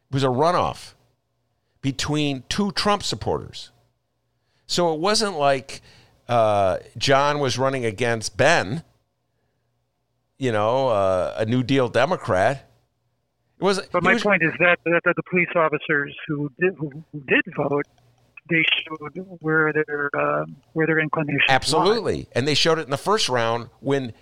It 0.09 0.13
was 0.13 0.23
a 0.23 0.27
runoff 0.27 0.93
between 1.81 2.43
two 2.47 2.71
Trump 2.71 3.03
supporters. 3.03 3.71
So 4.65 4.93
it 4.93 4.99
wasn't 5.01 5.37
like 5.37 5.81
uh, 6.29 6.77
John 6.97 7.39
was 7.39 7.57
running 7.57 7.83
against 7.83 8.37
Ben 8.37 8.83
you 10.43 10.51
know, 10.51 10.89
uh, 10.89 11.35
a 11.37 11.45
New 11.45 11.63
Deal 11.63 11.87
Democrat. 11.87 12.69
It 13.59 13.63
was. 13.63 13.79
But 13.93 14.03
my 14.03 14.13
was, 14.13 14.23
point 14.23 14.43
is 14.43 14.51
that, 14.59 14.77
that, 14.83 15.01
the 15.15 15.23
police 15.29 15.47
officers 15.55 16.13
who 16.27 16.51
did 16.59 16.73
who 16.77 16.91
did 17.13 17.43
vote, 17.55 17.85
they 18.49 18.63
showed 18.85 19.25
where 19.39 19.71
their 19.71 20.09
uh, 20.13 20.45
where 20.73 20.85
their 20.85 20.99
inclination. 20.99 21.39
Absolutely, 21.47 22.27
and 22.33 22.45
they 22.45 22.55
showed 22.55 22.77
it 22.77 22.83
in 22.83 22.91
the 22.91 22.97
first 22.97 23.29
round 23.29 23.69
when. 23.79 24.13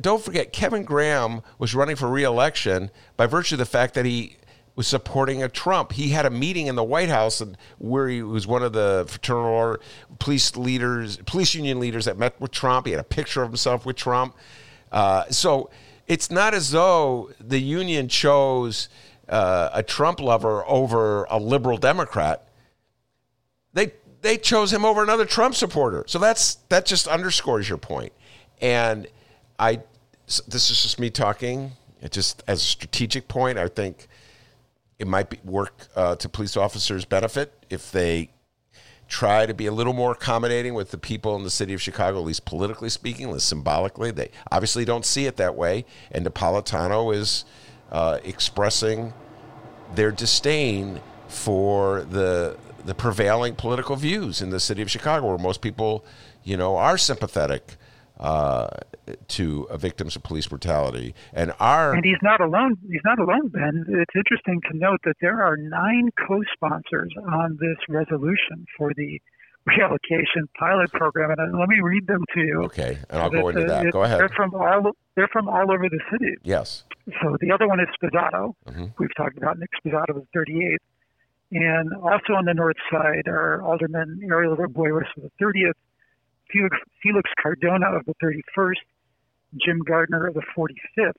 Don't 0.00 0.22
forget, 0.22 0.50
Kevin 0.54 0.82
Graham 0.82 1.42
was 1.58 1.74
running 1.74 1.94
for 1.94 2.08
reelection 2.08 2.90
by 3.18 3.26
virtue 3.26 3.56
of 3.56 3.58
the 3.58 3.66
fact 3.66 3.92
that 3.92 4.06
he 4.06 4.38
was 4.76 4.86
supporting 4.86 5.42
a 5.42 5.48
Trump. 5.48 5.92
He 5.92 6.08
had 6.08 6.24
a 6.24 6.30
meeting 6.30 6.68
in 6.68 6.74
the 6.74 6.84
White 6.84 7.10
House 7.10 7.42
and 7.42 7.58
where 7.76 8.08
he 8.08 8.22
was 8.22 8.46
one 8.46 8.62
of 8.62 8.72
the 8.72 9.04
fraternal 9.08 9.44
order 9.44 9.80
police 10.20 10.56
leaders, 10.56 11.18
police 11.26 11.54
union 11.54 11.80
leaders 11.80 12.06
that 12.06 12.16
met 12.16 12.40
with 12.40 12.52
Trump. 12.52 12.86
He 12.86 12.92
had 12.92 13.00
a 13.00 13.04
picture 13.04 13.42
of 13.42 13.50
himself 13.50 13.84
with 13.84 13.96
Trump. 13.96 14.36
Uh, 14.90 15.24
so 15.30 15.70
it's 16.06 16.30
not 16.30 16.54
as 16.54 16.70
though 16.70 17.30
the 17.40 17.58
union 17.58 18.08
chose 18.08 18.88
uh, 19.28 19.70
a 19.72 19.82
Trump 19.82 20.20
lover 20.20 20.64
over 20.66 21.24
a 21.24 21.38
liberal 21.38 21.76
Democrat. 21.76 22.48
They 23.74 23.92
they 24.22 24.36
chose 24.36 24.72
him 24.72 24.84
over 24.84 25.02
another 25.02 25.24
Trump 25.24 25.54
supporter. 25.54 26.04
So 26.06 26.18
that's 26.18 26.56
that 26.70 26.86
just 26.86 27.06
underscores 27.06 27.68
your 27.68 27.78
point. 27.78 28.12
And 28.60 29.06
I 29.58 29.80
this 30.26 30.70
is 30.70 30.82
just 30.82 30.98
me 30.98 31.10
talking. 31.10 31.72
It 32.00 32.12
just 32.12 32.42
as 32.46 32.60
a 32.60 32.66
strategic 32.66 33.28
point, 33.28 33.58
I 33.58 33.68
think 33.68 34.08
it 34.98 35.06
might 35.06 35.30
be 35.30 35.38
work 35.44 35.88
uh, 35.94 36.16
to 36.16 36.28
police 36.28 36.56
officers' 36.56 37.04
benefit 37.04 37.52
if 37.70 37.92
they 37.92 38.30
try 39.08 39.46
to 39.46 39.54
be 39.54 39.66
a 39.66 39.72
little 39.72 39.94
more 39.94 40.12
accommodating 40.12 40.74
with 40.74 40.90
the 40.90 40.98
people 40.98 41.34
in 41.34 41.42
the 41.42 41.50
city 41.50 41.72
of 41.72 41.80
Chicago, 41.80 42.18
at 42.18 42.24
least 42.24 42.44
politically 42.44 42.90
speaking, 42.90 43.28
at 43.28 43.32
least 43.32 43.48
symbolically. 43.48 44.10
They 44.10 44.30
obviously 44.52 44.84
don't 44.84 45.04
see 45.04 45.26
it 45.26 45.36
that 45.36 45.56
way. 45.56 45.86
And 46.12 46.26
Napolitano 46.26 47.14
is 47.14 47.44
uh, 47.90 48.18
expressing 48.22 49.14
their 49.94 50.12
disdain 50.12 51.00
for 51.26 52.02
the 52.02 52.56
the 52.84 52.94
prevailing 52.94 53.54
political 53.54 53.96
views 53.96 54.40
in 54.40 54.50
the 54.50 54.60
city 54.60 54.80
of 54.80 54.90
Chicago, 54.90 55.26
where 55.26 55.36
most 55.36 55.60
people, 55.60 56.04
you 56.44 56.56
know, 56.56 56.76
are 56.76 56.96
sympathetic 56.96 57.76
uh, 58.18 58.68
to 59.28 59.66
victims 59.76 60.16
of 60.16 60.22
police 60.22 60.46
brutality. 60.46 61.14
And 61.32 61.52
our 61.60 61.94
and 61.94 62.04
he's 62.04 62.22
not 62.22 62.40
alone. 62.40 62.76
He's 62.90 63.04
not 63.04 63.18
alone, 63.18 63.48
Ben. 63.48 63.84
It's 63.88 64.14
interesting 64.16 64.60
to 64.70 64.76
note 64.76 65.00
that 65.04 65.16
there 65.20 65.42
are 65.42 65.56
nine 65.56 66.10
co-sponsors 66.26 67.12
on 67.26 67.58
this 67.60 67.78
resolution 67.88 68.66
for 68.76 68.92
the 68.96 69.20
reallocation 69.68 70.48
pilot 70.58 70.90
program, 70.92 71.30
and 71.36 71.58
let 71.58 71.68
me 71.68 71.80
read 71.82 72.06
them 72.06 72.24
to 72.34 72.40
you. 72.40 72.62
Okay, 72.64 72.98
and 73.10 73.22
I'll 73.22 73.30
go 73.30 73.48
into 73.48 73.64
that. 73.64 73.86
It, 73.86 73.92
go 73.92 74.02
ahead. 74.02 74.18
They're 74.18 74.30
from 74.34 74.54
all 74.54 74.92
they're 75.14 75.28
from 75.28 75.48
all 75.48 75.70
over 75.70 75.88
the 75.88 76.00
city. 76.10 76.34
Yes. 76.42 76.84
So 77.22 77.36
the 77.40 77.52
other 77.52 77.66
one 77.68 77.80
is 77.80 77.88
Sposato. 78.00 78.54
Mm-hmm. 78.66 78.86
We've 78.98 79.14
talked 79.16 79.38
about 79.38 79.58
Nick 79.58 79.70
Sposato 79.84 80.14
was 80.14 80.24
38. 80.34 80.78
And 81.50 81.94
also 81.94 82.34
on 82.34 82.44
the 82.44 82.52
north 82.52 82.76
side 82.92 83.26
are 83.26 83.62
Alderman 83.62 84.20
Ariel 84.22 84.54
Reboyras 84.54 85.06
for 85.14 85.20
the 85.20 85.30
30th, 85.40 85.72
Felix, 86.50 86.76
Felix 87.02 87.30
Cardona 87.40 87.86
of 87.96 88.04
the 88.06 88.14
31st, 88.22 88.74
Jim 89.64 89.80
Gardiner 89.80 90.26
of 90.26 90.34
the 90.34 90.42
45th. 90.56 91.12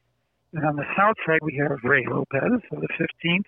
And 0.54 0.66
on 0.66 0.76
the 0.76 0.86
south 0.98 1.16
side, 1.26 1.40
we 1.42 1.56
have 1.58 1.78
Ray 1.84 2.06
Lopez 2.08 2.62
of 2.72 2.82
the 2.82 2.88
15th, 3.00 3.46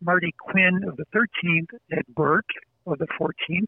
Marty 0.00 0.34
Quinn 0.38 0.82
of 0.86 0.96
the 0.96 1.04
13th, 1.14 1.78
Ed 1.92 2.04
Burke 2.14 2.48
of 2.86 2.98
the 2.98 3.06
14th, 3.20 3.66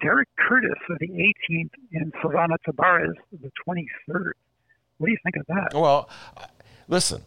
Derrick 0.00 0.28
Curtis 0.36 0.78
of 0.90 0.98
the 0.98 1.08
18th, 1.08 1.70
and 1.92 2.12
Silvana 2.14 2.56
Tabares 2.66 3.14
of 3.32 3.40
the 3.40 3.50
23rd. 3.66 4.32
What 4.98 5.06
do 5.06 5.12
you 5.12 5.18
think 5.22 5.36
of 5.36 5.46
that? 5.46 5.70
Well, 5.74 6.10
listen, 6.88 7.22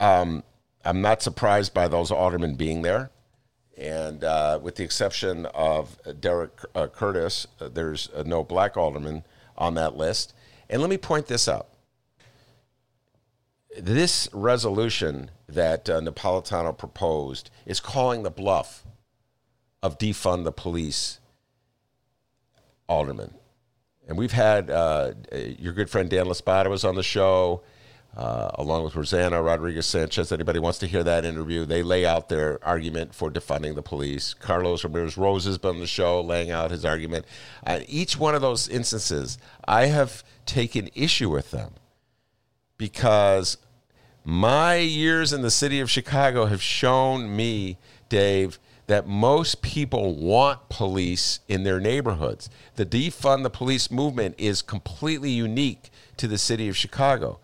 um, 0.00 0.44
I'm 0.84 1.00
not 1.00 1.22
surprised 1.22 1.74
by 1.74 1.88
those 1.88 2.10
aldermen 2.10 2.56
being 2.56 2.82
there. 2.82 3.10
And 3.76 4.22
uh, 4.22 4.60
with 4.62 4.76
the 4.76 4.84
exception 4.84 5.46
of 5.46 5.98
Derrick 6.20 6.58
uh, 6.74 6.86
Curtis, 6.86 7.46
uh, 7.60 7.68
there's 7.68 8.08
uh, 8.14 8.22
no 8.24 8.44
black 8.44 8.76
alderman 8.76 9.24
on 9.56 9.74
that 9.74 9.96
list. 9.96 10.32
And 10.70 10.80
let 10.80 10.90
me 10.90 10.98
point 10.98 11.26
this 11.26 11.48
out. 11.48 11.68
This 13.76 14.28
resolution 14.32 15.30
that 15.48 15.90
uh, 15.90 16.00
Napolitano 16.00 16.76
proposed 16.76 17.50
is 17.66 17.80
calling 17.80 18.22
the 18.22 18.30
bluff 18.30 18.84
of 19.82 19.98
defund 19.98 20.44
the 20.44 20.52
police 20.52 21.18
aldermen. 22.88 23.34
And 24.06 24.16
we've 24.16 24.32
had 24.32 24.70
uh, 24.70 25.14
your 25.32 25.72
good 25.72 25.90
friend 25.90 26.08
Dan 26.08 26.26
La 26.26 26.34
Spata 26.34 26.70
was 26.70 26.84
on 26.84 26.94
the 26.94 27.02
show 27.02 27.62
uh, 28.16 28.50
along 28.54 28.84
with 28.84 28.94
Rossana 28.94 29.44
Rodriguez 29.44 29.86
Sanchez. 29.86 30.30
Anybody 30.30 30.58
wants 30.58 30.78
to 30.78 30.86
hear 30.86 31.02
that 31.02 31.24
interview? 31.24 31.64
They 31.64 31.82
lay 31.82 32.06
out 32.06 32.28
their 32.28 32.64
argument 32.64 33.14
for 33.14 33.30
defunding 33.30 33.74
the 33.74 33.82
police. 33.82 34.34
Carlos 34.34 34.84
Ramirez-Rosa 34.84 35.48
has 35.48 35.58
been 35.58 35.76
on 35.76 35.80
the 35.80 35.86
show 35.86 36.20
laying 36.20 36.50
out 36.50 36.70
his 36.70 36.84
argument. 36.84 37.24
Uh, 37.66 37.80
each 37.88 38.18
one 38.18 38.34
of 38.34 38.40
those 38.40 38.68
instances, 38.68 39.38
I 39.66 39.86
have 39.86 40.22
taken 40.46 40.90
issue 40.94 41.30
with 41.30 41.50
them 41.50 41.72
because 42.78 43.56
my 44.24 44.76
years 44.76 45.32
in 45.32 45.42
the 45.42 45.50
city 45.50 45.80
of 45.80 45.90
Chicago 45.90 46.46
have 46.46 46.62
shown 46.62 47.34
me, 47.34 47.78
Dave, 48.08 48.58
that 48.86 49.06
most 49.06 49.62
people 49.62 50.14
want 50.14 50.68
police 50.68 51.40
in 51.48 51.64
their 51.64 51.80
neighborhoods. 51.80 52.50
The 52.76 52.86
defund 52.86 53.42
the 53.42 53.50
police 53.50 53.90
movement 53.90 54.34
is 54.38 54.62
completely 54.62 55.30
unique 55.30 55.90
to 56.18 56.28
the 56.28 56.38
city 56.38 56.68
of 56.68 56.76
Chicago. 56.76 57.38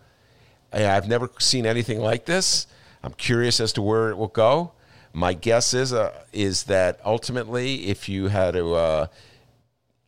I've 0.71 1.07
never 1.07 1.29
seen 1.39 1.65
anything 1.65 1.99
like 1.99 2.25
this. 2.25 2.67
I'm 3.03 3.13
curious 3.13 3.59
as 3.59 3.73
to 3.73 3.81
where 3.81 4.09
it 4.09 4.17
will 4.17 4.27
go. 4.27 4.73
My 5.13 5.33
guess 5.33 5.73
is 5.73 5.91
uh, 5.91 6.13
is 6.31 6.63
that 6.63 6.99
ultimately, 7.03 7.87
if 7.87 8.07
you 8.07 8.27
had 8.27 8.53
to 8.53 8.73
uh, 8.73 9.07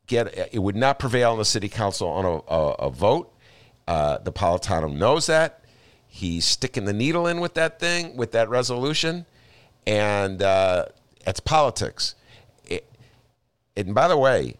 get, 0.07 0.53
it 0.53 0.59
would 0.59 0.75
not 0.75 0.99
prevail 0.99 1.33
in 1.33 1.39
the 1.39 1.45
city 1.45 1.67
council 1.67 2.07
on 2.07 2.25
a, 2.25 2.53
a, 2.53 2.71
a 2.87 2.89
vote. 2.89 3.33
Uh, 3.87 4.19
Napolitano 4.19 4.93
knows 4.93 5.25
that. 5.25 5.61
He's 6.07 6.45
sticking 6.45 6.85
the 6.85 6.93
needle 6.93 7.27
in 7.27 7.41
with 7.41 7.55
that 7.55 7.79
thing, 7.79 8.15
with 8.15 8.31
that 8.31 8.47
resolution, 8.47 9.25
and 9.85 10.41
uh, 10.41 10.85
it's 11.25 11.39
politics. 11.39 12.15
It, 12.65 12.89
and 13.75 13.93
by 13.93 14.07
the 14.07 14.17
way, 14.17 14.55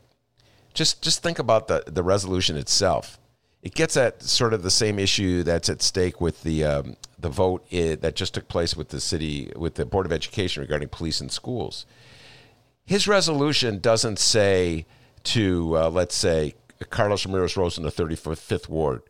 just 0.73 1.01
just 1.01 1.23
think 1.23 1.39
about 1.39 1.67
the 1.67 1.83
the 1.87 2.03
resolution 2.03 2.57
itself 2.57 3.17
it 3.63 3.73
gets 3.73 3.95
at 3.95 4.21
sort 4.21 4.53
of 4.53 4.61
the 4.61 4.69
same 4.69 4.99
issue 4.99 5.41
that's 5.41 5.69
at 5.69 5.81
stake 5.81 6.19
with 6.19 6.43
the 6.43 6.65
um, 6.65 6.97
the 7.17 7.29
vote 7.29 7.65
that 7.71 8.13
just 8.13 8.33
took 8.33 8.49
place 8.49 8.75
with 8.75 8.89
the 8.89 8.99
city 8.99 9.51
with 9.55 9.75
the 9.75 9.85
board 9.85 10.05
of 10.05 10.11
education 10.11 10.61
regarding 10.61 10.89
police 10.89 11.21
and 11.21 11.31
schools. 11.31 11.85
His 12.85 13.07
resolution 13.07 13.79
doesn't 13.79 14.19
say 14.19 14.85
to 15.23 15.77
uh, 15.77 15.89
let's 15.89 16.13
say 16.15 16.55
Carlos 16.89 17.25
Ramirez-Rosa 17.25 17.79
in 17.79 17.85
the 17.85 17.91
35th 17.91 18.67
ward, 18.67 19.03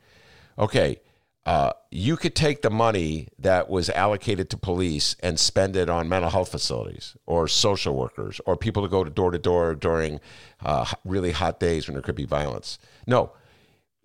okay, 0.60 1.00
uh, 1.48 1.74
you 1.90 2.16
could 2.16 2.36
take 2.36 2.62
the 2.62 2.70
money 2.70 3.30
that 3.40 3.68
was 3.68 3.90
allocated 3.90 4.52
to 4.52 4.58
police 4.58 5.16
and 5.22 5.40
spend 5.40 5.76
it 5.76 5.90
on 5.90 6.08
mental 6.08 6.30
health 6.30 6.50
facilities 6.50 7.18
or 7.26 7.48
social 7.48 7.96
workers 7.96 8.40
or 8.46 8.56
people 8.56 8.84
to 8.84 8.88
go 8.88 9.04
to 9.04 9.10
door 9.10 9.32
to 9.32 9.40
door 9.40 9.74
during 9.74 10.20
uh, 10.62 10.86
really 11.04 11.32
hot 11.32 11.60
days 11.60 11.88
when 11.88 11.96
there 11.96 12.04
could 12.04 12.16
be 12.16 12.26
violence. 12.26 12.78
No, 13.08 13.32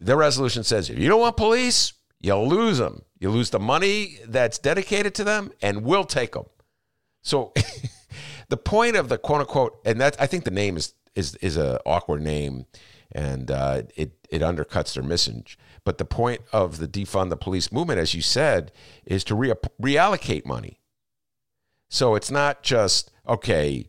their 0.01 0.17
resolution 0.17 0.65
says 0.65 0.91
if 0.91 0.99
you 0.99 1.09
don't 1.09 1.21
want 1.21 1.37
police, 1.37 1.93
you'll 2.21 2.49
lose 2.49 2.79
them. 2.79 3.03
You 3.19 3.31
lose 3.31 3.51
the 3.51 3.59
money 3.59 4.19
that's 4.27 4.59
dedicated 4.59 5.15
to 5.17 5.25
them, 5.25 5.53
and 5.61 5.83
we'll 5.83 6.05
take 6.05 6.33
them. 6.33 6.47
So, 7.23 7.53
the 8.49 8.57
point 8.57 8.97
of 8.97 9.09
the 9.09 9.19
quote 9.19 9.41
unquote, 9.41 9.81
and 9.85 10.01
that 10.01 10.17
I 10.21 10.27
think 10.27 10.45
the 10.45 10.51
name 10.51 10.77
is 10.77 10.95
is 11.15 11.35
is 11.37 11.57
a 11.57 11.81
awkward 11.85 12.23
name, 12.23 12.67
and 13.13 13.51
uh, 13.51 13.83
it 13.97 14.13
it 14.31 14.43
undercuts 14.43 14.95
their 14.95 15.03
message. 15.03 15.59
But 15.85 15.99
the 15.99 16.05
point 16.05 16.43
of 16.53 16.79
the 16.79 16.87
defund 16.87 17.31
the 17.31 17.37
police 17.37 17.73
movement, 17.73 17.99
as 17.99 18.15
you 18.15 18.23
said, 18.23 18.73
is 19.05 19.25
to 19.25 19.35
re- 19.35 19.53
reallocate 19.81 20.45
money. 20.45 20.81
So 21.89 22.15
it's 22.15 22.31
not 22.31 22.63
just 22.63 23.11
okay 23.27 23.89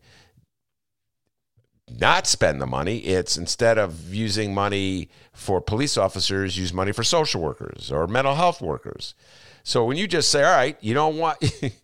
not 1.99 2.27
spend 2.27 2.61
the 2.61 2.67
money. 2.67 2.99
It's 2.99 3.37
instead 3.37 3.77
of 3.77 4.13
using 4.13 4.53
money 4.53 5.09
for 5.33 5.61
police 5.61 5.97
officers, 5.97 6.57
use 6.57 6.73
money 6.73 6.91
for 6.91 7.03
social 7.03 7.41
workers 7.41 7.91
or 7.91 8.07
mental 8.07 8.35
health 8.35 8.61
workers. 8.61 9.15
So 9.63 9.85
when 9.85 9.97
you 9.97 10.07
just 10.07 10.29
say, 10.29 10.43
all 10.43 10.51
right, 10.51 10.77
you 10.81 10.93
don't 10.93 11.17
want, 11.17 11.37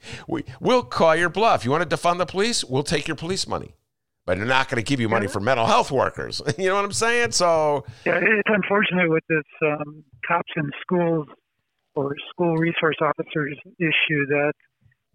we, 0.27 0.43
we'll 0.59 0.83
call 0.83 1.15
your 1.15 1.29
bluff. 1.29 1.65
You 1.65 1.71
want 1.71 1.87
to 1.87 1.95
defund 1.95 2.17
the 2.17 2.25
police? 2.25 2.63
We'll 2.63 2.83
take 2.83 3.07
your 3.07 3.15
police 3.15 3.47
money. 3.47 3.75
But 4.25 4.37
they're 4.37 4.47
not 4.47 4.69
going 4.69 4.83
to 4.83 4.87
give 4.87 4.99
you 4.99 5.07
money 5.07 5.27
for 5.27 5.39
mental 5.39 5.67
health 5.67 5.91
workers. 5.91 6.41
you 6.57 6.67
know 6.67 6.75
what 6.75 6.85
I'm 6.85 6.91
saying? 6.91 7.31
So 7.31 7.85
yeah, 8.07 8.19
it's 8.19 8.49
unfortunate 8.49 9.07
with 9.07 9.23
this 9.29 9.43
um, 9.63 10.03
cops 10.27 10.51
in 10.55 10.71
schools 10.81 11.27
or 11.93 12.15
school 12.31 12.55
resource 12.55 12.95
officers 13.01 13.55
issue 13.79 14.25
that 14.29 14.53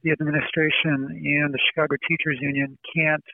the 0.05 0.13
administration 0.13 1.09
and 1.11 1.53
the 1.53 1.59
Chicago 1.69 1.97
Teachers 2.09 2.39
Union 2.41 2.79
can't 2.95 3.25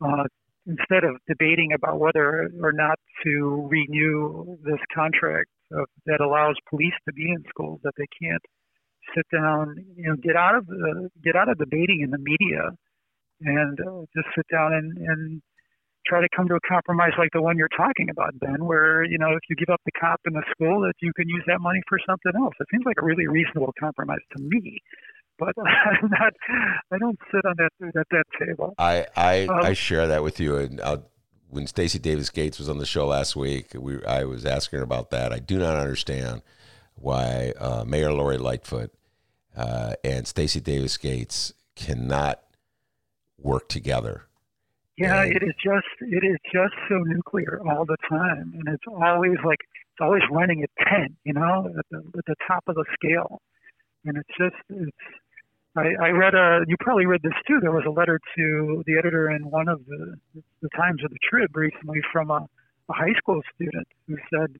uh, 0.00 0.24
instead 0.68 1.02
of 1.02 1.16
debating 1.26 1.72
about 1.72 1.98
whether 1.98 2.52
or 2.62 2.72
not 2.72 2.98
to 3.24 3.66
renew 3.70 4.56
this 4.62 4.80
contract 4.94 5.48
of, 5.72 5.86
that 6.06 6.20
allows 6.20 6.56
police 6.68 6.94
to 7.08 7.12
be 7.12 7.30
in 7.32 7.42
schools, 7.48 7.80
that 7.82 7.92
they 7.96 8.06
can't 8.20 8.44
sit 9.16 9.24
down, 9.32 9.74
you 9.96 10.08
know, 10.08 10.16
get 10.16 10.36
out 10.36 10.54
of 10.54 10.66
the 10.66 11.08
get 11.24 11.34
out 11.34 11.48
of 11.48 11.56
debating 11.58 12.02
in 12.04 12.10
the 12.10 12.18
media, 12.20 12.68
and 13.40 13.80
uh, 13.80 14.04
just 14.14 14.28
sit 14.36 14.44
down 14.52 14.74
and, 14.74 14.98
and 14.98 15.42
try 16.06 16.20
to 16.20 16.28
come 16.36 16.46
to 16.48 16.54
a 16.54 16.64
compromise 16.68 17.12
like 17.18 17.30
the 17.32 17.40
one 17.40 17.56
you're 17.56 17.72
talking 17.76 18.10
about, 18.10 18.38
Ben, 18.38 18.64
where 18.64 19.04
you 19.04 19.16
know 19.16 19.32
if 19.32 19.40
you 19.48 19.56
give 19.56 19.72
up 19.72 19.80
the 19.86 19.96
cop 19.98 20.20
in 20.26 20.34
the 20.34 20.44
school, 20.52 20.80
that 20.82 20.94
you 21.00 21.12
can 21.16 21.28
use 21.28 21.44
that 21.46 21.60
money 21.60 21.80
for 21.88 21.98
something 22.06 22.32
else. 22.36 22.54
It 22.60 22.68
seems 22.70 22.84
like 22.84 23.00
a 23.00 23.04
really 23.04 23.26
reasonable 23.26 23.72
compromise 23.80 24.24
to 24.36 24.42
me 24.42 24.78
but 25.38 25.54
I'm 25.58 26.10
not. 26.10 26.32
I 26.90 26.98
don't 26.98 27.18
sit 27.30 27.44
on 27.44 27.54
that 27.58 27.70
at 27.96 28.06
that 28.10 28.24
table. 28.38 28.74
I 28.78 29.06
I, 29.16 29.46
um, 29.46 29.64
I 29.64 29.72
share 29.72 30.06
that 30.06 30.22
with 30.22 30.40
you, 30.40 30.56
and 30.56 30.80
I'll, 30.80 31.04
when 31.48 31.66
Stacy 31.66 31.98
Davis 31.98 32.30
Gates 32.30 32.58
was 32.58 32.68
on 32.68 32.78
the 32.78 32.86
show 32.86 33.06
last 33.06 33.36
week, 33.36 33.72
we 33.74 34.04
I 34.04 34.24
was 34.24 34.44
asking 34.44 34.78
her 34.78 34.84
about 34.84 35.10
that. 35.10 35.32
I 35.32 35.38
do 35.38 35.58
not 35.58 35.76
understand 35.76 36.42
why 36.94 37.52
uh, 37.58 37.84
Mayor 37.86 38.12
Lori 38.12 38.38
Lightfoot 38.38 38.92
uh, 39.56 39.94
and 40.04 40.26
Stacy 40.26 40.60
Davis 40.60 40.96
Gates 40.96 41.52
cannot 41.76 42.42
work 43.38 43.68
together. 43.68 44.24
Yeah, 44.96 45.22
and, 45.22 45.36
it 45.36 45.42
is 45.42 45.54
just 45.62 45.86
it 46.00 46.24
is 46.24 46.36
just 46.52 46.74
so 46.88 46.98
nuclear 46.98 47.60
all 47.66 47.84
the 47.84 47.96
time, 48.08 48.52
and 48.54 48.68
it's 48.68 48.84
always 48.88 49.36
like 49.44 49.60
it's 49.60 50.00
always 50.00 50.22
running 50.30 50.62
at 50.62 50.70
ten, 50.88 51.16
you 51.24 51.32
know, 51.32 51.72
at 51.78 51.84
the, 51.90 51.98
at 52.18 52.24
the 52.26 52.34
top 52.46 52.64
of 52.66 52.74
the 52.74 52.84
scale, 52.94 53.40
and 54.04 54.16
it's 54.16 54.28
just 54.36 54.56
it's 54.70 54.90
I, 55.78 56.06
I 56.06 56.10
read 56.10 56.34
a. 56.34 56.64
You 56.66 56.76
probably 56.80 57.06
read 57.06 57.22
this 57.22 57.36
too. 57.46 57.58
There 57.60 57.72
was 57.72 57.84
a 57.86 57.90
letter 57.90 58.20
to 58.36 58.82
the 58.86 58.98
editor 58.98 59.30
in 59.30 59.50
one 59.50 59.68
of 59.68 59.84
the 59.86 60.18
the 60.62 60.68
Times 60.76 61.02
of 61.04 61.10
the 61.10 61.18
Trib 61.28 61.56
recently 61.56 62.00
from 62.12 62.30
a, 62.30 62.46
a 62.88 62.92
high 62.92 63.14
school 63.16 63.40
student 63.54 63.86
who 64.06 64.16
said, 64.32 64.58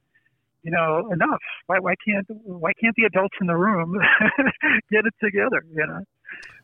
you 0.63 0.71
know, 0.71 1.11
enough. 1.13 1.43
Why 1.67 1.79
why 1.79 1.95
can't 2.05 2.27
why 2.45 2.73
can't 2.81 2.95
the 2.97 3.05
adults 3.05 3.37
in 3.41 3.47
the 3.47 3.57
room 3.57 3.99
get 4.91 5.05
it 5.05 5.15
together? 5.23 5.63
You 5.71 5.87
know. 5.87 6.05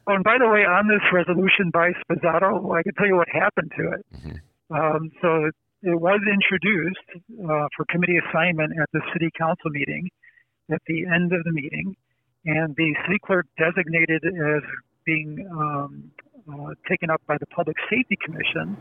Oh, 0.07 0.15
and 0.15 0.25
by 0.25 0.37
the 0.39 0.49
way, 0.49 0.65
on 0.65 0.89
this 0.89 1.03
resolution 1.13 1.71
by 1.73 1.93
Sposato, 2.05 2.77
I 2.77 2.83
can 2.83 2.93
tell 2.95 3.07
you 3.07 3.17
what 3.17 3.29
happened 3.33 3.73
to 3.79 3.93
it. 3.93 4.07
Mm-hmm. 4.15 4.75
Um, 4.75 5.11
so 5.23 5.47
it, 5.47 5.55
it 5.83 5.99
was 5.99 6.21
introduced 6.29 7.25
uh, 7.41 7.69
for 7.77 7.87
committee 7.89 8.21
assignment 8.21 8.73
at 8.81 8.89
the 8.93 9.01
city 9.13 9.31
council 9.39 9.71
meeting. 9.71 10.09
At 10.71 10.81
the 10.87 11.05
end 11.05 11.33
of 11.33 11.45
the 11.45 11.53
meeting, 11.53 11.95
and 12.45 12.77
the 12.77 12.95
city 13.07 13.19
clerk 13.25 13.47
designated 13.59 14.23
as 14.25 14.63
being 15.05 15.47
um, 15.51 16.11
uh, 16.49 16.75
taken 16.89 17.11
up 17.11 17.23
by 17.27 17.37
the 17.39 17.47
Public 17.47 17.77
Safety 17.91 18.19
Commission, 18.25 18.77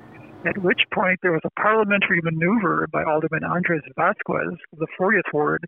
at 0.45 0.57
which 0.57 0.81
point 0.93 1.19
there 1.21 1.31
was 1.31 1.43
a 1.45 1.61
parliamentary 1.61 2.19
maneuver 2.21 2.87
by 2.91 3.03
Alderman 3.03 3.43
Andres 3.43 3.83
Vasquez 3.95 4.59
of 4.73 4.79
the 4.79 4.87
40th 4.99 5.31
Ward, 5.31 5.63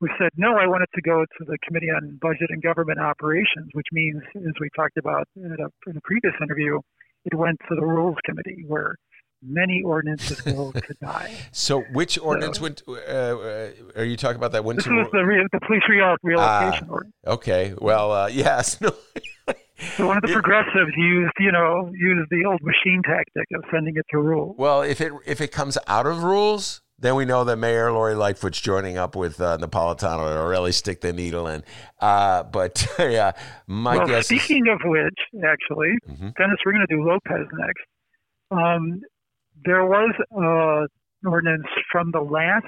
who 0.00 0.08
said, 0.18 0.30
no, 0.36 0.56
I 0.56 0.66
want 0.66 0.82
it 0.82 0.90
to 0.94 1.02
go 1.02 1.24
to 1.24 1.44
the 1.44 1.58
Committee 1.64 1.90
on 1.90 2.18
Budget 2.20 2.48
and 2.48 2.62
Government 2.62 2.98
Operations, 2.98 3.68
which 3.72 3.88
means, 3.92 4.22
as 4.36 4.54
we 4.60 4.68
talked 4.76 4.96
about 4.96 5.28
in 5.36 5.52
a, 5.52 5.90
in 5.90 5.96
a 5.96 6.00
previous 6.04 6.34
interview, 6.40 6.80
it 7.24 7.34
went 7.34 7.58
to 7.68 7.74
the 7.74 7.84
Rules 7.84 8.16
Committee, 8.24 8.64
where 8.66 8.96
many 9.42 9.82
ordinances 9.82 10.44
will 10.44 10.72
to 10.72 10.94
die. 11.02 11.34
So, 11.52 11.82
which 11.92 12.18
ordinance 12.18 12.58
so, 12.58 12.62
went? 12.62 12.82
Uh, 12.86 12.92
uh, 12.92 13.70
are 13.96 14.04
you 14.04 14.16
talking 14.16 14.36
about 14.36 14.52
that 14.52 14.64
one? 14.64 14.76
This 14.76 14.86
was 14.86 15.08
the, 15.12 15.22
re- 15.24 15.46
the 15.52 15.60
police 15.66 15.82
re- 15.88 16.16
relocation 16.22 16.88
uh, 16.88 16.92
ordinance. 16.92 17.14
Okay. 17.26 17.74
Well, 17.78 18.12
uh, 18.12 18.26
yes. 18.32 18.78
so 19.96 20.06
one 20.06 20.16
of 20.16 20.22
the 20.22 20.32
progressives 20.32 20.92
used, 20.96 21.32
you 21.38 21.52
know, 21.52 21.90
used 21.94 22.30
the 22.30 22.44
old 22.44 22.60
machine 22.62 23.02
tactic 23.04 23.46
of 23.54 23.64
sending 23.72 23.94
it 23.96 24.06
to 24.10 24.18
rules. 24.18 24.56
Well, 24.58 24.82
if 24.82 25.00
it 25.00 25.12
if 25.26 25.40
it 25.40 25.52
comes 25.52 25.76
out 25.86 26.06
of 26.06 26.22
rules, 26.22 26.82
then 27.00 27.14
we 27.14 27.24
know 27.24 27.44
that 27.44 27.56
Mayor 27.56 27.90
Lori 27.90 28.14
Lightfoot's 28.14 28.60
joining 28.60 28.98
up 28.98 29.16
with 29.16 29.40
uh, 29.40 29.56
Napolitano 29.58 30.34
to 30.34 30.48
really 30.48 30.72
stick 30.72 31.00
the 31.00 31.12
needle 31.12 31.46
in. 31.46 31.64
Uh, 31.98 32.42
but 32.42 32.86
yeah, 32.98 33.32
my 33.66 33.96
well, 33.96 34.06
guess. 34.06 34.26
Speaking 34.26 34.66
is... 34.66 34.74
of 34.74 34.80
which, 34.84 35.18
actually, 35.44 35.96
mm-hmm. 36.08 36.28
Dennis, 36.36 36.58
we're 36.64 36.72
going 36.72 36.86
to 36.86 36.94
do 36.94 37.02
Lopez 37.02 37.46
next. 37.58 37.84
Um, 38.50 39.00
there 39.64 39.84
was 39.84 40.14
an 40.30 40.88
ordinance 41.28 41.66
from 41.90 42.10
the 42.12 42.20
last 42.20 42.66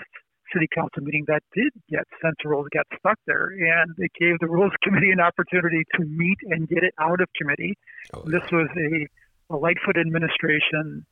city 0.53 0.69
council 0.75 1.03
meeting 1.03 1.25
that 1.29 1.43
did 1.55 1.73
get 1.89 2.05
sent 2.21 2.35
to 2.41 2.49
rules, 2.49 2.67
got 2.75 2.87
stuck 2.99 3.19
there, 3.27 3.47
and 3.47 3.95
it 3.99 4.11
gave 4.19 4.39
the 4.41 4.49
rules 4.49 4.73
committee 4.83 5.11
an 5.11 5.21
opportunity 5.21 5.83
to 5.95 6.05
meet 6.05 6.39
and 6.51 6.69
get 6.69 6.85
it 6.85 6.93
out 7.01 7.21
of 7.21 7.29
committee. 7.37 7.75
Oh, 8.13 8.23
yeah. 8.27 8.39
This 8.39 8.51
was 8.51 8.69
a, 8.77 9.55
a 9.55 9.57
Lightfoot 9.57 9.97
administration 9.97 11.07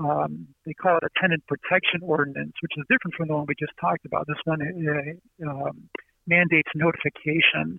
um, 0.00 0.48
they 0.64 0.72
call 0.72 0.96
it 0.96 1.04
a 1.04 1.20
tenant 1.20 1.44
protection 1.46 2.00
ordinance, 2.02 2.52
which 2.62 2.72
is 2.76 2.84
different 2.88 3.14
from 3.16 3.28
the 3.28 3.34
one 3.34 3.44
we 3.46 3.54
just 3.58 3.72
talked 3.80 4.06
about. 4.06 4.26
This 4.26 4.38
one 4.44 4.60
uh, 4.62 5.50
um, 5.50 5.88
mandates 6.26 6.70
notification 6.74 7.78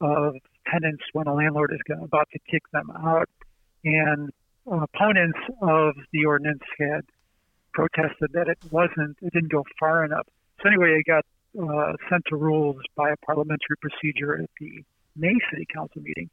of 0.00 0.34
tenants 0.70 1.02
when 1.12 1.26
a 1.26 1.34
landlord 1.34 1.72
is 1.72 1.80
about 2.02 2.28
to 2.32 2.38
kick 2.48 2.62
them 2.72 2.90
out. 2.90 3.28
And 3.84 4.30
opponents 4.66 5.38
of 5.62 5.94
the 6.12 6.24
ordinance 6.24 6.62
had 6.78 7.02
protested 7.72 8.32
that 8.32 8.48
it 8.48 8.58
wasn't, 8.70 9.16
it 9.22 9.32
didn't 9.32 9.52
go 9.52 9.64
far 9.78 10.04
enough. 10.04 10.26
So 10.62 10.68
anyway, 10.68 10.98
it 10.98 11.06
got 11.06 11.24
uh, 11.60 11.92
sent 12.10 12.22
to 12.28 12.36
rules 12.36 12.76
by 12.96 13.10
a 13.10 13.16
parliamentary 13.24 13.76
procedure 13.80 14.42
at 14.42 14.50
the 14.60 14.82
May 15.16 15.34
City 15.50 15.66
Council 15.72 16.02
meeting. 16.02 16.30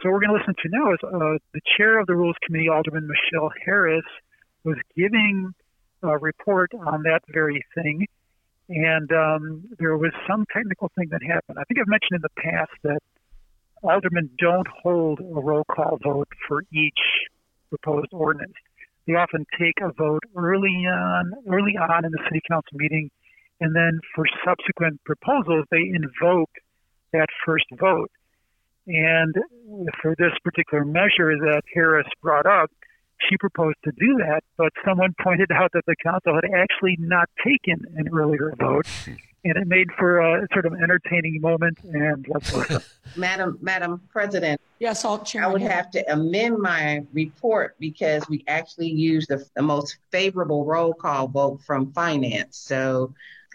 So 0.00 0.08
what 0.08 0.14
we're 0.14 0.26
going 0.26 0.38
to 0.38 0.38
listen 0.38 0.54
to 0.62 0.68
now 0.70 0.92
is 0.92 0.98
uh, 1.04 1.38
the 1.52 1.60
chair 1.76 1.98
of 1.98 2.06
the 2.06 2.14
Rules 2.14 2.36
Committee, 2.46 2.68
Alderman 2.68 3.06
Michelle 3.06 3.50
Harris, 3.64 4.04
was 4.64 4.76
giving 4.96 5.52
a 6.02 6.18
report 6.18 6.72
on 6.74 7.02
that 7.02 7.20
very 7.28 7.64
thing, 7.74 8.06
and 8.68 9.12
um, 9.12 9.64
there 9.78 9.96
was 9.96 10.12
some 10.28 10.44
technical 10.52 10.90
thing 10.96 11.08
that 11.10 11.22
happened. 11.22 11.58
I 11.58 11.64
think 11.64 11.80
I've 11.80 11.88
mentioned 11.88 12.16
in 12.16 12.22
the 12.22 12.40
past 12.40 12.72
that 12.84 13.00
aldermen 13.82 14.30
don't 14.38 14.66
hold 14.82 15.20
a 15.20 15.40
roll 15.40 15.64
call 15.64 15.98
vote 16.02 16.28
for 16.48 16.62
each 16.72 17.00
proposed 17.72 18.12
ordinance. 18.12 18.54
They 19.06 19.14
often 19.14 19.46
take 19.58 19.80
a 19.82 19.92
vote 19.92 20.22
early 20.36 20.86
on, 20.86 21.32
early 21.48 21.76
on 21.76 22.04
in 22.04 22.12
the 22.12 22.22
city 22.28 22.40
council 22.48 22.74
meeting, 22.74 23.10
and 23.60 23.74
then 23.74 24.00
for 24.14 24.24
subsequent 24.44 25.00
proposals, 25.04 25.64
they 25.70 25.90
invoke 25.94 26.50
that 27.12 27.26
first 27.44 27.66
vote. 27.78 28.10
And 28.86 29.34
for 30.00 30.14
this 30.18 30.32
particular 30.42 30.84
measure 30.84 31.38
that 31.38 31.62
Harris 31.72 32.06
brought 32.20 32.46
up, 32.46 32.70
she 33.28 33.36
proposed 33.38 33.76
to 33.84 33.92
do 33.92 34.18
that, 34.18 34.42
but 34.56 34.72
someone 34.84 35.14
pointed 35.22 35.50
out 35.52 35.70
that 35.74 35.84
the 35.86 35.94
council 36.02 36.34
had 36.34 36.50
actually 36.52 36.96
not 36.98 37.28
taken 37.44 37.84
an 37.96 38.08
earlier 38.12 38.52
vote, 38.58 38.86
and 39.44 39.56
it 39.56 39.66
made 39.66 39.88
for 39.98 40.20
a 40.20 40.46
sort 40.52 40.66
of 40.66 40.74
entertaining 40.74 41.40
moment. 41.40 41.78
And 41.84 42.26
let's. 42.28 42.52
Madam, 43.16 43.58
Madam 43.60 44.00
President. 44.10 44.60
Yes, 44.78 45.04
I'll 45.04 45.24
I 45.38 45.46
would 45.46 45.62
have 45.62 45.90
to 45.92 46.12
amend 46.12 46.58
my 46.58 47.04
report 47.12 47.76
because 47.78 48.28
we 48.28 48.44
actually 48.48 48.90
used 48.90 49.28
the, 49.28 49.44
the 49.54 49.62
most 49.62 49.98
favorable 50.10 50.64
roll 50.64 50.94
call 50.94 51.28
vote 51.28 51.62
from 51.62 51.92
finance. 51.92 52.56
So 52.56 53.14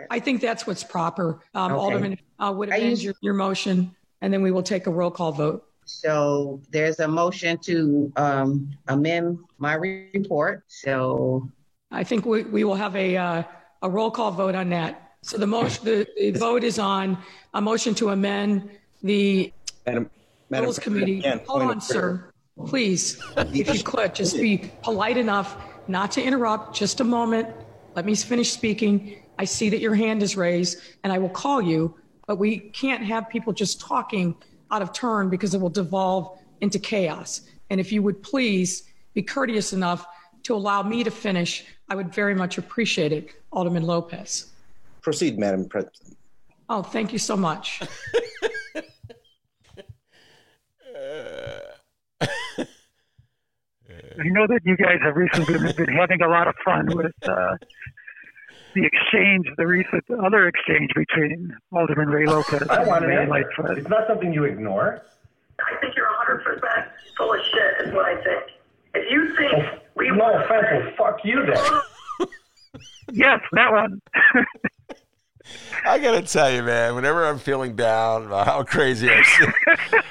I 0.09 0.19
think 0.19 0.41
that's 0.41 0.67
what's 0.67 0.83
proper. 0.83 1.39
Um, 1.53 1.71
okay. 1.71 1.81
Alderman 1.81 2.19
uh, 2.39 2.53
would 2.55 2.69
amend 2.69 3.01
your, 3.01 3.15
your 3.21 3.33
motion, 3.33 3.95
and 4.21 4.31
then 4.31 4.41
we 4.41 4.51
will 4.51 4.63
take 4.63 4.87
a 4.87 4.91
roll 4.91 5.11
call 5.11 5.31
vote. 5.31 5.63
So 5.85 6.61
there's 6.69 6.99
a 6.99 7.07
motion 7.07 7.57
to 7.59 8.11
um, 8.17 8.69
amend 8.87 9.39
my 9.57 9.73
report. 9.75 10.63
So 10.67 11.49
I 11.91 12.03
think 12.03 12.25
we, 12.25 12.43
we 12.43 12.63
will 12.65 12.75
have 12.75 12.95
a, 12.95 13.15
uh, 13.15 13.43
a 13.81 13.89
roll 13.89 14.11
call 14.11 14.31
vote 14.31 14.53
on 14.53 14.69
that. 14.71 15.06
So 15.27 15.37
the 15.37 15.45
motion, 15.45 15.83
the, 15.83 16.07
the 16.15 16.31
vote 16.31 16.63
is 16.63 16.79
on 16.79 17.17
a 17.53 17.59
motion 17.59 17.93
to 17.95 18.11
amend 18.11 18.69
the 19.03 19.51
Madam, 19.85 20.09
Madam 20.49 20.63
Rules 20.63 20.79
Committee. 20.79 21.19
Again, 21.19 21.41
Hold 21.45 21.63
on, 21.63 21.81
sir. 21.81 22.31
Please, 22.65 23.21
if 23.35 23.75
you 23.75 23.83
could, 23.83 24.15
just 24.15 24.37
be 24.37 24.71
polite 24.81 25.17
enough 25.17 25.57
not 25.89 26.11
to 26.13 26.23
interrupt. 26.23 26.73
Just 26.73 27.01
a 27.01 27.03
moment. 27.03 27.49
Let 27.93 28.05
me 28.05 28.15
finish 28.15 28.51
speaking. 28.51 29.21
I 29.37 29.43
see 29.43 29.69
that 29.69 29.81
your 29.81 29.95
hand 29.95 30.23
is 30.23 30.37
raised 30.37 30.77
and 31.03 31.11
I 31.11 31.17
will 31.17 31.27
call 31.27 31.61
you, 31.61 31.93
but 32.25 32.37
we 32.37 32.59
can't 32.59 33.03
have 33.03 33.27
people 33.27 33.51
just 33.51 33.81
talking 33.81 34.33
out 34.71 34.81
of 34.81 34.93
turn 34.93 35.29
because 35.29 35.53
it 35.53 35.59
will 35.59 35.69
devolve 35.69 36.39
into 36.61 36.79
chaos. 36.79 37.41
And 37.69 37.81
if 37.81 37.91
you 37.91 38.01
would 38.01 38.23
please 38.23 38.83
be 39.13 39.23
courteous 39.23 39.73
enough 39.73 40.07
to 40.43 40.55
allow 40.55 40.83
me 40.83 41.03
to 41.03 41.11
finish, 41.11 41.65
I 41.89 41.95
would 41.95 42.13
very 42.13 42.33
much 42.33 42.57
appreciate 42.57 43.11
it, 43.11 43.31
Alderman 43.51 43.83
Lopez. 43.83 44.53
Proceed, 45.07 45.39
Madam 45.39 45.69
President. 45.69 46.17
Oh, 46.67 46.83
thank 46.83 47.13
you 47.13 47.17
so 47.17 47.37
much. 47.37 47.79
I 47.81 47.87
know 54.25 54.45
that 54.47 54.59
you 54.65 54.75
guys 54.75 54.97
have 55.01 55.15
recently 55.15 55.71
been 55.71 55.95
having 55.95 56.21
a 56.21 56.27
lot 56.27 56.49
of 56.49 56.55
fun 56.65 56.87
with 56.87 57.13
uh, 57.23 57.55
the 58.75 58.83
exchange, 58.83 59.47
the 59.55 59.65
recent 59.65 60.03
other 60.21 60.45
exchange 60.45 60.91
between 60.93 61.55
Alderman 61.71 62.09
Ray 62.09 62.25
Lopez 62.25 62.63
I 62.69 62.83
want 62.83 63.05
and 63.05 63.15
Ray 63.15 63.27
Lightfoot. 63.27 63.77
It's 63.77 63.87
not 63.87 64.09
something 64.09 64.33
you 64.33 64.43
ignore. 64.43 65.03
I 65.61 65.79
think 65.79 65.95
you're 65.95 66.09
100% 66.27 66.85
full 67.15 67.33
of 67.33 67.39
shit, 67.45 67.87
is 67.87 67.93
what 67.93 68.07
I 68.07 68.21
think. 68.21 68.43
If 68.93 69.09
you 69.09 69.33
think 69.37 69.53
oh, 69.55 69.79
we 69.95 70.11
no 70.11 70.33
offense, 70.33 70.93
fuck 70.97 71.23
you 71.23 71.45
then. 71.45 72.27
yes, 73.13 73.39
that 73.53 73.71
one. 73.71 74.01
I 75.85 75.99
gotta 75.99 76.21
tell 76.21 76.51
you, 76.51 76.63
man. 76.63 76.95
Whenever 76.95 77.25
I'm 77.25 77.39
feeling 77.39 77.75
down 77.75 78.25
about 78.25 78.45
how 78.45 78.63
crazy 78.63 79.09
I, 79.09 79.23
am, 79.41 79.53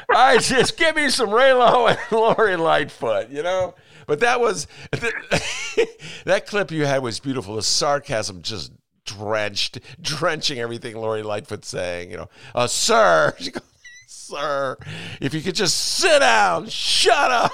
I 0.10 0.38
just 0.38 0.76
give 0.76 0.96
me 0.96 1.10
some 1.10 1.28
Raylo 1.28 1.90
and 1.90 1.98
Lori 2.10 2.56
Lightfoot. 2.56 3.30
You 3.30 3.42
know, 3.42 3.74
but 4.06 4.20
that 4.20 4.40
was 4.40 4.66
that 6.24 6.46
clip 6.46 6.70
you 6.70 6.86
had 6.86 7.02
was 7.02 7.20
beautiful. 7.20 7.56
The 7.56 7.62
sarcasm 7.62 8.42
just 8.42 8.72
drenched, 9.04 9.80
drenching 10.00 10.58
everything 10.58 10.96
Lori 10.96 11.22
Lightfoot 11.22 11.64
saying. 11.64 12.10
You 12.10 12.18
know, 12.18 12.28
uh, 12.54 12.66
sir, 12.66 13.34
goes, 13.38 13.62
sir, 14.06 14.76
if 15.20 15.34
you 15.34 15.42
could 15.42 15.54
just 15.54 15.76
sit 15.76 16.20
down, 16.20 16.68
shut 16.68 17.30
up. 17.30 17.52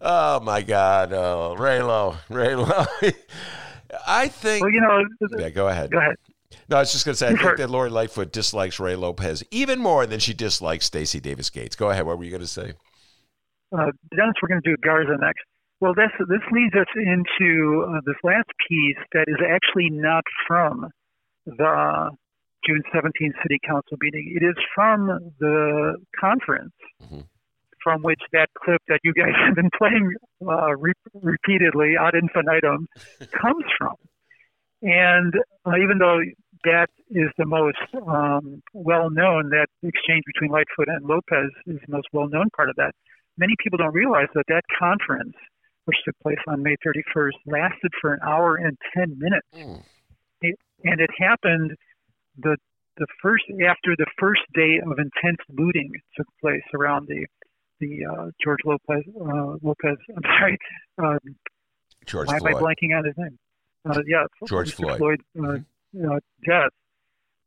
oh 0.00 0.40
my 0.40 0.62
God, 0.62 1.12
uh, 1.12 1.54
Raylo, 1.56 2.16
Raylo. 2.30 3.14
I 4.06 4.28
think. 4.28 4.62
Well, 4.62 4.72
you 4.72 4.80
know. 4.80 5.04
Yeah, 5.38 5.50
go 5.50 5.68
ahead. 5.68 5.90
Go 5.90 5.98
ahead. 5.98 6.16
No, 6.68 6.76
I 6.76 6.80
was 6.80 6.92
just 6.92 7.04
going 7.04 7.14
to 7.14 7.18
say, 7.18 7.28
I 7.28 7.34
think 7.34 7.58
that 7.58 7.70
Lori 7.70 7.90
Lightfoot 7.90 8.32
dislikes 8.32 8.78
Ray 8.78 8.96
Lopez 8.96 9.42
even 9.50 9.80
more 9.80 10.06
than 10.06 10.20
she 10.20 10.34
dislikes 10.34 10.86
Stacy 10.86 11.20
Davis 11.20 11.50
Gates. 11.50 11.76
Go 11.76 11.90
ahead. 11.90 12.06
What 12.06 12.18
were 12.18 12.24
you 12.24 12.30
going 12.30 12.40
to 12.40 12.46
say? 12.46 12.74
uh, 13.72 13.90
Dennis, 14.14 14.34
we're 14.42 14.48
going 14.48 14.62
to 14.62 14.70
do 14.70 14.76
Garza 14.82 15.16
next. 15.20 15.44
Well, 15.80 15.94
this 15.94 16.10
this 16.28 16.40
leads 16.52 16.74
us 16.74 16.88
into 16.96 17.84
uh, 17.86 18.00
this 18.06 18.16
last 18.24 18.48
piece 18.68 18.96
that 19.12 19.26
is 19.28 19.36
actually 19.44 19.90
not 19.90 20.24
from 20.46 20.88
the 21.44 22.10
June 22.66 22.82
17th 22.94 23.36
City 23.42 23.58
Council 23.66 23.98
meeting. 24.00 24.34
It 24.34 24.44
is 24.44 24.56
from 24.74 25.32
the 25.38 25.96
conference 26.18 26.72
mm-hmm. 27.02 27.20
from 27.82 28.02
which 28.02 28.20
that 28.32 28.48
clip 28.64 28.80
that 28.88 29.00
you 29.04 29.12
guys 29.12 29.34
have 29.46 29.54
been 29.54 29.70
playing 29.76 30.10
uh, 30.48 30.74
re- 30.76 30.92
repeatedly 31.12 31.94
ad 32.00 32.14
infinitum 32.14 32.86
comes 33.38 33.64
from. 33.76 33.96
And 34.82 35.34
uh, 35.64 35.76
even 35.82 35.98
though 35.98 36.20
that 36.64 36.88
is 37.10 37.28
the 37.38 37.46
most 37.46 37.78
um, 38.06 38.62
well 38.72 39.10
known, 39.10 39.50
that 39.50 39.66
exchange 39.82 40.22
between 40.26 40.50
Lightfoot 40.50 40.88
and 40.88 41.06
Lopez 41.06 41.50
is 41.66 41.78
the 41.86 41.92
most 41.92 42.08
well 42.12 42.28
known 42.28 42.48
part 42.56 42.68
of 42.68 42.76
that 42.76 42.92
many 43.38 43.54
people 43.62 43.78
don't 43.78 43.94
realize 43.94 44.28
that 44.34 44.44
that 44.48 44.62
conference, 44.78 45.34
which 45.84 45.96
took 46.04 46.14
place 46.22 46.38
on 46.48 46.62
May 46.62 46.76
31st, 46.86 47.32
lasted 47.46 47.92
for 48.00 48.14
an 48.14 48.20
hour 48.26 48.56
and 48.56 48.76
10 48.94 49.18
minutes. 49.18 49.46
Mm. 49.54 49.82
It, 50.42 50.56
and 50.84 51.00
it 51.00 51.10
happened 51.18 51.72
the 52.38 52.56
the 52.98 53.06
first 53.22 53.44
after 53.68 53.94
the 53.98 54.06
first 54.18 54.40
day 54.54 54.80
of 54.82 54.98
intense 54.98 55.38
looting 55.50 55.90
took 56.16 56.26
place 56.40 56.62
around 56.74 57.06
the 57.08 57.26
the 57.78 58.06
uh, 58.06 58.30
George 58.42 58.60
Lopez 58.64 59.04
uh, 59.20 59.56
Lopez. 59.62 59.96
I'm 60.14 60.22
sorry, 60.22 60.58
um, 60.98 61.18
George. 62.06 62.28
Why 62.28 62.38
Floyd. 62.38 62.52
am 62.52 62.56
I 62.56 62.60
blanking 62.60 62.96
on 62.96 63.04
his 63.04 63.14
name? 63.16 63.38
Uh, 63.88 64.00
yeah, 64.06 64.24
George 64.46 64.74
Floyd, 64.74 64.98
Floyd 64.98 65.20
uh. 65.40 65.58
Uh, 65.96 66.20
death. 66.44 66.72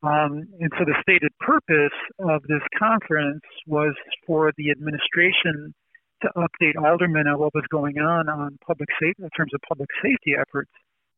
Um, 0.02 0.48
and 0.60 0.72
so 0.78 0.86
the 0.86 0.96
stated 1.02 1.32
purpose 1.40 1.98
of 2.20 2.42
this 2.44 2.64
conference 2.78 3.44
was 3.68 3.94
for 4.26 4.52
the 4.58 4.72
administration 4.72 5.74
to 6.22 6.30
update 6.38 6.82
aldermen 6.82 7.28
on 7.28 7.40
what 7.40 7.54
was 7.54 7.66
going 7.70 8.00
on 8.00 8.30
on 8.30 8.58
public 8.66 8.90
safety 9.00 9.24
in 9.24 9.30
terms 9.36 9.54
of 9.54 9.60
public 9.68 9.90
safety 10.02 10.34
efforts 10.40 10.72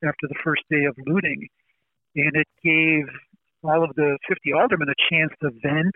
after 0.04 0.28
the 0.28 0.36
first 0.44 0.64
day 0.70 0.86
of 0.86 0.96
looting, 1.06 1.48
and 2.16 2.36
it 2.36 2.48
gave 2.64 3.06
all 3.64 3.84
of 3.84 3.96
the 3.96 4.18
50 4.28 4.54
aldermen 4.54 4.90
a 4.90 4.98
chance 5.10 5.32
to 5.42 5.52
vent 5.62 5.96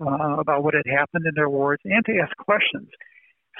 uh, 0.00 0.38
about 0.38 0.62
what 0.62 0.74
had 0.74 0.86
happened 0.86 1.26
in 1.26 1.32
their 1.34 1.50
wards 1.50 1.82
and 1.84 2.04
to 2.06 2.18
ask 2.18 2.36
questions. 2.36 2.88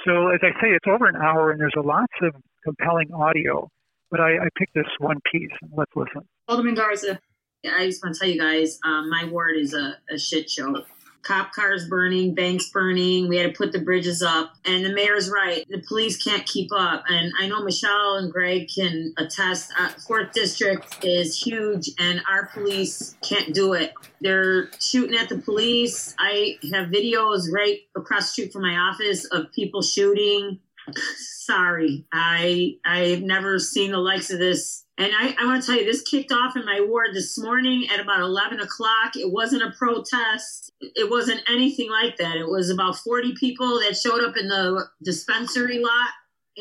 So, 0.04 0.28
as 0.28 0.40
I 0.42 0.52
say, 0.60 0.68
it's 0.68 0.86
over 0.86 1.06
an 1.06 1.16
hour, 1.16 1.50
and 1.50 1.60
there's 1.60 1.74
a 1.76 1.82
lots 1.82 2.14
of 2.22 2.34
compelling 2.64 3.12
audio. 3.12 3.68
But 4.10 4.20
I, 4.20 4.36
I 4.36 4.48
picked 4.56 4.74
this 4.74 4.86
one 4.98 5.18
piece. 5.30 5.50
Let's 5.72 5.92
listen. 5.94 6.22
Alderman 6.48 6.74
Garza, 6.74 7.20
I 7.64 7.86
just 7.86 8.02
want 8.02 8.14
to 8.14 8.18
tell 8.18 8.28
you 8.28 8.40
guys, 8.40 8.78
um, 8.84 9.08
my 9.10 9.24
ward 9.24 9.56
is 9.56 9.74
a, 9.74 9.96
a 10.10 10.18
shit 10.18 10.50
show 10.50 10.84
cop 11.22 11.52
cars 11.52 11.88
burning, 11.88 12.34
banks 12.34 12.68
burning. 12.70 13.28
We 13.28 13.36
had 13.36 13.52
to 13.52 13.56
put 13.56 13.72
the 13.72 13.80
bridges 13.80 14.22
up. 14.22 14.54
And 14.64 14.84
the 14.84 14.92
mayor's 14.92 15.30
right. 15.30 15.66
The 15.68 15.82
police 15.86 16.22
can't 16.22 16.46
keep 16.46 16.70
up. 16.72 17.04
And 17.08 17.32
I 17.38 17.48
know 17.48 17.62
Michelle 17.62 18.16
and 18.16 18.32
Greg 18.32 18.68
can 18.74 19.12
attest. 19.18 19.72
Uh, 19.78 19.88
Fourth 20.06 20.32
District 20.32 21.04
is 21.04 21.40
huge, 21.40 21.90
and 21.98 22.22
our 22.30 22.46
police 22.46 23.16
can't 23.22 23.54
do 23.54 23.74
it. 23.74 23.92
They're 24.20 24.70
shooting 24.80 25.18
at 25.18 25.28
the 25.28 25.38
police. 25.38 26.14
I 26.18 26.58
have 26.72 26.88
videos 26.88 27.52
right 27.52 27.80
across 27.96 28.22
the 28.22 28.28
street 28.28 28.52
from 28.52 28.62
my 28.62 28.76
office 28.76 29.24
of 29.26 29.52
people 29.52 29.82
shooting. 29.82 30.58
Sorry, 30.96 32.06
I 32.12 32.76
I've 32.84 33.22
never 33.22 33.58
seen 33.58 33.92
the 33.92 33.98
likes 33.98 34.30
of 34.30 34.38
this 34.38 34.84
and 35.00 35.14
I, 35.18 35.34
I 35.40 35.46
want 35.46 35.62
to 35.62 35.66
tell 35.66 35.80
you, 35.80 35.86
this 35.86 36.02
kicked 36.02 36.30
off 36.30 36.56
in 36.56 36.66
my 36.66 36.82
ward 36.86 37.14
this 37.14 37.38
morning 37.38 37.88
at 37.90 38.00
about 38.00 38.20
11 38.20 38.60
o'clock. 38.60 39.16
It 39.16 39.32
wasn't 39.32 39.62
a 39.62 39.70
protest. 39.70 40.70
It 40.78 41.08
wasn't 41.08 41.40
anything 41.48 41.90
like 41.90 42.18
that. 42.18 42.36
It 42.36 42.46
was 42.46 42.68
about 42.68 42.98
40 42.98 43.34
people 43.40 43.80
that 43.80 43.96
showed 43.96 44.22
up 44.22 44.36
in 44.36 44.48
the 44.48 44.86
dispensary 45.02 45.78
lot. 45.78 46.10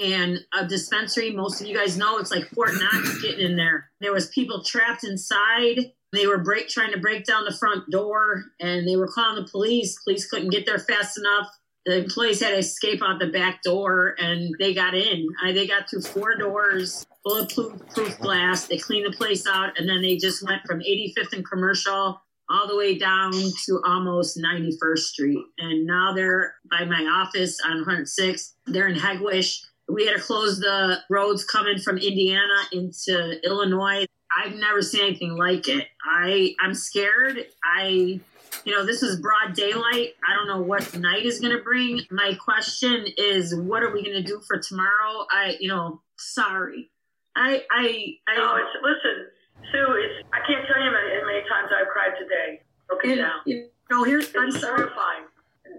And 0.01 0.39
a 0.53 0.65
dispensary, 0.65 1.32
most 1.32 1.59
of 1.59 1.67
you 1.67 1.75
guys 1.75 1.97
know, 1.97 2.17
it's 2.17 2.32
like 2.32 2.47
Fort 2.51 2.71
Knox 2.75 3.21
getting 3.21 3.45
in 3.45 3.57
there. 3.57 3.89
There 3.99 4.13
was 4.13 4.27
people 4.27 4.63
trapped 4.63 5.03
inside. 5.03 5.91
They 6.13 6.25
were 6.25 6.38
break 6.38 6.69
trying 6.69 6.93
to 6.93 6.99
break 6.99 7.25
down 7.25 7.43
the 7.43 7.57
front 7.57 7.91
door, 7.91 8.45
and 8.61 8.88
they 8.88 8.95
were 8.95 9.11
calling 9.11 9.43
the 9.43 9.51
police. 9.51 10.01
Police 10.01 10.30
couldn't 10.30 10.51
get 10.51 10.65
there 10.65 10.80
fast 10.80 11.17
enough 11.17 11.49
the 11.90 12.04
employees 12.04 12.40
had 12.40 12.52
to 12.52 12.58
escape 12.58 13.02
out 13.04 13.18
the 13.18 13.32
back 13.32 13.64
door 13.64 14.14
and 14.20 14.54
they 14.60 14.76
got 14.76 14.94
in. 14.94 15.28
I, 15.44 15.54
they 15.54 15.66
got 15.66 15.90
through 15.90 16.04
four 16.04 16.36
doors, 16.36 17.04
full 17.24 17.38
of 17.38 17.50
bulletproof 17.50 18.20
glass. 18.20 18.68
They 18.68 18.78
cleaned 18.78 19.12
the 19.12 19.18
place 19.18 19.48
out 19.48 19.72
and 19.76 19.90
then 19.90 20.04
they 20.04 20.16
just 20.16 20.46
went 20.46 20.62
from 20.68 20.82
85th 20.82 21.34
and 21.34 21.50
Commercial 21.50 22.22
all 22.48 22.68
the 22.68 22.78
way 22.78 22.96
down 22.96 23.32
to 23.34 23.82
almost 23.88 24.38
91st 24.38 25.00
Street. 25.00 25.44
And 25.58 25.88
now 25.88 26.14
they're 26.14 26.54
by 26.70 26.86
my 26.86 27.06
office 27.06 27.60
on 27.66 27.78
106. 27.78 28.54
They're 28.68 28.88
in 28.88 28.96
Hegewisch. 28.96 29.66
We 29.88 30.06
had 30.06 30.18
to 30.18 30.22
close 30.22 30.60
the 30.60 31.00
roads 31.10 31.44
coming 31.44 31.80
from 31.80 31.98
Indiana 31.98 32.68
into 32.72 33.44
Illinois. 33.44 34.06
I've 34.38 34.54
never 34.54 34.84
seen 34.84 35.08
anything 35.08 35.36
like 35.36 35.68
it. 35.68 35.88
I 36.06 36.54
I'm 36.62 36.76
scared. 36.76 37.48
I 37.66 38.20
you 38.66 38.74
know, 38.74 38.86
this 38.86 39.04
is 39.04 39.20
broad 39.20 39.54
daylight. 39.54 40.16
I 40.28 40.34
don't 40.36 40.47
know 40.47 40.62
what 40.62 40.97
night 40.97 41.26
is 41.26 41.39
going 41.39 41.56
to 41.56 41.64
bring. 41.64 42.02
My 42.12 42.34
question 42.36 43.06
is, 43.18 43.56
what 43.56 43.84
are 43.84 43.91
we 43.91 44.04
going 44.04 44.16
to 44.16 44.24
do 44.24 44.41
for 44.47 44.58
tomorrow? 44.58 45.26
I, 45.32 45.58
you 45.60 45.68
know, 45.68 46.02
sorry. 46.18 46.89
I, 47.36 47.64
I, 47.72 48.16
I. 48.28 48.36
No, 48.38 48.56
it's, 48.58 48.70
listen, 48.84 49.28
Sue, 49.72 49.93
it's, 49.97 50.28
I 50.34 50.39
can't 50.45 50.66
tell 50.68 50.82
you 50.82 50.89
how 50.89 50.91
many, 50.91 51.26
many 51.26 51.47
times 51.47 51.72
I've 51.76 51.88
cried 51.88 52.18
today. 52.20 52.62
Okay, 52.93 53.10
you, 53.10 53.16
down. 53.16 53.39
You 53.45 53.70
know, 53.89 54.04
here's, 54.04 54.26
it's 54.26 54.36
I'm 54.38 54.52
sorry. 54.52 54.82
Horrifying. 54.82 55.26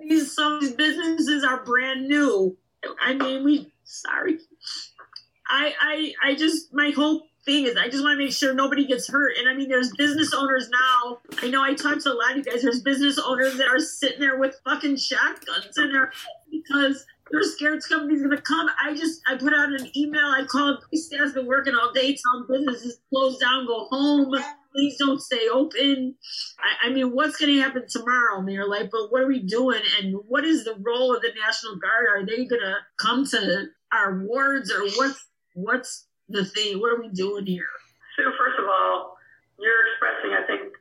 These, 0.03 0.35
some 0.35 0.61
these 0.61 0.73
businesses 0.73 1.45
are 1.45 1.65
brand 1.65 2.09
new. 2.09 2.57
I 3.01 3.15
mean, 3.15 3.45
we, 3.45 3.73
sorry. 3.85 4.39
I, 5.49 5.75
I, 5.81 6.31
I 6.31 6.35
just, 6.37 6.73
my 6.73 6.91
hope 6.91 7.25
thing 7.45 7.67
is 7.67 7.77
I 7.77 7.89
just 7.89 8.03
want 8.03 8.19
to 8.19 8.25
make 8.25 8.33
sure 8.33 8.55
nobody 8.55 8.87
gets 8.87 9.09
hurt. 9.09 9.37
And 9.39 9.49
I 9.49 9.55
mean, 9.55 9.69
there's 9.69 9.93
business 9.97 10.33
owners 10.35 10.69
now. 10.71 11.19
I 11.43 11.49
know 11.49 11.63
I 11.63 11.75
talked 11.75 12.03
to 12.03 12.13
a 12.13 12.15
lot 12.15 12.33
of 12.33 12.39
you 12.39 12.45
guys. 12.45 12.63
There's 12.63 12.83
business 12.83 13.19
owners 13.19 13.57
that 13.59 13.69
are 13.69 13.79
sitting 13.79 14.21
there 14.21 14.39
with 14.39 14.57
fucking 14.65 14.97
shotguns 14.97 15.77
in 15.77 15.93
there 15.93 16.13
because 16.51 17.05
they're 17.31 17.43
scared 17.43 17.83
somebody's 17.83 18.23
gonna 18.23 18.41
come. 18.41 18.69
I 18.83 18.95
just 18.95 19.21
I 19.29 19.37
put 19.37 19.55
out 19.55 19.73
an 19.73 19.91
email. 19.97 20.27
I 20.27 20.45
called. 20.45 20.85
Staff's 20.93 21.33
been 21.33 21.47
working 21.47 21.75
all 21.75 21.93
day, 21.93 22.17
telling 22.17 22.47
businesses 22.49 23.01
close 23.09 23.39
down, 23.39 23.67
go 23.67 23.87
home. 23.91 24.35
Please 24.73 24.97
don't 24.99 25.21
stay 25.21 25.49
open. 25.53 26.15
I, 26.61 26.89
I 26.89 26.93
mean, 26.93 27.11
what's 27.13 27.37
going 27.37 27.53
to 27.53 27.61
happen 27.61 27.87
tomorrow, 27.89 28.41
Mayor 28.41 28.69
Light? 28.69 28.89
But 28.93 29.11
what 29.11 29.23
are 29.23 29.27
we 29.27 29.41
doing? 29.41 29.81
And 29.99 30.15
what 30.29 30.45
is 30.45 30.65
the 30.65 30.77
role 30.79 31.13
of 31.13 31.23
the 31.23 31.33
National 31.37 31.75
Guard? 31.75 32.07
Are 32.09 32.25
they 32.25 32.45
going 32.45 32.61
to 32.61 32.77
come 32.97 33.27
to 33.27 33.67
our 33.93 34.25
wards, 34.25 34.71
or 34.71 34.85
what's 34.91 35.27
what's 35.55 36.07
the 36.31 36.45
thing. 36.45 36.81
What 36.81 36.93
are 36.93 37.01
we 37.01 37.09
doing 37.09 37.47
here? 37.47 37.69
Sue, 38.17 38.33
first 38.39 38.59
of 38.59 38.67
all, 38.67 39.17
you're 39.59 39.83
expressing, 39.93 40.33
I 40.33 40.47
think, 40.47 40.73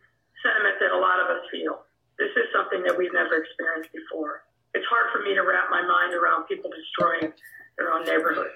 sentiment 0.45 0.75
that 0.79 0.91
a 0.91 0.99
lot 0.99 1.19
of 1.19 1.27
us 1.27 1.43
feel. 1.51 1.83
This 2.17 2.31
is 2.37 2.47
something 2.53 2.83
that 2.83 2.97
we've 2.97 3.13
never 3.13 3.35
experienced 3.35 3.91
before. 3.93 4.43
It's 4.73 4.85
hard 4.89 5.11
for 5.11 5.23
me 5.23 5.33
to 5.35 5.41
wrap 5.41 5.69
my 5.71 5.81
mind 5.81 6.13
around 6.13 6.45
people 6.45 6.69
destroying 6.69 7.33
their 7.77 7.91
own 7.93 8.05
neighborhood. 8.05 8.51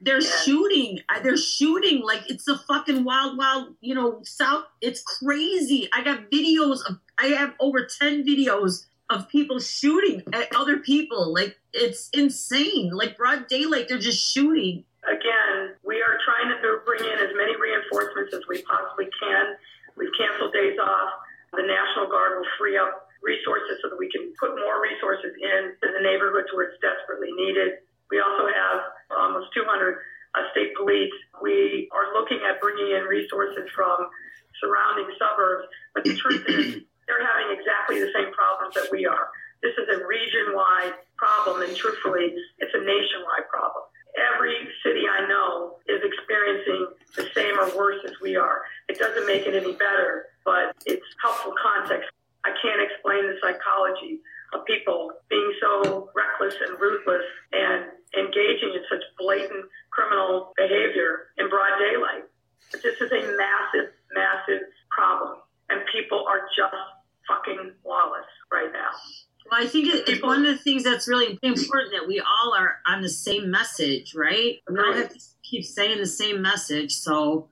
They're 0.00 0.16
and 0.16 0.24
shooting. 0.24 1.00
They're 1.22 1.36
shooting 1.36 2.02
like 2.02 2.30
it's 2.30 2.48
a 2.48 2.56
fucking 2.56 3.04
wild, 3.04 3.36
wild, 3.36 3.74
you 3.80 3.94
know, 3.94 4.20
South. 4.22 4.64
It's 4.80 5.02
crazy. 5.02 5.88
I 5.92 6.02
got 6.02 6.30
videos 6.30 6.78
of, 6.88 6.98
I 7.18 7.26
have 7.28 7.52
over 7.60 7.84
10 7.84 8.24
videos 8.24 8.86
of 9.10 9.28
people 9.28 9.58
shooting 9.58 10.22
at 10.32 10.54
other 10.56 10.78
people. 10.78 11.34
Like, 11.34 11.58
it's 11.74 12.08
insane. 12.14 12.90
Like, 12.94 13.18
broad 13.18 13.48
daylight, 13.48 13.88
they're 13.88 13.98
just 13.98 14.32
shooting 14.32 14.84
again, 15.04 15.49
trying 16.40 16.56
to 16.56 16.80
bring 16.84 17.04
in 17.04 17.18
as 17.20 17.32
many 17.36 17.52
reinforcements 17.56 18.32
as 18.32 18.40
we 18.48 18.62
possibly 18.64 19.08
can. 19.20 19.60
We've 19.96 20.12
canceled 20.16 20.52
days 20.52 20.78
off. 20.80 21.10
The 21.52 21.66
National 21.66 22.08
Guard 22.08 22.40
will 22.40 22.50
free 22.56 22.78
up 22.78 23.10
resources 23.20 23.76
so 23.84 23.92
that 23.92 23.98
we 24.00 24.08
can 24.08 24.32
put 24.40 24.56
more 24.56 24.80
resources 24.80 25.36
in 25.36 25.76
to 25.76 25.86
the 25.92 26.00
neighborhoods 26.00 26.48
where 26.56 26.72
it's 26.72 26.80
desperately 26.80 27.32
needed. 27.36 27.84
We 28.08 28.20
also 28.24 28.48
have 28.48 28.78
almost 29.12 29.52
200 29.52 29.68
uh, 29.68 30.48
state 30.52 30.72
police. 30.78 31.12
We 31.42 31.90
are 31.92 32.16
looking 32.16 32.40
at 32.48 32.60
bringing 32.62 32.96
in 32.96 33.04
resources 33.04 33.68
from 33.76 34.08
surrounding 34.62 35.12
suburbs, 35.20 35.68
but 35.92 36.04
the 36.04 36.16
truth 36.16 36.44
is 36.48 36.80
they're 37.06 37.26
having 37.26 37.52
exactly 37.52 38.00
the 38.00 38.10
same 38.16 38.32
problems 38.32 38.72
that 38.78 38.88
we 38.88 39.04
are. 39.04 39.28
This 39.60 39.76
is 39.76 39.92
a 39.92 40.06
region-wide 40.06 40.96
problem, 41.20 41.60
and 41.60 41.76
truthfully, 41.76 42.32
it's 42.32 42.72
a 42.72 42.80
nationwide 42.80 43.44
problem 43.52 43.84
every 44.18 44.56
city 44.82 44.99
worse 47.80 48.04
as 48.04 48.12
we 48.20 48.36
are. 48.36 48.60
It 48.88 48.98
doesn't 48.98 49.26
make 49.26 49.46
it 49.48 49.56
any 49.56 49.72
better, 49.72 50.26
but 50.44 50.76
it's 50.84 51.06
helpful 51.22 51.54
context. 51.56 52.10
I 52.44 52.52
can't 52.60 52.84
explain 52.84 53.24
the 53.24 53.40
psychology 53.40 54.20
of 54.52 54.66
people 54.66 55.12
being 55.30 55.52
so 55.60 56.10
reckless 56.12 56.56
and 56.60 56.78
ruthless 56.78 57.24
and 57.52 57.88
engaging 58.12 58.76
in 58.76 58.84
such 58.92 59.00
blatant 59.18 59.64
criminal 59.90 60.52
behavior 60.56 61.32
in 61.38 61.48
broad 61.48 61.80
daylight. 61.80 62.28
But 62.70 62.82
this 62.82 63.00
is 63.00 63.10
a 63.10 63.22
massive, 63.40 63.96
massive 64.12 64.68
problem, 64.90 65.38
and 65.70 65.80
people 65.92 66.24
are 66.28 66.44
just 66.52 66.76
fucking 67.26 67.72
lawless 67.84 68.28
right 68.52 68.70
now. 68.72 68.92
Well, 69.50 69.62
I 69.62 69.66
think 69.66 69.88
it's 69.88 70.22
one 70.22 70.44
of 70.44 70.56
the 70.56 70.62
things 70.62 70.84
that's 70.84 71.08
really 71.08 71.38
important 71.42 71.92
that 71.92 72.06
we 72.06 72.20
all 72.20 72.54
are 72.54 72.78
on 72.86 73.02
the 73.02 73.08
same 73.08 73.50
message, 73.50 74.14
right? 74.14 74.60
We 74.68 74.76
don't 74.76 74.96
have 74.96 75.08
to 75.10 75.20
keep 75.42 75.64
saying 75.64 75.98
the 75.98 76.06
same 76.06 76.42
message. 76.42 76.92
So, 76.92 77.48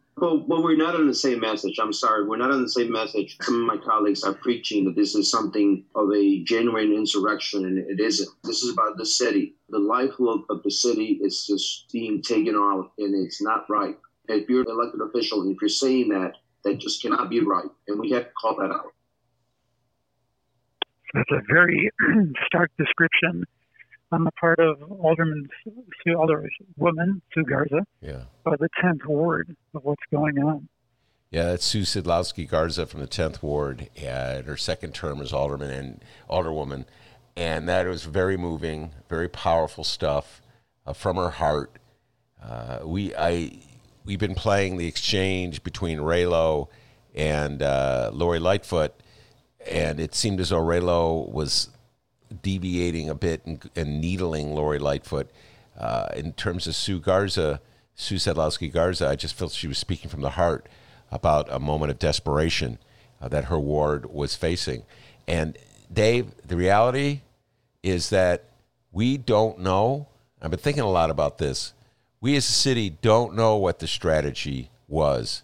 well, 0.58 0.66
we're 0.66 0.76
not 0.76 0.96
on 0.96 1.06
the 1.06 1.14
same 1.14 1.38
message. 1.38 1.78
I'm 1.80 1.92
sorry, 1.92 2.26
we're 2.26 2.36
not 2.36 2.50
on 2.50 2.62
the 2.62 2.68
same 2.68 2.90
message. 2.90 3.36
Some 3.42 3.60
of 3.60 3.60
my 3.60 3.76
colleagues 3.76 4.24
are 4.24 4.34
preaching 4.34 4.84
that 4.86 4.96
this 4.96 5.14
is 5.14 5.30
something 5.30 5.84
of 5.94 6.10
a 6.12 6.42
genuine 6.42 6.92
insurrection, 6.92 7.64
and 7.64 7.78
it 7.78 8.00
isn't. 8.00 8.28
This 8.42 8.64
is 8.64 8.72
about 8.72 8.96
the 8.96 9.06
city. 9.06 9.54
The 9.68 9.78
lifeblood 9.78 10.40
of 10.50 10.64
the 10.64 10.70
city 10.70 11.20
is 11.22 11.46
just 11.46 11.92
being 11.92 12.22
taken 12.22 12.56
out, 12.56 12.90
and 12.98 13.14
it's 13.14 13.40
not 13.40 13.70
right. 13.70 13.96
If 14.28 14.48
you're 14.48 14.62
an 14.62 14.70
elected 14.70 15.00
official 15.00 15.42
and 15.42 15.54
if 15.54 15.58
you're 15.62 15.68
saying 15.68 16.08
that, 16.08 16.32
that 16.64 16.78
just 16.78 17.02
cannot 17.02 17.30
be 17.30 17.40
right, 17.40 17.70
and 17.86 18.00
we 18.00 18.10
have 18.10 18.24
to 18.24 18.30
call 18.40 18.56
that 18.56 18.72
out. 18.72 18.92
That's 21.14 21.30
a 21.30 21.40
very 21.52 21.88
stark 22.46 22.72
description 22.78 23.44
on 24.10 24.24
the 24.24 24.30
part 24.32 24.58
of 24.58 24.80
Alderman 24.90 25.48
Sue, 25.64 26.14
Alderwoman 26.14 27.20
Sue 27.34 27.44
Garza 27.44 27.86
yeah. 28.00 28.22
by 28.44 28.56
the 28.56 28.68
10th 28.82 29.06
Ward 29.06 29.54
of 29.74 29.84
what's 29.84 30.02
going 30.10 30.38
on. 30.38 30.68
Yeah, 31.30 31.44
that's 31.44 31.64
Sue 31.64 31.82
Sadlowski 31.82 32.48
Garza 32.48 32.86
from 32.86 33.00
the 33.00 33.06
10th 33.06 33.42
Ward, 33.42 33.90
and 33.96 34.46
her 34.46 34.56
second 34.56 34.94
term 34.94 35.20
as 35.20 35.32
alderman 35.32 35.70
and 35.70 36.04
alderwoman. 36.28 36.86
And 37.36 37.68
that 37.68 37.86
was 37.86 38.04
very 38.04 38.36
moving, 38.36 38.92
very 39.08 39.28
powerful 39.28 39.84
stuff 39.84 40.40
uh, 40.86 40.94
from 40.94 41.16
her 41.16 41.30
heart. 41.30 41.72
Uh, 42.42 42.78
we, 42.84 43.14
I, 43.14 43.58
we've 44.06 44.18
been 44.18 44.34
playing 44.34 44.78
the 44.78 44.86
exchange 44.86 45.62
between 45.62 45.98
Raylo 45.98 46.68
and 47.14 47.62
uh, 47.62 48.10
Lori 48.14 48.38
Lightfoot, 48.38 48.94
and 49.70 50.00
it 50.00 50.14
seemed 50.14 50.40
as 50.40 50.48
though 50.48 50.62
Raylo 50.62 51.30
was 51.30 51.68
deviating 52.42 53.08
a 53.08 53.14
bit 53.14 53.44
and, 53.44 53.70
and 53.76 54.00
needling 54.00 54.54
Lori 54.54 54.78
Lightfoot. 54.78 55.30
Uh, 55.78 56.08
in 56.16 56.32
terms 56.32 56.66
of 56.66 56.74
Sue 56.74 56.98
Garza, 56.98 57.60
Sue 57.94 58.16
Sadlowski 58.16 58.72
Garza, 58.72 59.08
I 59.08 59.16
just 59.16 59.34
felt 59.34 59.52
she 59.52 59.68
was 59.68 59.78
speaking 59.78 60.10
from 60.10 60.22
the 60.22 60.30
heart 60.30 60.68
about 61.10 61.46
a 61.50 61.58
moment 61.58 61.90
of 61.90 61.98
desperation 61.98 62.78
uh, 63.20 63.28
that 63.28 63.44
her 63.44 63.58
ward 63.58 64.06
was 64.06 64.34
facing. 64.34 64.82
And 65.26 65.56
Dave, 65.92 66.32
the 66.46 66.56
reality 66.56 67.22
is 67.82 68.10
that 68.10 68.44
we 68.92 69.16
don't 69.16 69.60
know. 69.60 70.08
I've 70.42 70.50
been 70.50 70.60
thinking 70.60 70.82
a 70.82 70.90
lot 70.90 71.10
about 71.10 71.38
this. 71.38 71.72
We 72.20 72.36
as 72.36 72.48
a 72.48 72.52
city 72.52 72.90
don't 72.90 73.34
know 73.34 73.56
what 73.56 73.78
the 73.78 73.86
strategy 73.86 74.70
was 74.88 75.42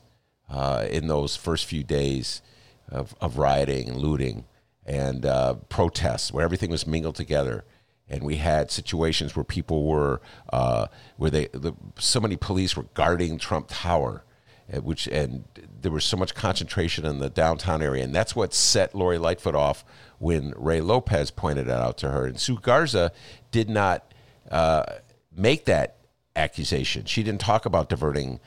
uh, 0.51 0.87
in 0.91 1.07
those 1.07 1.37
first 1.37 1.66
few 1.66 1.85
days 1.85 2.43
of, 2.89 3.14
of 3.20 3.39
rioting 3.39 3.89
and 3.89 3.99
looting 3.99 4.45
and 4.87 5.24
uh, 5.24 5.55
protests, 5.68 6.32
where 6.32 6.45
everything 6.45 6.70
was 6.70 6.87
mingled 6.87 7.16
together. 7.16 7.64
And 8.09 8.22
we 8.22 8.37
had 8.37 8.70
situations 8.70 9.35
where 9.35 9.45
people 9.45 9.87
were, 9.87 10.20
uh, 10.53 10.89
where 11.16 11.30
they, 11.30 11.47
the, 11.53 11.72
so 11.99 12.20
many 12.20 12.37
police 12.37 12.76
were 12.76 12.87
guarding 12.95 13.39
Trump 13.39 13.68
Tower, 13.70 14.24
uh, 14.72 14.80
which 14.82 15.07
and 15.07 15.45
there 15.80 15.93
was 15.93 16.05
so 16.05 16.16
much 16.16 16.35
concentration 16.35 17.07
in 17.07 17.18
the 17.18 17.30
downtown 17.30 17.82
area, 17.82 18.05
and 18.05 18.14
that's 18.14 18.37
what 18.37 18.53
set 18.53 18.95
Lori 18.95 19.18
Lightfoot 19.18 19.55
off 19.55 19.85
when 20.18 20.53
Ray 20.57 20.80
Lopez 20.80 21.30
pointed 21.30 21.68
it 21.68 21.72
out 21.72 21.97
to 21.99 22.11
her. 22.11 22.26
And 22.26 22.39
Sue 22.39 22.59
Garza 22.59 23.12
did 23.51 23.70
not 23.70 24.12
uh, 24.51 24.85
make 25.35 25.64
that 25.64 25.97
accusation. 26.37 27.05
She 27.05 27.22
didn't 27.22 27.41
talk 27.41 27.66
about 27.66 27.89
diverting 27.89 28.41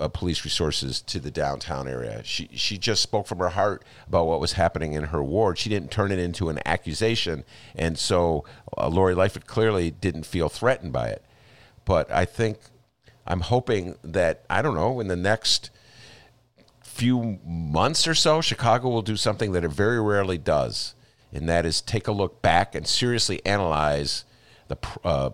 uh, 0.00 0.08
police 0.08 0.44
resources 0.44 1.00
to 1.02 1.18
the 1.18 1.30
downtown 1.30 1.88
area. 1.88 2.22
She 2.24 2.48
she 2.54 2.78
just 2.78 3.02
spoke 3.02 3.26
from 3.26 3.38
her 3.38 3.50
heart 3.50 3.84
about 4.06 4.26
what 4.26 4.40
was 4.40 4.52
happening 4.52 4.92
in 4.92 5.04
her 5.04 5.22
ward. 5.22 5.58
She 5.58 5.68
didn't 5.68 5.90
turn 5.90 6.12
it 6.12 6.18
into 6.18 6.48
an 6.48 6.60
accusation, 6.64 7.44
and 7.74 7.98
so 7.98 8.44
uh, 8.76 8.88
Lori 8.88 9.14
Lightfoot 9.14 9.46
clearly 9.46 9.90
didn't 9.90 10.24
feel 10.24 10.48
threatened 10.48 10.92
by 10.92 11.08
it. 11.08 11.24
But 11.84 12.10
I 12.10 12.24
think 12.24 12.58
I'm 13.26 13.40
hoping 13.40 13.96
that 14.02 14.44
I 14.48 14.62
don't 14.62 14.74
know 14.74 15.00
in 15.00 15.08
the 15.08 15.16
next 15.16 15.70
few 16.80 17.38
months 17.44 18.08
or 18.08 18.14
so, 18.14 18.40
Chicago 18.40 18.88
will 18.88 19.02
do 19.02 19.16
something 19.16 19.52
that 19.52 19.64
it 19.64 19.70
very 19.70 20.00
rarely 20.00 20.38
does, 20.38 20.94
and 21.32 21.48
that 21.48 21.64
is 21.64 21.80
take 21.80 22.08
a 22.08 22.12
look 22.12 22.42
back 22.42 22.74
and 22.74 22.86
seriously 22.86 23.44
analyze 23.46 24.24
the, 24.68 24.76
uh, 25.04 25.30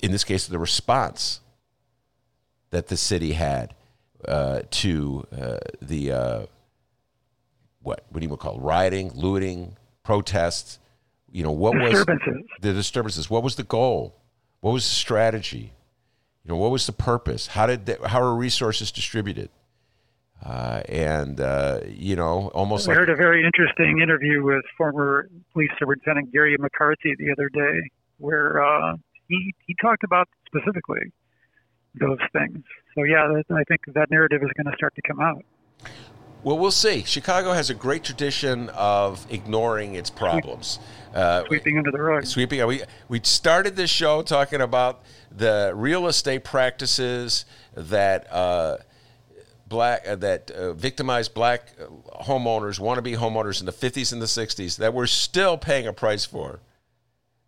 in 0.00 0.12
this 0.12 0.24
case, 0.24 0.46
the 0.46 0.58
response 0.58 1.40
that 2.70 2.88
the 2.88 2.96
city 2.96 3.32
had 3.32 3.74
uh, 4.26 4.62
to 4.70 5.26
uh, 5.38 5.58
the 5.80 6.12
uh, 6.12 6.46
what 7.82 8.04
what 8.10 8.20
do 8.20 8.26
you 8.26 8.36
call 8.36 8.56
it? 8.56 8.60
rioting, 8.60 9.12
looting, 9.14 9.76
protests. 10.02 10.78
You 11.30 11.42
know 11.42 11.52
what 11.52 11.74
disturbances. 11.74 12.26
was 12.26 12.44
the 12.60 12.72
disturbances? 12.72 13.30
What 13.30 13.42
was 13.42 13.56
the 13.56 13.64
goal? 13.64 14.16
What 14.60 14.72
was 14.72 14.84
the 14.84 14.94
strategy? 14.94 15.72
You 16.44 16.52
know 16.52 16.56
what 16.56 16.70
was 16.70 16.86
the 16.86 16.92
purpose? 16.92 17.48
How 17.48 17.66
did 17.66 17.86
they, 17.86 17.96
how 18.04 18.22
are 18.22 18.34
resources 18.34 18.90
distributed? 18.92 19.50
Uh, 20.44 20.82
and 20.88 21.40
uh, 21.40 21.80
you 21.88 22.14
know, 22.14 22.50
almost 22.54 22.86
I 22.88 22.92
like 22.92 22.98
heard 22.98 23.10
a 23.10 23.16
very 23.16 23.44
interesting 23.44 24.00
interview 24.00 24.42
with 24.42 24.62
former 24.76 25.28
police 25.52 25.70
superintendent 25.78 26.32
Garry 26.32 26.56
McCarthy 26.58 27.14
the 27.18 27.32
other 27.32 27.48
day, 27.48 27.90
where 28.18 28.64
uh, 28.64 28.96
he 29.28 29.54
he 29.66 29.74
talked 29.80 30.04
about 30.04 30.28
specifically 30.46 31.12
those 32.00 32.18
things. 32.32 32.64
So 32.94 33.04
yeah, 33.04 33.28
that, 33.28 33.44
I 33.54 33.64
think 33.64 33.82
that 33.94 34.10
narrative 34.10 34.42
is 34.42 34.50
going 34.56 34.70
to 34.70 34.76
start 34.76 34.94
to 34.94 35.02
come 35.02 35.20
out. 35.20 35.44
Well, 36.42 36.58
we'll 36.58 36.70
see. 36.70 37.02
Chicago 37.02 37.52
has 37.52 37.70
a 37.70 37.74
great 37.74 38.04
tradition 38.04 38.68
of 38.68 39.26
ignoring 39.30 39.96
its 39.96 40.10
problems, 40.10 40.78
uh, 41.12 41.44
sweeping 41.46 41.76
under 41.76 41.90
the 41.90 42.00
rug. 42.00 42.24
Sweeping. 42.24 42.64
We 42.66 42.82
we 43.08 43.20
started 43.24 43.74
this 43.74 43.90
show 43.90 44.22
talking 44.22 44.60
about 44.60 45.02
the 45.36 45.72
real 45.74 46.06
estate 46.06 46.44
practices 46.44 47.46
that 47.74 48.32
uh, 48.32 48.76
black 49.66 50.06
uh, 50.06 50.14
that 50.16 50.50
uh, 50.50 50.72
victimized 50.72 51.34
black 51.34 51.76
homeowners, 52.22 52.78
wannabe 52.78 53.16
homeowners 53.16 53.60
in 53.60 53.66
the 53.66 53.72
50s 53.72 54.12
and 54.12 54.22
the 54.22 54.26
60s 54.26 54.78
that 54.78 54.94
we're 54.94 55.06
still 55.06 55.58
paying 55.58 55.86
a 55.86 55.92
price 55.92 56.24
for. 56.24 56.60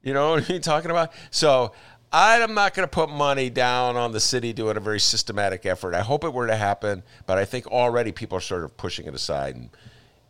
You 0.03 0.13
know 0.15 0.31
what 0.31 0.51
I'm 0.51 0.61
talking 0.61 0.91
about? 0.91 1.13
So 1.31 1.73
I'm 2.13 2.55
not 2.55 2.75
going 2.75 2.89
to 2.89 2.91
put 2.91 3.11
money 3.11 3.51
down 3.51 3.97
on 3.97 4.13
the 4.13 4.21
city 4.21 4.53
doing 4.53 4.77
a 4.77 4.81
very 4.81 5.01
systematic 5.01 5.67
effort. 5.67 5.95
I 5.95 6.01
hope 6.01 6.25
it 6.25 6.33
were 6.33 6.47
to 6.47 6.57
happen, 6.57 7.03
but 7.27 7.37
I 7.37 7.45
think 7.45 7.67
already 7.67 8.13
people 8.13 8.39
are 8.39 8.43
sort 8.43 8.65
of 8.65 8.77
pushing 8.77 9.07
it 9.07 9.15
aside 9.15 9.57
and, 9.57 9.71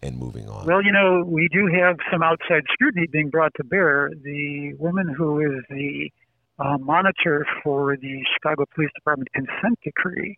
and 0.02 0.18
moving 0.18 0.48
on. 0.48 0.66
Well, 0.66 0.82
you 0.82 0.90
know, 0.90 1.24
we 1.24 1.48
do 1.52 1.68
have 1.80 1.96
some 2.10 2.22
outside 2.22 2.64
scrutiny 2.72 3.06
being 3.12 3.30
brought 3.30 3.52
to 3.58 3.64
bear. 3.64 4.10
The 4.22 4.74
woman 4.78 5.14
who 5.16 5.40
is 5.40 5.62
the 5.70 6.10
uh, 6.58 6.78
monitor 6.78 7.46
for 7.62 7.96
the 7.96 8.24
Chicago 8.34 8.64
Police 8.74 8.90
Department 8.96 9.28
consent 9.32 9.78
decree 9.84 10.36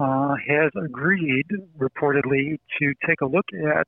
uh, 0.00 0.34
has 0.48 0.72
agreed, 0.82 1.46
reportedly, 1.78 2.58
to 2.80 2.94
take 3.06 3.20
a 3.20 3.26
look 3.26 3.46
at. 3.52 3.86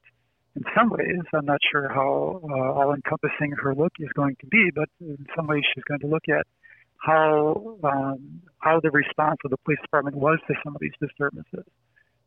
In 0.54 0.62
some 0.74 0.88
ways, 0.88 1.20
I'm 1.34 1.44
not 1.44 1.58
sure 1.70 1.88
how 1.88 2.40
uh, 2.48 2.72
all 2.72 2.94
encompassing 2.94 3.52
her 3.62 3.74
look 3.74 3.92
is 3.98 4.08
going 4.14 4.36
to 4.40 4.46
be, 4.46 4.70
but 4.74 4.88
in 5.00 5.26
some 5.36 5.48
ways, 5.48 5.64
she's 5.74 5.84
going 5.84 6.00
to 6.00 6.06
look 6.06 6.28
at 6.30 6.46
how 6.98 7.78
um, 7.84 8.42
how 8.58 8.80
the 8.80 8.90
response 8.90 9.38
of 9.44 9.50
the 9.50 9.56
police 9.58 9.78
department 9.82 10.16
was 10.16 10.38
to 10.48 10.54
some 10.64 10.74
of 10.74 10.80
these 10.80 10.92
disturbances. 11.00 11.64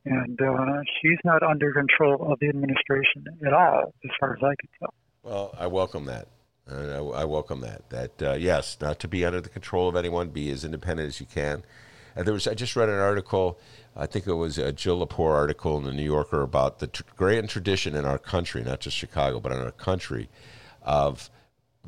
And 0.05 0.39
uh, 0.41 0.81
she's 1.01 1.17
not 1.25 1.43
under 1.43 1.73
control 1.73 2.31
of 2.31 2.39
the 2.39 2.47
administration 2.47 3.25
at 3.45 3.53
all, 3.53 3.93
as 4.05 4.11
far 4.19 4.33
as 4.33 4.41
I 4.41 4.55
can 4.59 4.69
tell. 4.79 4.93
Well, 5.23 5.55
I 5.59 5.67
welcome 5.67 6.05
that. 6.05 6.27
I, 6.71 6.75
I 6.75 7.25
welcome 7.25 7.61
that. 7.61 7.89
That 7.89 8.21
uh, 8.21 8.33
yes, 8.33 8.77
not 8.79 8.99
to 8.99 9.07
be 9.07 9.25
under 9.25 9.41
the 9.41 9.49
control 9.49 9.89
of 9.89 9.95
anyone, 9.95 10.29
be 10.29 10.49
as 10.51 10.63
independent 10.63 11.07
as 11.07 11.19
you 11.19 11.25
can. 11.25 11.63
And 12.15 12.25
there 12.25 12.33
was 12.33 12.47
I 12.47 12.53
just 12.53 12.75
read 12.75 12.89
an 12.89 12.99
article. 12.99 13.59
I 13.95 14.05
think 14.05 14.27
it 14.27 14.33
was 14.33 14.57
a 14.57 14.71
Jill 14.71 15.05
Lepore 15.05 15.33
article 15.33 15.77
in 15.77 15.83
the 15.83 15.93
New 15.93 16.03
Yorker 16.03 16.41
about 16.41 16.79
the 16.79 16.87
tr- 16.87 17.03
grand 17.15 17.49
tradition 17.49 17.95
in 17.95 18.05
our 18.05 18.17
country, 18.17 18.63
not 18.63 18.79
just 18.79 18.95
Chicago, 18.95 19.39
but 19.39 19.51
in 19.51 19.59
our 19.59 19.71
country, 19.71 20.29
of 20.81 21.29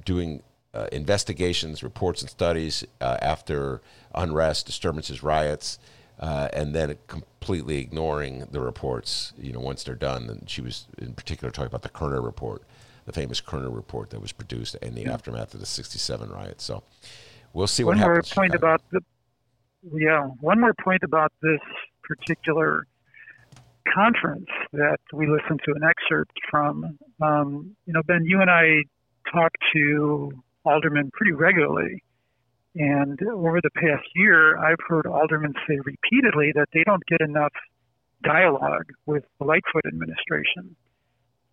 doing 0.04 0.42
uh, 0.74 0.88
investigations, 0.92 1.84
reports, 1.84 2.22
and 2.22 2.30
studies 2.30 2.86
uh, 3.02 3.18
after 3.22 3.82
unrest, 4.16 4.66
disturbances, 4.66 5.22
riots, 5.24 5.80
uh, 6.20 6.48
and 6.54 6.74
then 6.74 6.98
completely 7.08 7.80
ignoring 7.80 8.48
the 8.52 8.62
reports. 8.62 9.34
You 9.38 9.52
know, 9.52 9.60
once 9.60 9.84
they're 9.84 9.96
done. 9.96 10.30
And 10.30 10.50
she 10.50 10.62
was 10.62 10.88
in 10.98 11.14
particular 11.14 11.52
talking 11.52 11.68
about 11.68 11.82
the 11.82 11.90
Kerner 11.90 12.22
report, 12.22 12.64
the 13.06 13.12
famous 13.12 13.42
Kerner 13.42 13.70
report 13.70 14.12
that 14.12 14.22
was 14.22 14.32
produced 14.32 14.76
in 14.76 14.96
the 14.96 15.02
yeah. 15.02 15.14
aftermath 15.14 15.54
of 15.54 15.60
the 15.60 15.66
'67 15.66 16.30
riots. 16.30 16.64
So 16.64 16.84
we'll 17.54 17.68
see 17.68 17.84
what 17.84 17.98
happens. 17.98 18.36
One 18.36 18.48
more 18.48 18.50
point 18.50 18.56
about 18.56 18.82
the 18.92 19.02
yeah. 19.94 20.24
One 20.40 20.60
more 20.60 20.74
point 20.74 21.04
about 21.04 21.34
this 21.42 21.62
particular 22.04 22.86
conference 23.94 24.48
that 24.74 25.00
we 25.12 25.28
listened 25.28 25.60
to 25.66 25.74
an 25.76 25.82
excerpt 25.84 26.38
from. 26.50 26.98
Um, 27.22 27.76
you 27.86 27.94
know, 27.94 28.04
Ben, 28.04 28.24
you 28.26 28.42
and 28.42 28.50
I 28.50 28.84
talked 29.32 29.58
to 29.74 30.32
aldermen 30.66 31.12
pretty 31.14 31.34
regularly. 31.34 32.04
And 32.76 33.20
over 33.24 33.60
the 33.62 33.70
past 33.76 34.08
year, 34.16 34.58
I've 34.58 34.80
heard 34.88 35.06
aldermen 35.06 35.54
say 35.68 35.78
repeatedly 35.84 36.52
that 36.56 36.68
they 36.74 36.84
don't 36.86 37.06
get 37.06 37.22
enough 37.22 37.52
dialogue 38.24 38.86
with 39.06 39.24
the 39.40 39.46
Lightfoot 39.46 39.86
administration. 39.86 40.76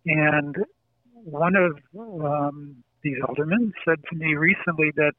And 0.05 0.55
one 1.13 1.55
of 1.55 1.77
um, 2.23 2.77
these 3.03 3.17
aldermen 3.27 3.73
said 3.85 3.97
to 4.09 4.15
me 4.15 4.35
recently 4.35 4.91
that 4.95 5.13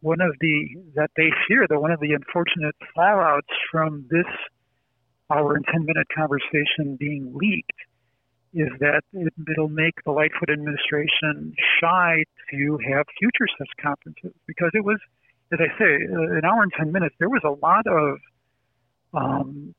one 0.00 0.20
of 0.20 0.34
the 0.40 0.68
that 0.94 1.10
they 1.16 1.30
fear 1.48 1.66
that 1.68 1.80
one 1.80 1.90
of 1.90 2.00
the 2.00 2.12
unfortunate 2.12 2.74
fallouts 2.96 3.52
from 3.70 4.06
this 4.10 4.26
hour 5.30 5.54
and 5.54 5.64
ten 5.72 5.84
minute 5.84 6.06
conversation 6.14 6.96
being 6.98 7.32
leaked 7.34 7.72
is 8.56 8.72
that 8.80 9.02
it, 9.12 9.32
will 9.58 9.68
make 9.68 9.92
the 10.06 10.12
Lightfoot 10.12 10.48
administration 10.48 11.54
shy 11.78 12.24
to 12.50 12.78
have 12.88 13.04
future 13.18 13.46
such 13.58 13.68
conferences 13.80 14.32
because 14.46 14.70
it 14.72 14.82
was, 14.82 14.96
as 15.52 15.58
I 15.60 15.68
say, 15.78 15.92
an 16.08 16.40
hour 16.44 16.62
and 16.62 16.72
10 16.72 16.90
minutes, 16.90 17.14
there 17.18 17.28
was 17.28 17.42
a 17.44 17.52
lot 17.60 17.84
of 17.86 18.18
um, 19.12 19.74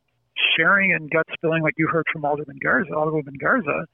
sharing 0.55 0.93
and 0.93 1.09
gut 1.09 1.25
spilling, 1.33 1.63
like 1.63 1.73
you 1.77 1.87
heard 1.91 2.05
from 2.13 2.23
Alderman 2.23 2.59
Garza, 2.61 2.93
Alderman 2.93 3.37
Garza. 3.41 3.85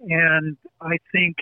And 0.00 0.56
I 0.80 0.98
think 1.12 1.36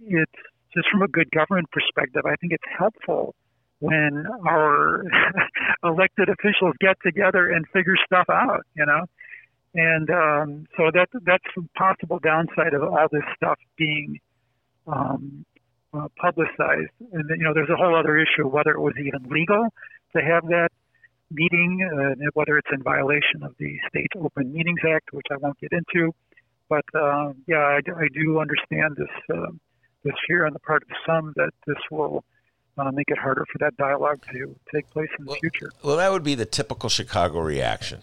it's 0.00 0.40
just 0.72 0.86
from 0.92 1.02
a 1.02 1.08
good 1.08 1.30
government 1.32 1.66
perspective, 1.72 2.22
I 2.26 2.36
think 2.36 2.52
it's 2.52 2.70
helpful 2.78 3.34
when 3.80 4.24
our 4.46 5.02
elected 5.84 6.28
officials 6.28 6.74
get 6.80 6.96
together 7.04 7.50
and 7.50 7.66
figure 7.72 7.96
stuff 8.06 8.26
out, 8.30 8.62
you 8.76 8.86
know? 8.86 9.04
And 9.74 10.08
um, 10.10 10.66
so 10.76 10.90
that 10.92 11.08
that's 11.26 11.44
a 11.58 11.78
possible 11.78 12.20
downside 12.20 12.74
of 12.74 12.82
all 12.82 13.08
this 13.10 13.24
stuff 13.36 13.58
being 13.76 14.20
um, 14.86 15.44
uh, 15.92 16.08
publicized. 16.16 16.92
And 17.12 17.28
you 17.30 17.44
know, 17.44 17.52
there's 17.54 17.70
a 17.70 17.76
whole 17.76 17.96
other 17.96 18.16
issue 18.16 18.46
whether 18.46 18.70
it 18.70 18.80
was 18.80 18.94
even 18.98 19.28
legal 19.28 19.68
to 20.16 20.22
have 20.22 20.46
that 20.46 20.68
meeting, 21.30 21.80
uh, 21.82 22.14
whether 22.34 22.56
it's 22.56 22.70
in 22.72 22.82
violation 22.82 23.42
of 23.42 23.54
the 23.58 23.76
State 23.88 24.12
Open 24.16 24.52
Meetings 24.52 24.80
Act, 24.88 25.12
which 25.12 25.26
I 25.32 25.36
won't 25.36 25.58
get 25.58 25.72
into. 25.72 26.14
But 26.68 26.84
uh, 26.94 27.32
yeah, 27.46 27.56
I, 27.56 27.78
I, 27.78 28.08
do 28.14 28.38
understand 28.40 28.96
this 28.96 29.36
uh, 29.36 29.50
this 30.04 30.14
fear 30.26 30.46
on 30.46 30.52
the 30.52 30.60
part 30.60 30.82
of 30.82 30.88
some 31.06 31.32
that 31.36 31.50
this 31.66 31.76
will 31.90 32.24
uh, 32.78 32.90
make 32.92 33.08
it 33.08 33.18
harder 33.18 33.44
for 33.52 33.58
that 33.58 33.76
dialogue 33.76 34.20
to 34.32 34.54
take 34.72 34.88
place 34.90 35.08
in 35.18 35.24
the 35.24 35.32
well, 35.32 35.40
future. 35.40 35.70
Well, 35.82 35.96
that 35.96 36.10
would 36.10 36.24
be 36.24 36.34
the 36.34 36.46
typical 36.46 36.88
Chicago 36.88 37.40
reaction. 37.40 38.02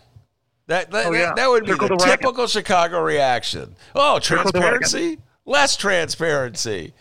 That 0.68 0.92
that, 0.92 1.06
Oh, 1.08 1.12
yeah. 1.12 1.34
that, 1.36 1.50
would 1.50 1.66
be 1.66 1.72
the, 1.72 1.88
the 1.88 1.98
typical 1.98 2.48
Chicago 2.48 3.02
reaction. 3.02 3.76
Oh, 3.96 4.20
Circle 4.20 4.52
the 4.52 4.60
wagon. 4.60 4.80
transparency, 4.80 5.22
less 5.46 5.76
transparency. 5.76 6.94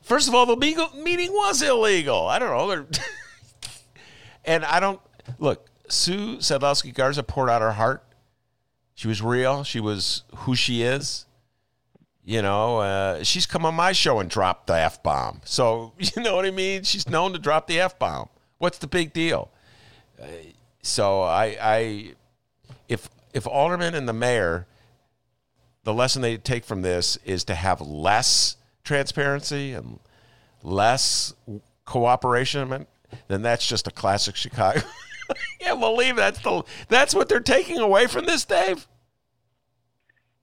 First 0.00 0.28
of 0.28 0.34
all, 0.34 0.46
the 0.46 0.56
meeting, 0.56 0.86
meeting 1.02 1.32
was 1.32 1.60
illegal. 1.62 2.26
I 2.26 2.38
don't 2.38 2.50
know. 2.50 2.86
And 4.44 4.64
I 4.64 4.80
don't 4.80 5.00
look. 5.38 5.68
Sue 5.88 6.36
Sadlowski 6.38 6.94
Garza 6.94 7.22
poured 7.22 7.50
out 7.50 7.60
her 7.60 7.72
heart. 7.72 8.02
She 8.94 9.06
was 9.06 9.20
real. 9.20 9.64
She 9.64 9.80
was 9.80 10.22
who 10.34 10.56
she 10.56 10.82
is. 10.82 11.26
You 12.24 12.42
know, 12.42 12.78
uh, 12.78 13.22
she's 13.22 13.44
come 13.46 13.66
on 13.66 13.74
my 13.74 13.92
show 13.92 14.18
and 14.20 14.30
dropped 14.30 14.66
the 14.68 14.74
f 14.78 15.02
bomb. 15.02 15.40
So 15.44 15.92
you 15.98 16.22
know 16.22 16.36
what 16.36 16.46
I 16.46 16.50
mean. 16.50 16.84
She's 16.84 17.08
known 17.08 17.32
to 17.32 17.38
drop 17.38 17.66
the 17.66 17.80
f 17.80 17.98
bomb. 17.98 18.28
What's 18.58 18.78
the 18.78 18.86
big 18.86 19.12
deal? 19.12 19.50
Uh, 20.20 20.26
so 20.82 21.22
I, 21.22 21.56
I, 21.60 22.12
if 22.90 23.08
if 23.32 23.46
alderman 23.46 23.94
and 23.94 24.06
the 24.06 24.12
mayor, 24.12 24.66
the 25.84 25.94
lesson 25.94 26.20
they 26.20 26.36
take 26.36 26.64
from 26.64 26.82
this 26.82 27.16
is 27.24 27.44
to 27.44 27.54
have 27.54 27.80
less 27.80 28.56
transparency 28.84 29.72
and 29.72 30.00
less 30.62 31.32
cooperation, 31.86 32.86
then 33.28 33.42
that's 33.42 33.66
just 33.66 33.86
a 33.86 33.90
classic 33.90 34.36
Chicago. 34.36 34.80
I 35.30 35.34
can't 35.60 35.80
believe 35.80 36.16
that's 36.16 36.40
the 36.40 36.64
that's 36.88 37.14
what 37.14 37.28
they're 37.28 37.40
taking 37.40 37.78
away 37.78 38.08
from 38.08 38.26
this, 38.26 38.44
Dave. 38.44 38.86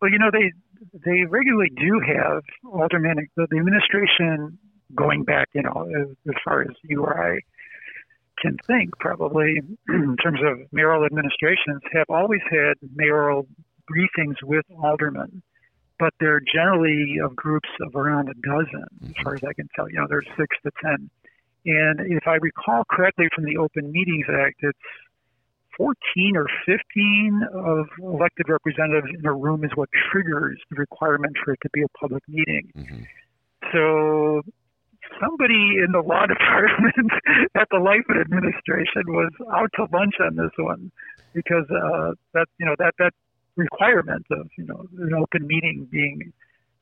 Well, 0.01 0.09
you 0.09 0.17
know, 0.17 0.31
they 0.31 0.53
they 1.05 1.25
regularly 1.25 1.71
do 1.75 1.99
have 1.99 2.43
aldermen. 2.63 3.27
The, 3.35 3.47
the 3.51 3.57
administration 3.57 4.57
going 4.95 5.23
back, 5.23 5.49
you 5.53 5.63
know, 5.63 5.85
as, 6.01 6.15
as 6.29 6.35
far 6.45 6.61
as 6.61 6.69
you 6.83 7.03
or 7.03 7.21
I 7.21 7.39
can 8.41 8.57
think, 8.67 8.97
probably 8.99 9.61
in 9.89 10.15
terms 10.17 10.39
of 10.43 10.71
mayoral 10.71 11.05
administrations, 11.05 11.81
have 11.93 12.09
always 12.09 12.41
had 12.49 12.73
mayoral 12.95 13.47
briefings 13.89 14.35
with 14.43 14.65
aldermen, 14.83 15.41
but 15.99 16.13
they're 16.19 16.41
generally 16.41 17.17
of 17.23 17.35
groups 17.35 17.69
of 17.81 17.95
around 17.95 18.29
a 18.29 18.33
dozen, 18.35 18.85
as 19.03 19.09
mm-hmm. 19.09 19.23
far 19.23 19.35
as 19.35 19.43
I 19.43 19.53
can 19.53 19.67
tell. 19.75 19.89
You 19.89 19.99
know, 19.99 20.07
there's 20.09 20.27
six 20.37 20.55
to 20.63 20.71
ten. 20.83 21.09
And 21.65 21.99
if 22.11 22.27
I 22.27 22.35
recall 22.35 22.83
correctly 22.89 23.27
from 23.35 23.43
the 23.43 23.57
Open 23.57 23.91
Meetings 23.91 24.25
Act, 24.29 24.55
it's 24.61 24.77
14 25.77 26.37
or 26.37 26.47
15 26.65 27.41
of 27.53 27.85
elected 28.01 28.49
representatives 28.49 29.07
in 29.17 29.25
a 29.25 29.33
room 29.33 29.63
is 29.63 29.71
what 29.75 29.89
triggers 30.11 30.59
the 30.69 30.77
requirement 30.77 31.35
for 31.43 31.53
it 31.53 31.59
to 31.61 31.69
be 31.71 31.83
a 31.83 31.87
public 31.99 32.23
meeting. 32.27 32.71
Mm-hmm. 32.75 33.03
So 33.73 34.41
somebody 35.21 35.77
in 35.83 35.91
the 35.91 36.01
law 36.01 36.25
department 36.27 37.11
at 37.55 37.67
the 37.71 37.79
Life 37.79 38.05
administration 38.09 39.03
was 39.07 39.31
out 39.53 39.71
to 39.75 39.87
lunch 39.91 40.15
on 40.19 40.35
this 40.35 40.51
one 40.57 40.91
because 41.33 41.65
uh, 41.69 42.13
that 42.33 42.47
you 42.59 42.65
know 42.65 42.75
that 42.79 42.93
that 42.99 43.13
requirement 43.55 44.25
of 44.31 44.47
you 44.57 44.65
know 44.65 44.85
an 44.99 45.13
open 45.13 45.47
meeting 45.47 45.87
being 45.91 46.33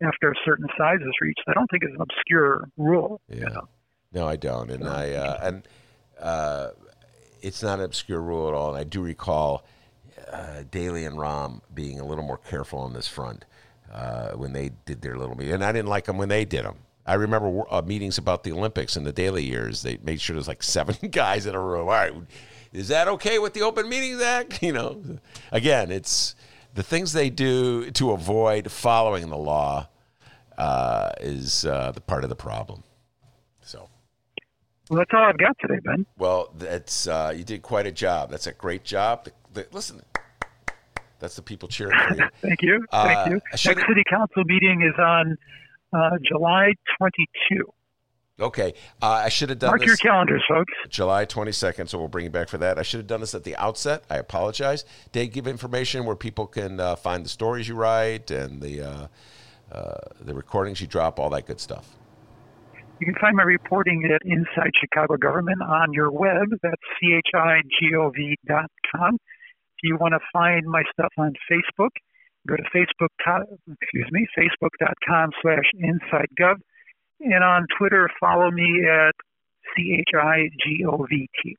after 0.02 0.32
a 0.32 0.36
certain 0.44 0.68
size 0.78 1.00
is 1.02 1.14
reached, 1.22 1.42
I 1.48 1.54
don't 1.54 1.68
think 1.72 1.84
is 1.84 1.92
an 1.94 2.02
obscure 2.02 2.68
rule. 2.78 3.22
Yeah. 3.30 3.48
No, 4.14 4.28
I 4.28 4.36
don't, 4.36 4.70
and 4.72 4.88
I 4.88 5.12
uh, 5.12 5.40
and 5.42 5.68
uh, 6.20 6.70
it's 7.42 7.62
not 7.62 7.80
an 7.80 7.86
obscure 7.86 8.22
rule 8.22 8.48
at 8.48 8.54
all. 8.54 8.70
And 8.70 8.78
I 8.78 8.84
do 8.84 9.02
recall 9.02 9.66
uh, 10.32 10.64
Daley 10.70 11.06
and 11.06 11.18
Rahm 11.18 11.62
being 11.74 12.00
a 12.00 12.06
little 12.06 12.24
more 12.24 12.38
careful 12.38 12.80
on 12.80 12.94
this 12.94 13.08
front 13.08 13.46
uh, 13.92 14.32
when 14.32 14.54
they 14.54 14.72
did 14.86 15.02
their 15.02 15.18
little 15.18 15.36
meeting, 15.36 15.54
and 15.54 15.64
I 15.64 15.72
didn't 15.72 15.90
like 15.90 16.06
them 16.06 16.18
when 16.18 16.30
they 16.30 16.46
did 16.46 16.66
them. 16.66 16.78
I 17.06 17.16
remember 17.16 17.64
uh, 17.70 17.82
meetings 17.84 18.18
about 18.18 18.44
the 18.44 18.52
Olympics 18.52 18.98
in 18.98 19.04
the 19.04 19.12
Daley 19.12 19.44
years. 19.44 19.84
They 19.84 19.98
made 20.04 20.20
sure 20.20 20.36
there's 20.36 20.48
like 20.48 20.64
seven 20.64 20.96
guys 21.12 21.46
in 21.46 21.56
a 21.56 21.62
room. 21.62 21.82
All 21.82 21.88
right, 21.88 22.14
is 22.74 22.88
that 22.88 23.08
okay 23.08 23.40
with 23.40 23.54
the 23.54 23.62
Open 23.62 23.88
Meetings 23.88 24.22
Act? 24.22 24.60
You 24.66 24.74
know, 24.74 25.02
again, 25.52 25.92
it's 25.92 26.36
the 26.74 26.84
things 26.84 27.14
they 27.14 27.30
do 27.30 27.92
to 27.92 28.12
avoid 28.12 28.72
following 28.72 29.30
the 29.30 29.38
law 29.38 29.88
uh, 30.58 31.12
is 31.22 31.66
uh, 31.66 31.92
the 31.92 32.02
part 32.02 32.24
of 32.24 32.30
the 32.30 32.36
problem. 32.36 32.84
So. 33.62 33.90
Well, 34.90 35.00
that's 35.00 35.12
all 35.14 35.24
I've 35.24 35.38
got 35.38 35.56
today, 35.60 35.80
Ben. 35.84 36.06
Well, 36.18 36.52
that's 36.58 37.08
uh, 37.08 37.34
you 37.36 37.44
did 37.44 37.62
quite 37.62 37.86
a 37.86 37.92
job. 37.92 38.32
That's 38.32 38.48
a 38.48 38.54
great 38.54 38.84
job. 38.84 39.26
The, 39.26 39.32
the, 39.54 39.68
listen, 39.72 40.02
that's 41.20 41.36
the 41.36 41.42
people 41.42 41.70
cheering 41.70 41.98
for 42.08 42.16
you. 42.16 42.30
Thank 42.42 42.62
you. 42.62 42.86
Uh, 42.92 43.06
Thank 43.06 43.30
you. 43.30 43.36
I 43.36 43.52
Next 43.52 43.88
city 43.88 44.04
council 44.10 44.44
meeting 44.46 44.82
is 44.82 45.00
on 45.00 45.38
uh, 45.94 46.12
July 46.24 46.74
22. 47.00 47.64
Okay, 48.38 48.74
uh, 49.02 49.08
I 49.08 49.30
should 49.30 49.50
have 49.50 49.60
done 49.60 49.70
Mark 49.70 49.80
this. 49.80 49.88
your 49.88 49.96
calendars, 49.98 50.44
folks. 50.48 50.74
July 50.90 51.26
22nd, 51.26 51.88
so 51.88 51.98
we'll 51.98 52.10
bring 52.10 52.26
you 52.26 52.32
back 52.32 52.50
for 52.50 52.58
that. 52.58 52.78
I 52.78 52.82
should 52.82 52.98
have 53.00 53.08
done 53.08 53.22
this 53.22 53.34
at 53.34 53.46
the 53.46 53.56
outset. 53.56 54.04
I 54.10 54.18
apologize. 54.18 54.84
Dave, 55.14 55.32
give 55.32 55.48
information 55.48 56.04
where 56.04 56.18
people 56.18 56.46
can 56.46 56.82
uh, 56.82 56.98
find 56.98 57.24
the 57.24 57.30
stories 57.30 57.70
you 57.70 57.76
write 57.76 58.32
and 58.32 58.62
the 58.62 58.82
uh, 58.82 59.08
uh, 59.72 59.98
the 60.20 60.34
recordings 60.34 60.82
you 60.82 60.88
drop, 60.88 61.18
all 61.18 61.30
that 61.30 61.46
good 61.46 61.62
stuff. 61.62 61.96
You 63.00 63.06
can 63.06 63.16
find 63.20 63.36
my 63.36 63.44
reporting 63.44 64.04
at 64.14 64.22
Inside 64.26 64.72
Chicago 64.80 65.18
Government 65.18 65.62
on 65.62 65.92
your 65.94 66.12
web. 66.12 66.48
That's 66.62 66.76
chigov.com. 67.04 67.66
If 69.16 69.84
you 69.84 69.98
want 69.98 70.14
to 70.14 70.20
find 70.32 70.66
my 70.66 70.84
stuff 70.94 71.12
on 71.18 71.34
Facebook, 71.52 71.90
go 72.48 72.56
to 72.56 72.64
Facebook. 72.76 73.10
Excuse 73.82 74.08
me, 74.12 74.28
Facebook.com 74.38 75.32
slash 75.42 75.66
InsideGov, 75.82 76.56
and 77.20 77.44
on 77.44 77.68
Twitter, 77.78 78.10
follow 78.20 78.52
me 78.52 78.84
at 78.90 79.14
chigovt. 79.78 81.56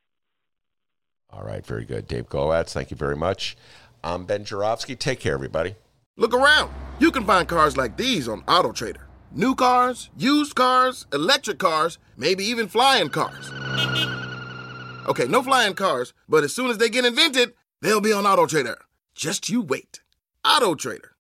All 1.31 1.43
right, 1.43 1.67
very 1.67 1.85
good. 1.85 2.07
Dave 2.07 2.29
Glowacz, 2.29 2.71
thank 2.71 2.91
you 2.91 2.97
very 2.97 3.17
much. 3.17 3.57
I'm 4.03 4.25
Ben 4.25 4.45
Joravsky. 4.45 4.97
Take 4.97 5.21
care, 5.21 5.35
everybody. 5.35 5.75
Look 6.17 6.33
around. 6.33 6.73
You 6.99 7.11
can 7.11 7.25
find 7.25 7.47
cars 7.47 7.77
like 7.77 7.97
these 7.97 8.29
on 8.29 8.43
AutoTrader. 8.43 9.03
New 9.33 9.55
cars, 9.55 10.09
used 10.17 10.55
cars, 10.55 11.07
electric 11.13 11.59
cars, 11.59 11.99
maybe 12.17 12.45
even 12.45 12.69
flying 12.69 13.11
cars. 13.11 13.51
Okay, 15.09 15.27
no 15.27 15.43
flying 15.43 15.75
cars, 15.75 16.15
but 16.29 16.43
as 16.43 16.55
soon 16.55 16.71
as 16.71 16.79
they 16.79 16.89
get 16.89 17.05
invented, 17.05 17.53
they'll 17.83 18.01
be 18.01 18.13
on 18.13 18.25
AutoTrader. 18.25 18.77
Just 19.15 19.51
you 19.51 19.61
wait. 19.61 20.01
AutoTrader. 20.47 21.11